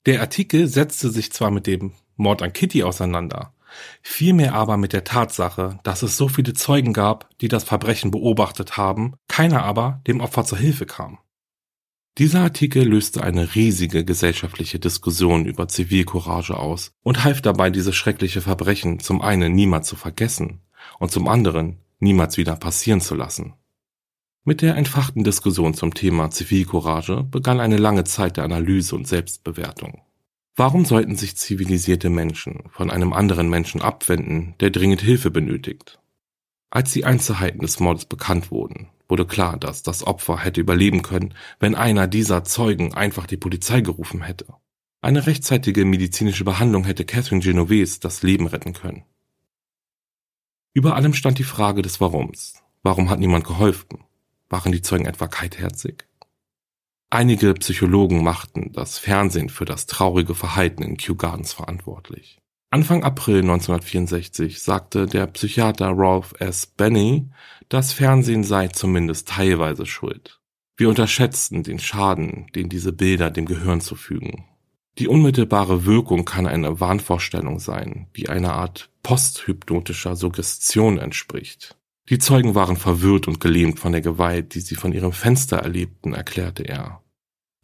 Der 0.08 0.22
Artikel 0.22 0.68
setzte 0.68 1.12
sich 1.12 1.32
zwar 1.32 1.52
mit 1.52 1.68
dem 1.68 1.92
Mord 2.16 2.42
an 2.42 2.54
Kitty 2.54 2.82
auseinander, 2.82 3.54
vielmehr 4.02 4.54
aber 4.54 4.78
mit 4.78 4.94
der 4.94 5.04
Tatsache, 5.04 5.80
dass 5.84 6.04
es 6.04 6.18
so 6.18 6.28
viele 6.28 6.54
Zeugen 6.54 6.94
gab, 6.94 7.30
die 7.40 7.48
das 7.48 7.64
Verbrechen 7.64 8.12
beobachtet 8.12 8.78
haben, 8.78 9.14
keiner 9.28 9.64
aber 9.64 10.02
dem 10.08 10.22
Opfer 10.22 10.46
zur 10.46 10.58
Hilfe 10.58 10.86
kam. 10.86 11.20
Dieser 12.18 12.42
Artikel 12.42 12.84
löste 12.84 13.24
eine 13.24 13.56
riesige 13.56 14.04
gesellschaftliche 14.04 14.78
Diskussion 14.78 15.46
über 15.46 15.70
Zivilcourage 15.70 16.58
aus 16.58 16.92
und 17.02 17.24
half 17.24 17.42
dabei, 17.42 17.70
dieses 17.70 17.96
schreckliche 17.96 18.42
Verbrechen 18.42 19.00
zum 19.00 19.22
einen 19.22 19.54
niemals 19.54 19.88
zu 19.88 19.96
vergessen 19.96 20.62
und 21.00 21.12
zum 21.12 21.28
anderen 21.30 21.78
niemals 22.00 22.38
wieder 22.38 22.56
passieren 22.58 23.00
zu 23.00 23.16
lassen. 23.16 23.54
Mit 24.44 24.62
der 24.62 24.76
entfachten 24.76 25.24
Diskussion 25.24 25.74
zum 25.74 25.94
Thema 25.94 26.32
Zivilcourage 26.32 27.24
begann 27.24 27.60
eine 27.60 27.78
lange 27.78 28.04
Zeit 28.04 28.38
der 28.38 28.46
Analyse 28.46 28.96
und 28.96 29.08
Selbstbewertung. 29.08 30.02
Warum 30.60 30.84
sollten 30.84 31.16
sich 31.16 31.38
zivilisierte 31.38 32.10
Menschen 32.10 32.64
von 32.70 32.92
einem 32.92 33.14
anderen 33.14 33.50
Menschen 33.50 33.82
abwenden, 33.82 34.56
der 34.60 34.72
dringend 34.72 35.00
Hilfe 35.00 35.32
benötigt? 35.32 36.02
Als 36.70 36.92
die 36.92 37.06
Einzelheiten 37.06 37.62
des 37.62 37.80
Mordes 37.80 38.04
bekannt 38.04 38.52
wurden, 38.52 38.90
wurde 39.08 39.26
klar, 39.26 39.56
dass 39.56 39.84
das 39.84 40.06
Opfer 40.06 40.44
hätte 40.44 40.60
überleben 40.60 41.02
können, 41.02 41.34
wenn 41.62 41.76
einer 41.76 42.08
dieser 42.08 42.44
Zeugen 42.44 42.94
einfach 42.94 43.26
die 43.26 43.38
Polizei 43.38 43.80
gerufen 43.80 44.22
hätte. 44.22 44.54
Eine 45.00 45.28
rechtzeitige 45.28 45.86
medizinische 45.86 46.44
Behandlung 46.44 46.84
hätte 46.84 47.06
Catherine 47.06 47.42
Genovese 47.42 48.02
das 48.02 48.22
Leben 48.22 48.46
retten 48.46 48.74
können. 48.74 49.06
Über 50.74 50.98
allem 50.98 51.14
stand 51.14 51.40
die 51.40 51.46
Frage 51.46 51.84
des 51.84 52.02
Warums. 52.02 52.56
Warum 52.84 53.10
hat 53.10 53.20
niemand 53.20 53.46
geholfen? 53.46 54.04
Waren 54.50 54.74
die 54.74 54.82
Zeugen 54.82 55.06
etwa 55.06 55.28
kaltherzig? 55.28 56.09
Einige 57.12 57.56
Psychologen 57.56 58.24
machten 58.24 58.72
das 58.72 59.00
Fernsehen 59.00 59.50
für 59.50 59.66
das 59.66 59.88
traurige 59.88 60.36
Verhalten 60.36 60.84
in 60.84 60.96
Kew 60.96 61.16
Gardens 61.16 61.54
verantwortlich. 61.54 62.40
Anfang 62.70 63.04
April 63.04 63.42
1964 63.42 64.62
sagte 64.62 65.08
der 65.08 65.26
Psychiater 65.26 65.92
Ralph 65.96 66.36
S. 66.38 66.68
Benny, 66.68 67.28
das 67.68 67.94
Fernsehen 67.94 68.44
sei 68.44 68.68
zumindest 68.68 69.28
teilweise 69.28 69.88
schuld. 69.88 70.40
Wir 70.78 70.88
unterschätzten 70.88 71.64
den 71.64 71.80
Schaden, 71.80 72.46
den 72.54 72.70
diese 72.70 72.94
Bilder 72.94 73.32
dem 73.32 73.48
Gehirn 73.48 73.82
zufügen. 73.82 74.46
Die 75.00 75.08
unmittelbare 75.08 75.86
Wirkung 75.86 76.26
kann 76.26 76.46
eine 76.46 76.80
Wahnvorstellung 76.80 77.60
sein, 77.60 78.08
die 78.16 78.30
einer 78.30 78.54
Art 78.54 78.92
posthypnotischer 79.02 80.16
Suggestion 80.16 81.00
entspricht. 81.00 81.76
Die 82.10 82.18
Zeugen 82.18 82.56
waren 82.56 82.76
verwirrt 82.76 83.28
und 83.28 83.40
gelähmt 83.40 83.80
von 83.80 83.92
der 83.92 84.02
Gewalt, 84.02 84.56
die 84.56 84.62
sie 84.62 84.76
von 84.76 84.94
ihrem 84.94 85.12
Fenster 85.12 85.58
erlebten, 85.58 86.14
erklärte 86.14 86.64
er. 86.64 86.99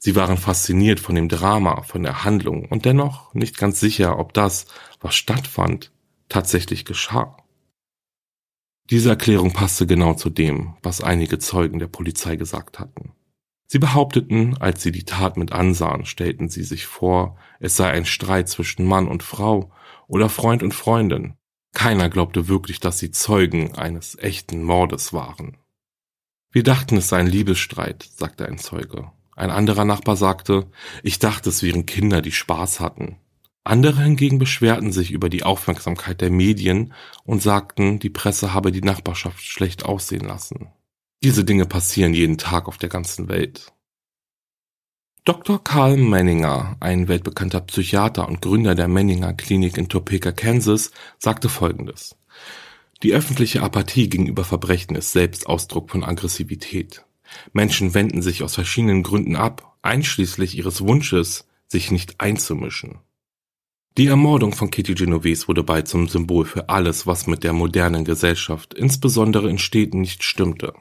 Sie 0.06 0.16
waren 0.16 0.38
fasziniert 0.38 1.00
von 1.00 1.16
dem 1.16 1.30
Drama, 1.30 1.82
von 1.82 2.04
der 2.04 2.24
Handlung 2.24 2.66
und 2.66 2.86
dennoch 2.86 3.34
nicht 3.34 3.58
ganz 3.58 3.80
sicher, 3.80 4.20
ob 4.20 4.36
das, 4.36 4.68
was 5.02 5.16
stattfand, 5.16 5.92
tatsächlich 6.30 6.86
geschah. 6.86 7.38
Diese 8.92 9.10
Erklärung 9.10 9.52
passte 9.52 9.88
genau 9.88 10.14
zu 10.14 10.30
dem, 10.30 10.76
was 10.84 11.02
einige 11.02 11.40
Zeugen 11.40 11.80
der 11.80 11.88
Polizei 11.88 12.36
gesagt 12.36 12.78
hatten. 12.78 13.14
Sie 13.66 13.80
behaupteten, 13.80 14.56
als 14.60 14.84
sie 14.84 14.92
die 14.92 15.06
Tat 15.06 15.38
mit 15.38 15.52
ansahen, 15.52 16.06
stellten 16.06 16.50
sie 16.50 16.64
sich 16.64 16.86
vor, 16.86 17.40
es 17.60 17.76
sei 17.76 17.90
ein 17.90 18.06
Streit 18.06 18.48
zwischen 18.48 18.86
Mann 18.86 19.08
und 19.08 19.24
Frau 19.24 19.72
oder 20.06 20.30
Freund 20.30 20.62
und 20.62 20.76
Freundin. 20.76 21.34
Keiner 21.74 22.10
glaubte 22.10 22.48
wirklich, 22.48 22.80
dass 22.80 23.00
sie 23.00 23.10
Zeugen 23.10 23.74
eines 23.74 24.16
echten 24.20 24.62
Mordes 24.62 25.14
waren. 25.14 25.58
Wir 26.52 26.62
dachten, 26.62 26.96
es 26.98 27.08
sei 27.08 27.18
ein 27.18 27.28
Liebesstreit, 27.28 28.08
sagte 28.16 28.46
ein 28.46 28.60
Zeuge. 28.60 29.12
Ein 29.36 29.52
anderer 29.52 29.86
Nachbar 29.86 30.16
sagte, 30.16 30.68
ich 31.04 31.20
dachte, 31.20 31.50
es 31.50 31.62
wären 31.62 31.86
Kinder, 31.86 32.22
die 32.22 32.32
Spaß 32.32 32.80
hatten. 32.80 33.18
Andere 33.66 34.04
hingegen 34.04 34.40
beschwerten 34.40 34.92
sich 34.92 35.12
über 35.12 35.28
die 35.28 35.44
Aufmerksamkeit 35.44 36.22
der 36.22 36.30
Medien 36.30 36.94
und 37.24 37.42
sagten, 37.42 38.00
die 38.00 38.12
Presse 38.12 38.54
habe 38.54 38.72
die 38.72 38.82
Nachbarschaft 38.82 39.44
schlecht 39.44 39.84
aussehen 39.84 40.26
lassen. 40.26 40.68
Diese 41.24 41.44
Dinge 41.44 41.66
passieren 41.66 42.14
jeden 42.14 42.38
Tag 42.38 42.68
auf 42.68 42.78
der 42.78 42.90
ganzen 42.90 43.28
Welt. 43.28 43.74
Dr. 45.26 45.64
Karl 45.64 45.98
Menninger, 45.98 46.78
ein 46.80 47.08
weltbekannter 47.08 47.62
Psychiater 47.62 48.28
und 48.28 48.44
Gründer 48.44 48.76
der 48.76 48.88
Menninger 48.88 49.34
Klinik 49.34 49.76
in 49.78 49.90
Topeka, 49.90 50.32
Kansas, 50.32 50.92
sagte 51.18 51.50
Folgendes. 51.50 52.16
Die 53.02 53.14
öffentliche 53.14 53.64
Apathie 53.64 54.08
gegenüber 54.08 54.44
Verbrechen 54.44 54.96
ist 54.96 55.12
selbst 55.12 55.48
Ausdruck 55.48 55.90
von 55.90 56.04
Aggressivität. 56.04 57.05
Menschen 57.54 57.94
wenden 57.94 58.22
sich 58.22 58.44
aus 58.44 58.56
verschiedenen 58.56 59.04
Gründen 59.04 59.36
ab, 59.36 59.78
einschließlich 59.82 60.58
ihres 60.58 60.82
Wunsches, 60.82 61.48
sich 61.68 61.92
nicht 61.92 62.22
einzumischen. 62.22 63.00
Die 63.98 64.08
Ermordung 64.08 64.54
von 64.54 64.72
Kitty 64.72 64.94
Genovese 64.94 65.48
wurde 65.48 65.64
bald 65.64 65.88
zum 65.88 66.10
Symbol 66.10 66.46
für 66.46 66.68
alles, 66.68 67.08
was 67.08 67.28
mit 67.28 67.44
der 67.44 67.54
modernen 67.54 68.04
Gesellschaft, 68.04 68.74
insbesondere 68.74 69.50
in 69.50 69.58
Städten, 69.58 70.02
nicht 70.02 70.24
stimmte. 70.24 70.74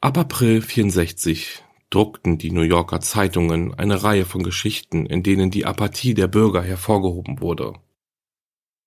Ab 0.00 0.18
April 0.18 0.60
64 0.60 1.64
druckten 1.90 2.36
die 2.36 2.50
New 2.50 2.62
Yorker 2.62 3.00
Zeitungen 3.00 3.72
eine 3.74 4.02
Reihe 4.02 4.26
von 4.26 4.42
Geschichten, 4.42 5.06
in 5.06 5.22
denen 5.22 5.50
die 5.50 5.64
Apathie 5.64 6.12
der 6.12 6.28
Bürger 6.28 6.62
hervorgehoben 6.62 7.40
wurde. 7.40 7.72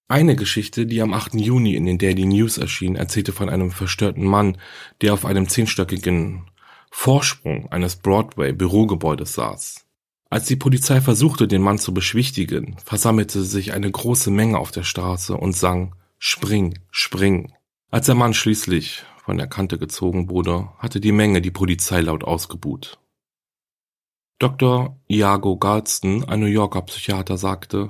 Eine 0.07 0.35
Geschichte, 0.35 0.85
die 0.85 1.01
am 1.01 1.13
8. 1.13 1.35
Juni 1.35 1.73
in 1.73 1.85
den 1.85 1.97
Daily 1.97 2.25
News 2.25 2.57
erschien, 2.57 2.95
erzählte 2.95 3.31
von 3.31 3.49
einem 3.49 3.71
verstörten 3.71 4.25
Mann, 4.25 4.57
der 5.01 5.13
auf 5.13 5.25
einem 5.25 5.47
zehnstöckigen 5.47 6.50
Vorsprung 6.91 7.71
eines 7.71 7.95
Broadway-Bürogebäudes 7.95 9.33
saß. 9.33 9.85
Als 10.29 10.45
die 10.45 10.55
Polizei 10.55 11.01
versuchte, 11.01 11.47
den 11.47 11.61
Mann 11.61 11.79
zu 11.79 11.93
beschwichtigen, 11.93 12.77
versammelte 12.85 13.41
sich 13.43 13.73
eine 13.73 13.89
große 13.89 14.29
Menge 14.29 14.59
auf 14.59 14.71
der 14.71 14.83
Straße 14.83 15.35
und 15.35 15.53
sang 15.53 15.95
Spring, 16.19 16.77
spring. 16.91 17.51
Als 17.89 18.05
der 18.05 18.15
Mann 18.15 18.33
schließlich 18.33 19.03
von 19.25 19.37
der 19.37 19.47
Kante 19.47 19.79
gezogen 19.79 20.29
wurde, 20.29 20.69
hatte 20.77 20.99
die 20.99 21.11
Menge 21.11 21.41
die 21.41 21.49
Polizei 21.49 22.01
laut 22.01 22.23
ausgebuht. 22.23 22.99
Dr. 24.37 24.99
Iago 25.07 25.57
Galston, 25.57 26.23
ein 26.25 26.39
New 26.39 26.45
Yorker 26.45 26.83
Psychiater, 26.83 27.37
sagte, 27.37 27.89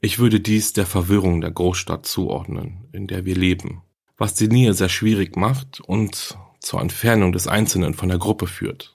ich 0.00 0.18
würde 0.18 0.40
dies 0.40 0.72
der 0.72 0.86
Verwirrung 0.86 1.40
der 1.40 1.50
Großstadt 1.50 2.06
zuordnen, 2.06 2.88
in 2.92 3.06
der 3.06 3.24
wir 3.24 3.34
leben, 3.34 3.82
was 4.16 4.34
die 4.34 4.48
Nähe 4.48 4.74
sehr 4.74 4.88
schwierig 4.88 5.36
macht 5.36 5.80
und 5.80 6.38
zur 6.66 6.80
Entfernung 6.80 7.32
des 7.32 7.46
Einzelnen 7.46 7.94
von 7.94 8.08
der 8.08 8.18
Gruppe 8.18 8.46
führt. 8.46 8.92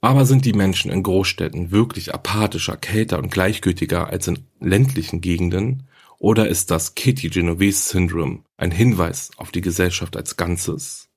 Aber 0.00 0.26
sind 0.26 0.44
die 0.44 0.52
Menschen 0.52 0.90
in 0.90 1.02
Großstädten 1.02 1.70
wirklich 1.70 2.14
apathischer, 2.14 2.76
kälter 2.76 3.18
und 3.18 3.30
gleichgültiger 3.30 4.08
als 4.08 4.28
in 4.28 4.46
ländlichen 4.60 5.20
Gegenden? 5.20 5.88
Oder 6.18 6.48
ist 6.48 6.70
das 6.70 6.94
Kitty 6.94 7.28
Genovese 7.28 7.88
Syndrom 7.88 8.44
ein 8.56 8.70
Hinweis 8.70 9.30
auf 9.36 9.50
die 9.50 9.60
Gesellschaft 9.60 10.16
als 10.16 10.36
Ganzes? 10.36 11.08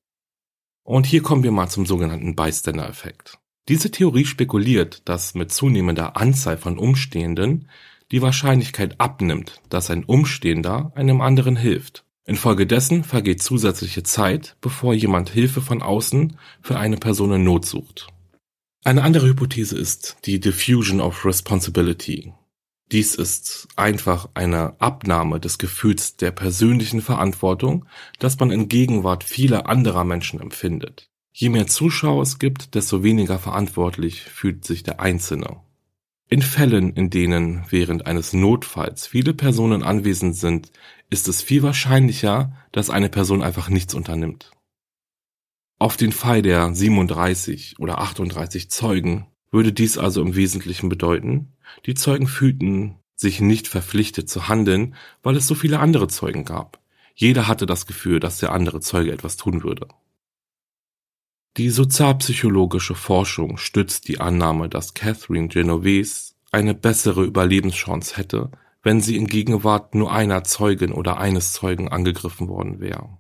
Und 0.84 1.06
hier 1.06 1.22
kommen 1.22 1.44
wir 1.44 1.52
mal 1.52 1.70
zum 1.70 1.86
sogenannten 1.86 2.36
Bystander-Effekt. 2.36 3.38
Diese 3.68 3.92
Theorie 3.92 4.26
spekuliert, 4.26 5.02
dass 5.06 5.34
mit 5.34 5.52
zunehmender 5.52 6.16
Anzahl 6.16 6.58
von 6.58 6.78
Umstehenden 6.78 7.68
die 8.12 8.22
Wahrscheinlichkeit 8.22 9.00
abnimmt, 9.00 9.62
dass 9.70 9.90
ein 9.92 10.06
Umstehender 10.06 10.94
einem 10.96 11.20
anderen 11.20 11.58
hilft. 11.58 12.06
Infolgedessen 12.28 13.06
vergeht 13.06 13.42
zusätzliche 13.42 14.04
Zeit, 14.04 14.58
bevor 14.60 14.94
jemand 14.94 15.30
Hilfe 15.30 15.62
von 15.62 15.82
außen 15.82 16.38
für 16.62 16.78
eine 16.78 16.98
Person 16.98 17.32
in 17.32 17.46
Not 17.46 17.66
sucht. 17.66 18.08
Eine 18.84 19.04
andere 19.04 19.28
Hypothese 19.28 19.78
ist 19.78 20.18
die 20.26 20.42
Diffusion 20.42 21.00
of 21.00 21.26
Responsibility. 21.26 22.34
Dies 22.92 23.16
ist 23.16 23.70
einfach 23.78 24.30
eine 24.34 24.80
Abnahme 24.80 25.40
des 25.40 25.58
Gefühls 25.58 26.18
der 26.18 26.32
persönlichen 26.32 27.02
Verantwortung, 27.02 27.86
das 28.20 28.38
man 28.40 28.52
in 28.52 28.68
Gegenwart 28.68 29.24
vieler 29.24 29.68
anderer 29.70 30.04
Menschen 30.04 30.42
empfindet. 30.42 31.10
Je 31.32 31.48
mehr 31.48 31.68
Zuschauer 31.68 32.24
es 32.24 32.40
gibt, 32.40 32.76
desto 32.76 33.04
weniger 33.04 33.40
verantwortlich 33.40 34.24
fühlt 34.24 34.66
sich 34.66 34.84
der 34.84 35.00
Einzelne. 35.00 35.62
In 36.30 36.42
Fällen, 36.42 36.94
in 36.94 37.10
denen 37.10 37.64
während 37.70 38.06
eines 38.06 38.34
Notfalls 38.34 39.08
viele 39.08 39.34
Personen 39.34 39.82
anwesend 39.82 40.36
sind, 40.36 40.72
ist 41.10 41.28
es 41.28 41.42
viel 41.42 41.64
wahrscheinlicher, 41.64 42.54
dass 42.72 42.90
eine 42.90 43.10
Person 43.10 43.42
einfach 43.42 43.70
nichts 43.70 43.94
unternimmt. 43.94 44.52
Auf 45.80 45.96
den 45.96 46.12
Fall 46.12 46.42
der 46.42 46.74
37 46.74 47.80
oder 47.80 48.00
38 48.00 48.70
Zeugen 48.70 49.28
würde 49.52 49.72
dies 49.72 49.98
also 49.98 50.22
im 50.22 50.36
Wesentlichen 50.36 50.90
bedeuten, 50.90 51.54
die 51.86 51.94
Zeugen 51.94 52.28
fühlten 52.28 52.98
sich 53.16 53.42
nicht 53.42 53.68
verpflichtet 53.68 54.30
zu 54.30 54.48
handeln, 54.48 54.96
weil 55.24 55.36
es 55.36 55.48
so 55.48 55.56
viele 55.56 55.80
andere 55.80 56.08
Zeugen 56.08 56.46
gab. 56.46 56.80
Jeder 57.16 57.48
hatte 57.48 57.66
das 57.66 57.88
Gefühl, 57.88 58.20
dass 58.20 58.38
der 58.38 58.52
andere 58.52 58.80
Zeuge 58.80 59.12
etwas 59.12 59.38
tun 59.38 59.64
würde. 59.64 59.88
Die 61.58 61.72
sozialpsychologische 61.72 62.94
Forschung 62.94 63.58
stützt 63.58 64.08
die 64.08 64.20
Annahme, 64.20 64.70
dass 64.70 64.94
Catherine 64.94 65.48
Genovese 65.48 66.34
eine 66.52 66.76
bessere 66.76 67.24
Überlebenschance 67.24 68.16
hätte, 68.18 68.52
wenn 68.88 69.02
sie 69.02 69.18
in 69.18 69.28
Gegenwart 69.28 69.96
nur 69.96 70.14
einer 70.14 70.46
Zeugin 70.46 70.94
oder 70.94 71.18
eines 71.18 71.52
Zeugen 71.52 71.90
angegriffen 71.90 72.48
worden 72.48 72.80
wäre. 72.80 73.18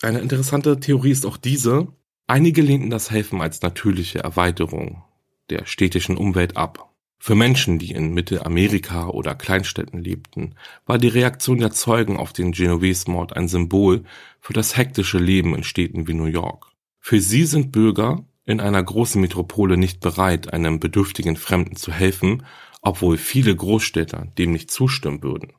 Eine 0.00 0.20
interessante 0.20 0.78
Theorie 0.78 1.10
ist 1.10 1.26
auch 1.26 1.36
diese. 1.36 1.88
Einige 2.28 2.62
lehnten 2.62 2.88
das 2.88 3.10
Helfen 3.10 3.40
als 3.40 3.62
natürliche 3.62 4.20
Erweiterung 4.20 5.02
der 5.50 5.66
städtischen 5.66 6.16
Umwelt 6.16 6.56
ab. 6.56 6.94
Für 7.18 7.34
Menschen, 7.34 7.80
die 7.80 7.90
in 7.90 8.14
Mittelamerika 8.14 9.08
oder 9.08 9.34
Kleinstädten 9.34 9.98
lebten, 9.98 10.54
war 10.86 10.98
die 10.98 11.08
Reaktion 11.08 11.58
der 11.58 11.72
Zeugen 11.72 12.16
auf 12.16 12.32
den 12.32 12.52
Genovese-Mord 12.52 13.36
ein 13.36 13.48
Symbol 13.48 14.04
für 14.38 14.52
das 14.52 14.76
hektische 14.76 15.18
Leben 15.18 15.52
in 15.56 15.64
Städten 15.64 16.06
wie 16.06 16.14
New 16.14 16.26
York. 16.26 16.68
Für 17.00 17.18
sie 17.18 17.44
sind 17.44 17.72
Bürger 17.72 18.24
in 18.44 18.60
einer 18.60 18.84
großen 18.84 19.20
Metropole 19.20 19.76
nicht 19.76 19.98
bereit, 19.98 20.52
einem 20.52 20.78
bedürftigen 20.78 21.34
Fremden 21.34 21.74
zu 21.74 21.90
helfen, 21.90 22.44
obwohl 22.82 23.16
viele 23.16 23.56
Großstädter 23.56 24.26
dem 24.36 24.52
nicht 24.52 24.70
zustimmen 24.70 25.22
würden. 25.22 25.54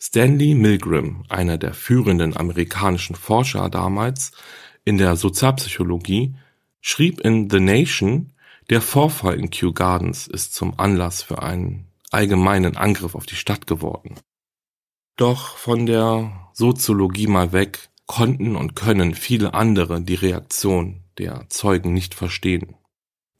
Stanley 0.00 0.54
Milgram, 0.54 1.24
einer 1.28 1.58
der 1.58 1.74
führenden 1.74 2.36
amerikanischen 2.36 3.14
Forscher 3.14 3.68
damals 3.68 4.32
in 4.84 4.98
der 4.98 5.16
Sozialpsychologie, 5.16 6.34
schrieb 6.80 7.20
in 7.20 7.50
The 7.50 7.60
Nation, 7.60 8.32
der 8.70 8.80
Vorfall 8.80 9.38
in 9.38 9.50
Kew 9.50 9.72
Gardens 9.72 10.26
ist 10.26 10.54
zum 10.54 10.78
Anlass 10.78 11.22
für 11.22 11.42
einen 11.42 11.86
allgemeinen 12.10 12.76
Angriff 12.76 13.14
auf 13.14 13.26
die 13.26 13.36
Stadt 13.36 13.66
geworden. 13.66 14.16
Doch 15.16 15.56
von 15.56 15.86
der 15.86 16.50
Soziologie 16.52 17.26
mal 17.26 17.52
weg 17.52 17.90
konnten 18.06 18.56
und 18.56 18.74
können 18.74 19.14
viele 19.14 19.54
andere 19.54 20.00
die 20.00 20.14
Reaktion 20.14 21.04
der 21.18 21.46
Zeugen 21.48 21.92
nicht 21.92 22.14
verstehen. 22.14 22.76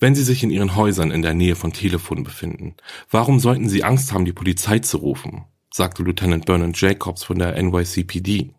Wenn 0.03 0.17
sie 0.17 0.25
sich 0.25 0.43
in 0.43 0.51
ihren 0.51 0.75
Häusern 0.75 1.13
in 1.13 1.23
der 1.23 1.33
Nähe 1.33 1.55
von 1.55 1.73
Telefonen 1.73 2.25
befinden, 2.25 2.75
warum 3.09 3.39
sollten 3.39 3.69
sie 3.69 3.85
Angst 3.85 4.13
haben, 4.13 4.25
die 4.25 4.33
Polizei 4.33 4.81
zu 4.81 4.97
rufen? 4.97 5.45
sagte 5.73 6.03
Lieutenant 6.03 6.45
Bernard 6.45 6.77
Jacobs 6.81 7.23
von 7.23 7.39
der 7.39 7.55
NYCPD. 7.63 8.53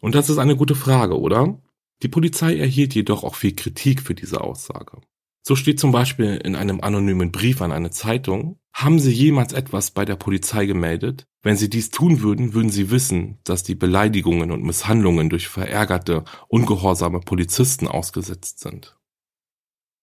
Und 0.00 0.16
das 0.16 0.28
ist 0.28 0.38
eine 0.38 0.56
gute 0.56 0.74
Frage, 0.74 1.20
oder? 1.20 1.56
Die 2.02 2.08
Polizei 2.08 2.56
erhielt 2.56 2.96
jedoch 2.96 3.22
auch 3.22 3.36
viel 3.36 3.54
Kritik 3.54 4.02
für 4.02 4.16
diese 4.16 4.40
Aussage. 4.40 5.00
So 5.42 5.54
steht 5.54 5.78
zum 5.78 5.92
Beispiel 5.92 6.40
in 6.42 6.56
einem 6.56 6.80
anonymen 6.80 7.30
Brief 7.30 7.62
an 7.62 7.70
eine 7.70 7.92
Zeitung, 7.92 8.58
haben 8.72 8.98
Sie 8.98 9.12
jemals 9.12 9.52
etwas 9.52 9.92
bei 9.92 10.04
der 10.04 10.16
Polizei 10.16 10.66
gemeldet? 10.66 11.28
Wenn 11.42 11.56
Sie 11.56 11.70
dies 11.70 11.90
tun 11.90 12.22
würden, 12.22 12.54
würden 12.54 12.70
Sie 12.70 12.90
wissen, 12.90 13.38
dass 13.44 13.62
die 13.62 13.76
Beleidigungen 13.76 14.50
und 14.50 14.64
Misshandlungen 14.64 15.30
durch 15.30 15.46
verärgerte, 15.46 16.24
ungehorsame 16.48 17.20
Polizisten 17.20 17.86
ausgesetzt 17.86 18.58
sind. 18.58 18.96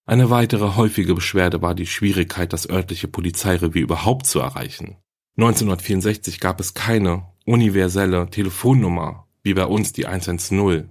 Eine 0.10 0.32
weitere 0.32 0.76
häufige 0.76 1.14
Beschwerde 1.14 1.62
war 1.62 1.76
die 1.76 1.86
Schwierigkeit, 1.86 2.52
das 2.52 2.68
örtliche 2.68 3.08
Polizeirevier 3.08 3.84
überhaupt 3.84 4.26
zu 4.26 4.40
erreichen. 4.40 4.98
1964 5.38 6.40
gab 6.40 6.60
es 6.60 6.74
keine 6.74 7.28
universelle 7.46 8.28
Telefonnummer 8.32 9.28
wie 9.44 9.54
bei 9.54 9.66
uns 9.66 9.94
die 9.94 10.08
110. 10.08 10.90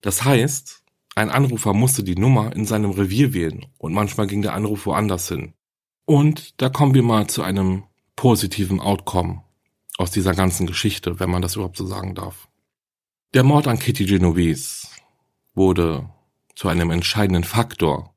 Das 0.00 0.24
heißt, 0.24 0.82
ein 1.14 1.30
Anrufer 1.30 1.74
musste 1.74 2.02
die 2.02 2.16
Nummer 2.16 2.52
in 2.56 2.66
seinem 2.66 2.90
Revier 2.90 3.34
wählen 3.34 3.66
und 3.78 3.92
manchmal 3.92 4.26
ging 4.26 4.42
der 4.42 4.54
Anruf 4.54 4.84
woanders 4.84 5.28
hin. 5.28 5.54
Und 6.04 6.60
da 6.60 6.70
kommen 6.70 6.94
wir 6.94 7.04
mal 7.04 7.28
zu 7.28 7.44
einem 7.44 7.84
positiven 8.16 8.80
Outcome 8.80 9.44
aus 9.96 10.10
dieser 10.10 10.34
ganzen 10.34 10.66
Geschichte, 10.66 11.20
wenn 11.20 11.30
man 11.30 11.40
das 11.40 11.54
überhaupt 11.54 11.76
so 11.76 11.86
sagen 11.86 12.16
darf. 12.16 12.48
Der 13.32 13.44
Mord 13.44 13.68
an 13.68 13.78
Kitty 13.78 14.06
Genovese 14.06 14.88
wurde 15.54 16.10
zu 16.56 16.66
einem 16.66 16.90
entscheidenden 16.90 17.44
Faktor 17.44 18.16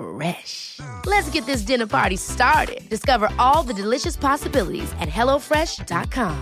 Fresh. 0.00 0.80
Let's 1.04 1.30
get 1.30 1.44
this 1.44 1.62
dinner 1.62 1.86
party 1.86 2.16
started. 2.16 2.88
Discover 2.88 3.28
all 3.38 3.62
the 3.62 3.74
delicious 3.74 4.16
possibilities 4.16 4.90
at 5.00 5.08
hellofresh.com. 5.08 6.36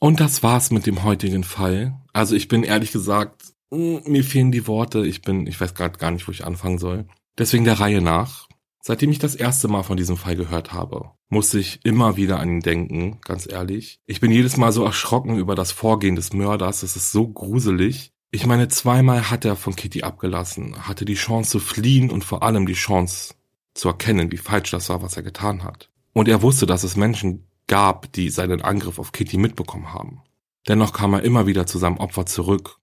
Und 0.00 0.20
das 0.20 0.42
war's 0.42 0.70
mit 0.70 0.86
dem 0.86 1.02
heutigen 1.02 1.42
Fall. 1.42 1.98
Also 2.12 2.34
ich 2.36 2.48
bin 2.48 2.62
ehrlich 2.62 2.92
gesagt, 2.92 3.54
mm, 3.70 3.98
mir 4.06 4.24
fehlen 4.24 4.52
die 4.52 4.66
Worte. 4.66 5.06
Ich 5.06 5.22
bin, 5.22 5.46
ich 5.46 5.60
weiß 5.60 5.74
gerade 5.74 5.98
gar 5.98 6.10
nicht, 6.10 6.28
wo 6.28 6.32
ich 6.32 6.44
anfangen 6.44 6.78
soll. 6.78 7.06
Deswegen 7.38 7.64
der 7.64 7.80
Reihe 7.80 8.00
nach. 8.00 8.48
Seitdem 8.82 9.10
ich 9.10 9.18
das 9.18 9.34
erste 9.34 9.68
Mal 9.68 9.82
von 9.82 9.96
diesem 9.96 10.16
Fall 10.16 10.36
gehört 10.36 10.72
habe, 10.72 11.10
muss 11.28 11.52
ich 11.54 11.80
immer 11.84 12.16
wieder 12.16 12.40
an 12.40 12.48
ihn 12.48 12.60
denken, 12.60 13.18
ganz 13.24 13.50
ehrlich. 13.50 14.00
Ich 14.06 14.20
bin 14.20 14.30
jedes 14.30 14.56
Mal 14.56 14.72
so 14.72 14.84
erschrocken 14.84 15.36
über 15.36 15.54
das 15.54 15.72
Vorgehen 15.72 16.16
des 16.16 16.32
Mörders. 16.32 16.82
Es 16.82 16.96
ist 16.96 17.12
so 17.12 17.28
gruselig. 17.28 18.12
Ich 18.30 18.46
meine, 18.46 18.68
zweimal 18.68 19.30
hat 19.30 19.44
er 19.44 19.56
von 19.56 19.76
Kitty 19.76 20.02
abgelassen, 20.02 20.86
hatte 20.86 21.04
die 21.04 21.14
Chance 21.14 21.52
zu 21.52 21.60
fliehen 21.60 22.10
und 22.10 22.24
vor 22.24 22.42
allem 22.42 22.66
die 22.66 22.74
Chance 22.74 23.34
zu 23.74 23.88
erkennen, 23.88 24.32
wie 24.32 24.36
falsch 24.36 24.70
das 24.70 24.88
war, 24.88 25.02
was 25.02 25.16
er 25.16 25.22
getan 25.22 25.64
hat. 25.64 25.90
Und 26.12 26.28
er 26.28 26.42
wusste, 26.42 26.66
dass 26.66 26.84
es 26.84 26.96
Menschen 26.96 27.46
gab, 27.66 28.12
die 28.12 28.30
seinen 28.30 28.62
Angriff 28.62 28.98
auf 28.98 29.12
Kitty 29.12 29.38
mitbekommen 29.38 29.92
haben. 29.92 30.22
Dennoch 30.68 30.92
kam 30.92 31.14
er 31.14 31.22
immer 31.22 31.46
wieder 31.46 31.66
zu 31.66 31.78
seinem 31.78 31.98
Opfer 31.98 32.26
zurück. 32.26 32.78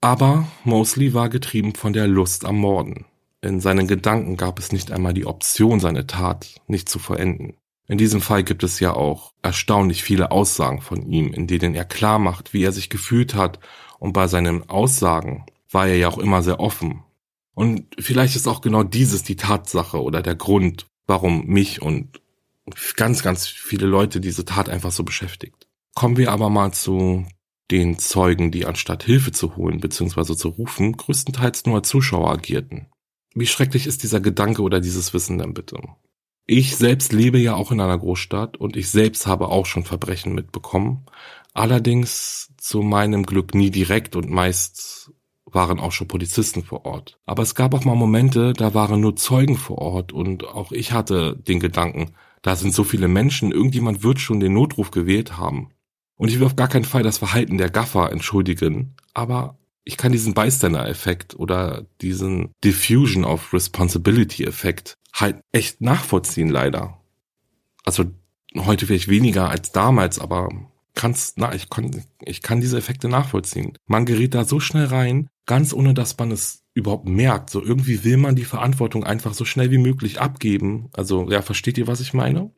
Aber 0.00 0.46
Mosley 0.64 1.14
war 1.14 1.28
getrieben 1.28 1.74
von 1.74 1.92
der 1.92 2.06
Lust 2.06 2.44
am 2.44 2.56
Morden. 2.56 3.06
In 3.40 3.60
seinen 3.60 3.86
Gedanken 3.86 4.36
gab 4.36 4.58
es 4.58 4.72
nicht 4.72 4.90
einmal 4.90 5.14
die 5.14 5.26
Option, 5.26 5.80
seine 5.80 6.06
Tat 6.06 6.60
nicht 6.66 6.88
zu 6.88 6.98
vollenden. 6.98 7.56
In 7.88 7.96
diesem 7.98 8.20
Fall 8.20 8.44
gibt 8.44 8.62
es 8.62 8.80
ja 8.80 8.92
auch 8.92 9.32
erstaunlich 9.42 10.02
viele 10.02 10.30
Aussagen 10.30 10.82
von 10.82 11.10
ihm, 11.10 11.32
in 11.32 11.46
denen 11.46 11.74
er 11.74 11.86
klar 11.86 12.18
macht, 12.18 12.52
wie 12.52 12.62
er 12.62 12.72
sich 12.72 12.90
gefühlt 12.90 13.34
hat, 13.34 13.58
und 13.98 14.12
bei 14.12 14.28
seinen 14.28 14.68
Aussagen 14.68 15.46
war 15.70 15.88
er 15.88 15.96
ja 15.96 16.08
auch 16.08 16.18
immer 16.18 16.42
sehr 16.42 16.60
offen. 16.60 17.02
Und 17.54 17.86
vielleicht 17.98 18.36
ist 18.36 18.46
auch 18.46 18.60
genau 18.60 18.84
dieses 18.84 19.24
die 19.24 19.34
Tatsache 19.34 20.00
oder 20.00 20.22
der 20.22 20.36
Grund, 20.36 20.86
warum 21.06 21.46
mich 21.46 21.82
und 21.82 22.20
ganz, 22.94 23.22
ganz 23.22 23.46
viele 23.46 23.86
Leute 23.86 24.20
diese 24.20 24.44
Tat 24.44 24.68
einfach 24.68 24.92
so 24.92 25.02
beschäftigt. 25.02 25.66
Kommen 25.94 26.16
wir 26.16 26.30
aber 26.30 26.50
mal 26.50 26.72
zu 26.72 27.26
den 27.70 27.98
Zeugen, 27.98 28.52
die 28.52 28.66
anstatt 28.66 29.02
Hilfe 29.02 29.32
zu 29.32 29.56
holen 29.56 29.80
bzw. 29.80 30.36
zu 30.36 30.48
rufen, 30.48 30.96
größtenteils 30.96 31.66
nur 31.66 31.76
als 31.76 31.88
Zuschauer 31.88 32.30
agierten. 32.30 32.86
Wie 33.34 33.46
schrecklich 33.46 33.86
ist 33.86 34.02
dieser 34.02 34.20
Gedanke 34.20 34.62
oder 34.62 34.80
dieses 34.80 35.12
Wissen 35.12 35.38
denn 35.38 35.54
bitte? 35.54 35.80
Ich 36.50 36.76
selbst 36.76 37.12
lebe 37.12 37.38
ja 37.38 37.56
auch 37.56 37.72
in 37.72 37.80
einer 37.80 37.98
Großstadt 37.98 38.56
und 38.56 38.74
ich 38.74 38.88
selbst 38.88 39.26
habe 39.26 39.48
auch 39.48 39.66
schon 39.66 39.84
Verbrechen 39.84 40.34
mitbekommen. 40.34 41.04
Allerdings 41.52 42.54
zu 42.56 42.80
meinem 42.80 43.26
Glück 43.26 43.54
nie 43.54 43.70
direkt 43.70 44.16
und 44.16 44.30
meist 44.30 45.12
waren 45.44 45.78
auch 45.78 45.92
schon 45.92 46.08
Polizisten 46.08 46.64
vor 46.64 46.86
Ort. 46.86 47.18
Aber 47.26 47.42
es 47.42 47.54
gab 47.54 47.74
auch 47.74 47.84
mal 47.84 47.96
Momente, 47.96 48.54
da 48.54 48.72
waren 48.72 49.02
nur 49.02 49.14
Zeugen 49.14 49.58
vor 49.58 49.76
Ort 49.76 50.14
und 50.14 50.42
auch 50.48 50.72
ich 50.72 50.92
hatte 50.92 51.36
den 51.36 51.60
Gedanken, 51.60 52.14
da 52.40 52.56
sind 52.56 52.72
so 52.72 52.82
viele 52.82 53.08
Menschen, 53.08 53.52
irgendjemand 53.52 54.02
wird 54.02 54.18
schon 54.18 54.40
den 54.40 54.54
Notruf 54.54 54.90
gewählt 54.90 55.36
haben. 55.36 55.72
Und 56.16 56.28
ich 56.28 56.40
will 56.40 56.46
auf 56.46 56.56
gar 56.56 56.68
keinen 56.68 56.86
Fall 56.86 57.02
das 57.02 57.18
Verhalten 57.18 57.58
der 57.58 57.68
Gaffer 57.68 58.10
entschuldigen, 58.10 58.96
aber 59.12 59.58
ich 59.84 59.98
kann 59.98 60.12
diesen 60.12 60.32
Bystander-Effekt 60.32 61.38
oder 61.38 61.86
diesen 62.00 62.52
Diffusion 62.64 63.26
of 63.26 63.52
Responsibility-Effekt 63.52 64.97
halt 65.12 65.42
echt 65.52 65.80
nachvollziehen, 65.80 66.48
leider. 66.48 67.00
Also 67.84 68.04
heute 68.56 68.86
vielleicht 68.86 69.08
weniger 69.08 69.50
als 69.50 69.72
damals, 69.72 70.18
aber 70.18 70.48
kann's, 70.94 71.34
na, 71.36 71.54
ich 71.54 71.70
kann, 71.70 72.04
ich 72.20 72.42
kann 72.42 72.60
diese 72.60 72.76
Effekte 72.76 73.08
nachvollziehen. 73.08 73.78
Man 73.86 74.04
gerät 74.04 74.34
da 74.34 74.44
so 74.44 74.60
schnell 74.60 74.86
rein, 74.86 75.28
ganz 75.46 75.72
ohne 75.72 75.94
dass 75.94 76.18
man 76.18 76.30
es 76.30 76.64
überhaupt 76.74 77.08
merkt. 77.08 77.50
So 77.50 77.62
irgendwie 77.62 78.04
will 78.04 78.16
man 78.16 78.36
die 78.36 78.44
Verantwortung 78.44 79.04
einfach 79.04 79.34
so 79.34 79.44
schnell 79.44 79.70
wie 79.70 79.78
möglich 79.78 80.20
abgeben. 80.20 80.90
Also, 80.92 81.30
ja, 81.30 81.42
versteht 81.42 81.78
ihr, 81.78 81.86
was 81.86 82.00
ich 82.00 82.14
meine? 82.14 82.50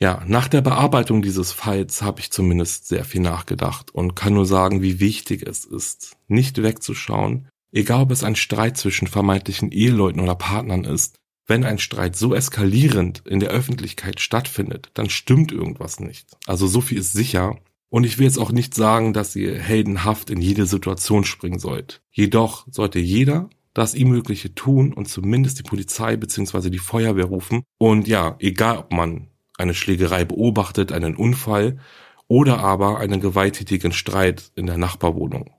Ja, 0.00 0.22
nach 0.26 0.46
der 0.46 0.60
Bearbeitung 0.60 1.22
dieses 1.22 1.50
Falls 1.52 2.02
habe 2.02 2.20
ich 2.20 2.30
zumindest 2.30 2.86
sehr 2.86 3.04
viel 3.04 3.20
nachgedacht 3.20 3.90
und 3.92 4.14
kann 4.14 4.34
nur 4.34 4.46
sagen, 4.46 4.80
wie 4.80 5.00
wichtig 5.00 5.42
es 5.42 5.64
ist, 5.64 6.16
nicht 6.28 6.62
wegzuschauen, 6.62 7.48
egal 7.72 8.02
ob 8.02 8.12
es 8.12 8.22
ein 8.22 8.36
Streit 8.36 8.76
zwischen 8.76 9.08
vermeintlichen 9.08 9.72
Eheleuten 9.72 10.20
oder 10.20 10.36
Partnern 10.36 10.84
ist. 10.84 11.18
Wenn 11.48 11.64
ein 11.64 11.78
Streit 11.78 12.14
so 12.14 12.34
eskalierend 12.34 13.22
in 13.26 13.40
der 13.40 13.48
Öffentlichkeit 13.50 14.20
stattfindet, 14.20 14.90
dann 14.94 15.08
stimmt 15.08 15.50
irgendwas 15.50 15.98
nicht. 15.98 16.36
Also 16.46 16.66
so 16.66 16.80
viel 16.80 16.98
ist 16.98 17.14
sicher. 17.14 17.58
Und 17.88 18.04
ich 18.04 18.18
will 18.18 18.26
jetzt 18.26 18.38
auch 18.38 18.52
nicht 18.52 18.74
sagen, 18.74 19.14
dass 19.14 19.34
ihr 19.34 19.58
heldenhaft 19.58 20.28
in 20.28 20.42
jede 20.42 20.66
Situation 20.66 21.24
springen 21.24 21.58
sollt. 21.58 22.02
Jedoch 22.10 22.66
sollte 22.70 22.98
jeder 22.98 23.48
das 23.78 23.94
ihm 23.94 24.08
Mögliche 24.08 24.54
tun 24.54 24.92
und 24.92 25.08
zumindest 25.08 25.60
die 25.60 25.62
Polizei 25.62 26.16
bzw. 26.16 26.68
die 26.68 26.78
Feuerwehr 26.78 27.26
rufen. 27.26 27.62
Und 27.78 28.08
ja, 28.08 28.36
egal 28.40 28.78
ob 28.78 28.92
man 28.92 29.28
eine 29.56 29.74
Schlägerei 29.74 30.24
beobachtet, 30.24 30.92
einen 30.92 31.16
Unfall 31.16 31.78
oder 32.26 32.58
aber 32.58 32.98
einen 32.98 33.20
gewalttätigen 33.20 33.92
Streit 33.92 34.50
in 34.54 34.66
der 34.66 34.78
Nachbarwohnung. 34.78 35.50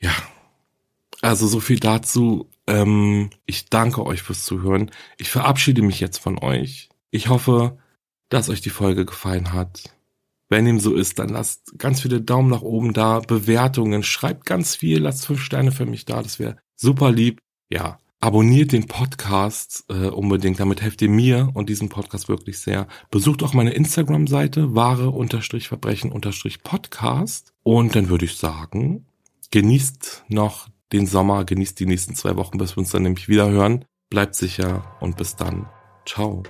Ja, 0.00 0.14
also 1.22 1.46
so 1.46 1.60
viel 1.60 1.80
dazu. 1.80 2.50
Ähm, 2.66 3.30
ich 3.46 3.70
danke 3.70 4.04
euch 4.04 4.22
fürs 4.22 4.44
Zuhören. 4.44 4.90
Ich 5.16 5.30
verabschiede 5.30 5.80
mich 5.80 6.00
jetzt 6.00 6.18
von 6.18 6.38
euch. 6.38 6.90
Ich 7.10 7.28
hoffe, 7.28 7.78
dass 8.28 8.50
euch 8.50 8.60
die 8.60 8.70
Folge 8.70 9.06
gefallen 9.06 9.52
hat. 9.52 9.84
Wenn 10.50 10.66
dem 10.66 10.80
so 10.80 10.94
ist, 10.94 11.18
dann 11.18 11.30
lasst 11.30 11.78
ganz 11.78 12.02
viele 12.02 12.20
Daumen 12.20 12.50
nach 12.50 12.60
oben 12.60 12.92
da, 12.92 13.20
Bewertungen, 13.20 14.02
schreibt 14.02 14.44
ganz 14.44 14.76
viel, 14.76 15.00
lasst 15.00 15.24
fünf 15.24 15.40
Sterne 15.40 15.72
für 15.72 15.86
mich 15.86 16.04
da, 16.04 16.22
das 16.22 16.38
wäre 16.38 16.58
super 16.76 17.10
lieb. 17.10 17.40
Ja, 17.70 17.98
Abonniert 18.22 18.70
den 18.70 18.86
Podcast 18.86 19.84
äh, 19.88 20.06
unbedingt, 20.06 20.60
damit 20.60 20.80
helft 20.80 21.02
ihr 21.02 21.08
mir 21.08 21.50
und 21.54 21.68
diesem 21.68 21.88
Podcast 21.88 22.28
wirklich 22.28 22.60
sehr. 22.60 22.86
Besucht 23.10 23.42
auch 23.42 23.52
meine 23.52 23.72
Instagram-Seite, 23.72 24.76
wahre-verbrechen-podcast. 24.76 27.52
Und 27.64 27.96
dann 27.96 28.08
würde 28.10 28.26
ich 28.26 28.36
sagen, 28.36 29.06
genießt 29.50 30.26
noch 30.28 30.68
den 30.92 31.06
Sommer, 31.06 31.44
genießt 31.44 31.78
die 31.80 31.86
nächsten 31.86 32.14
zwei 32.14 32.36
Wochen, 32.36 32.58
bis 32.58 32.76
wir 32.76 32.78
uns 32.78 32.90
dann 32.90 33.02
nämlich 33.02 33.28
wieder 33.28 33.48
hören. 33.48 33.84
Bleibt 34.10 34.34
sicher 34.34 34.84
und 35.00 35.16
bis 35.16 35.36
dann. 35.36 35.66
Ciao. 36.06 36.42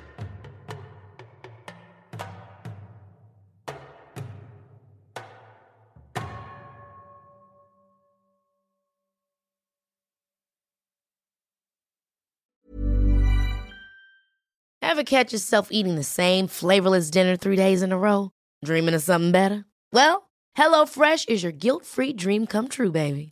Ever 14.80 15.04
catch 15.04 15.32
yourself 15.32 15.68
eating 15.70 15.96
the 15.96 16.02
same 16.02 16.46
flavorless 16.46 17.10
dinner 17.10 17.36
three 17.36 17.56
days 17.56 17.82
in 17.82 17.92
a 17.92 17.98
row? 17.98 18.30
Dreaming 18.64 18.94
of 18.94 19.02
something 19.02 19.32
better? 19.32 19.64
Well, 19.92 20.30
HelloFresh 20.56 21.28
is 21.28 21.42
your 21.42 21.52
guilt-free 21.52 22.12
dream 22.12 22.46
come 22.46 22.68
true, 22.68 22.92
baby. 22.92 23.31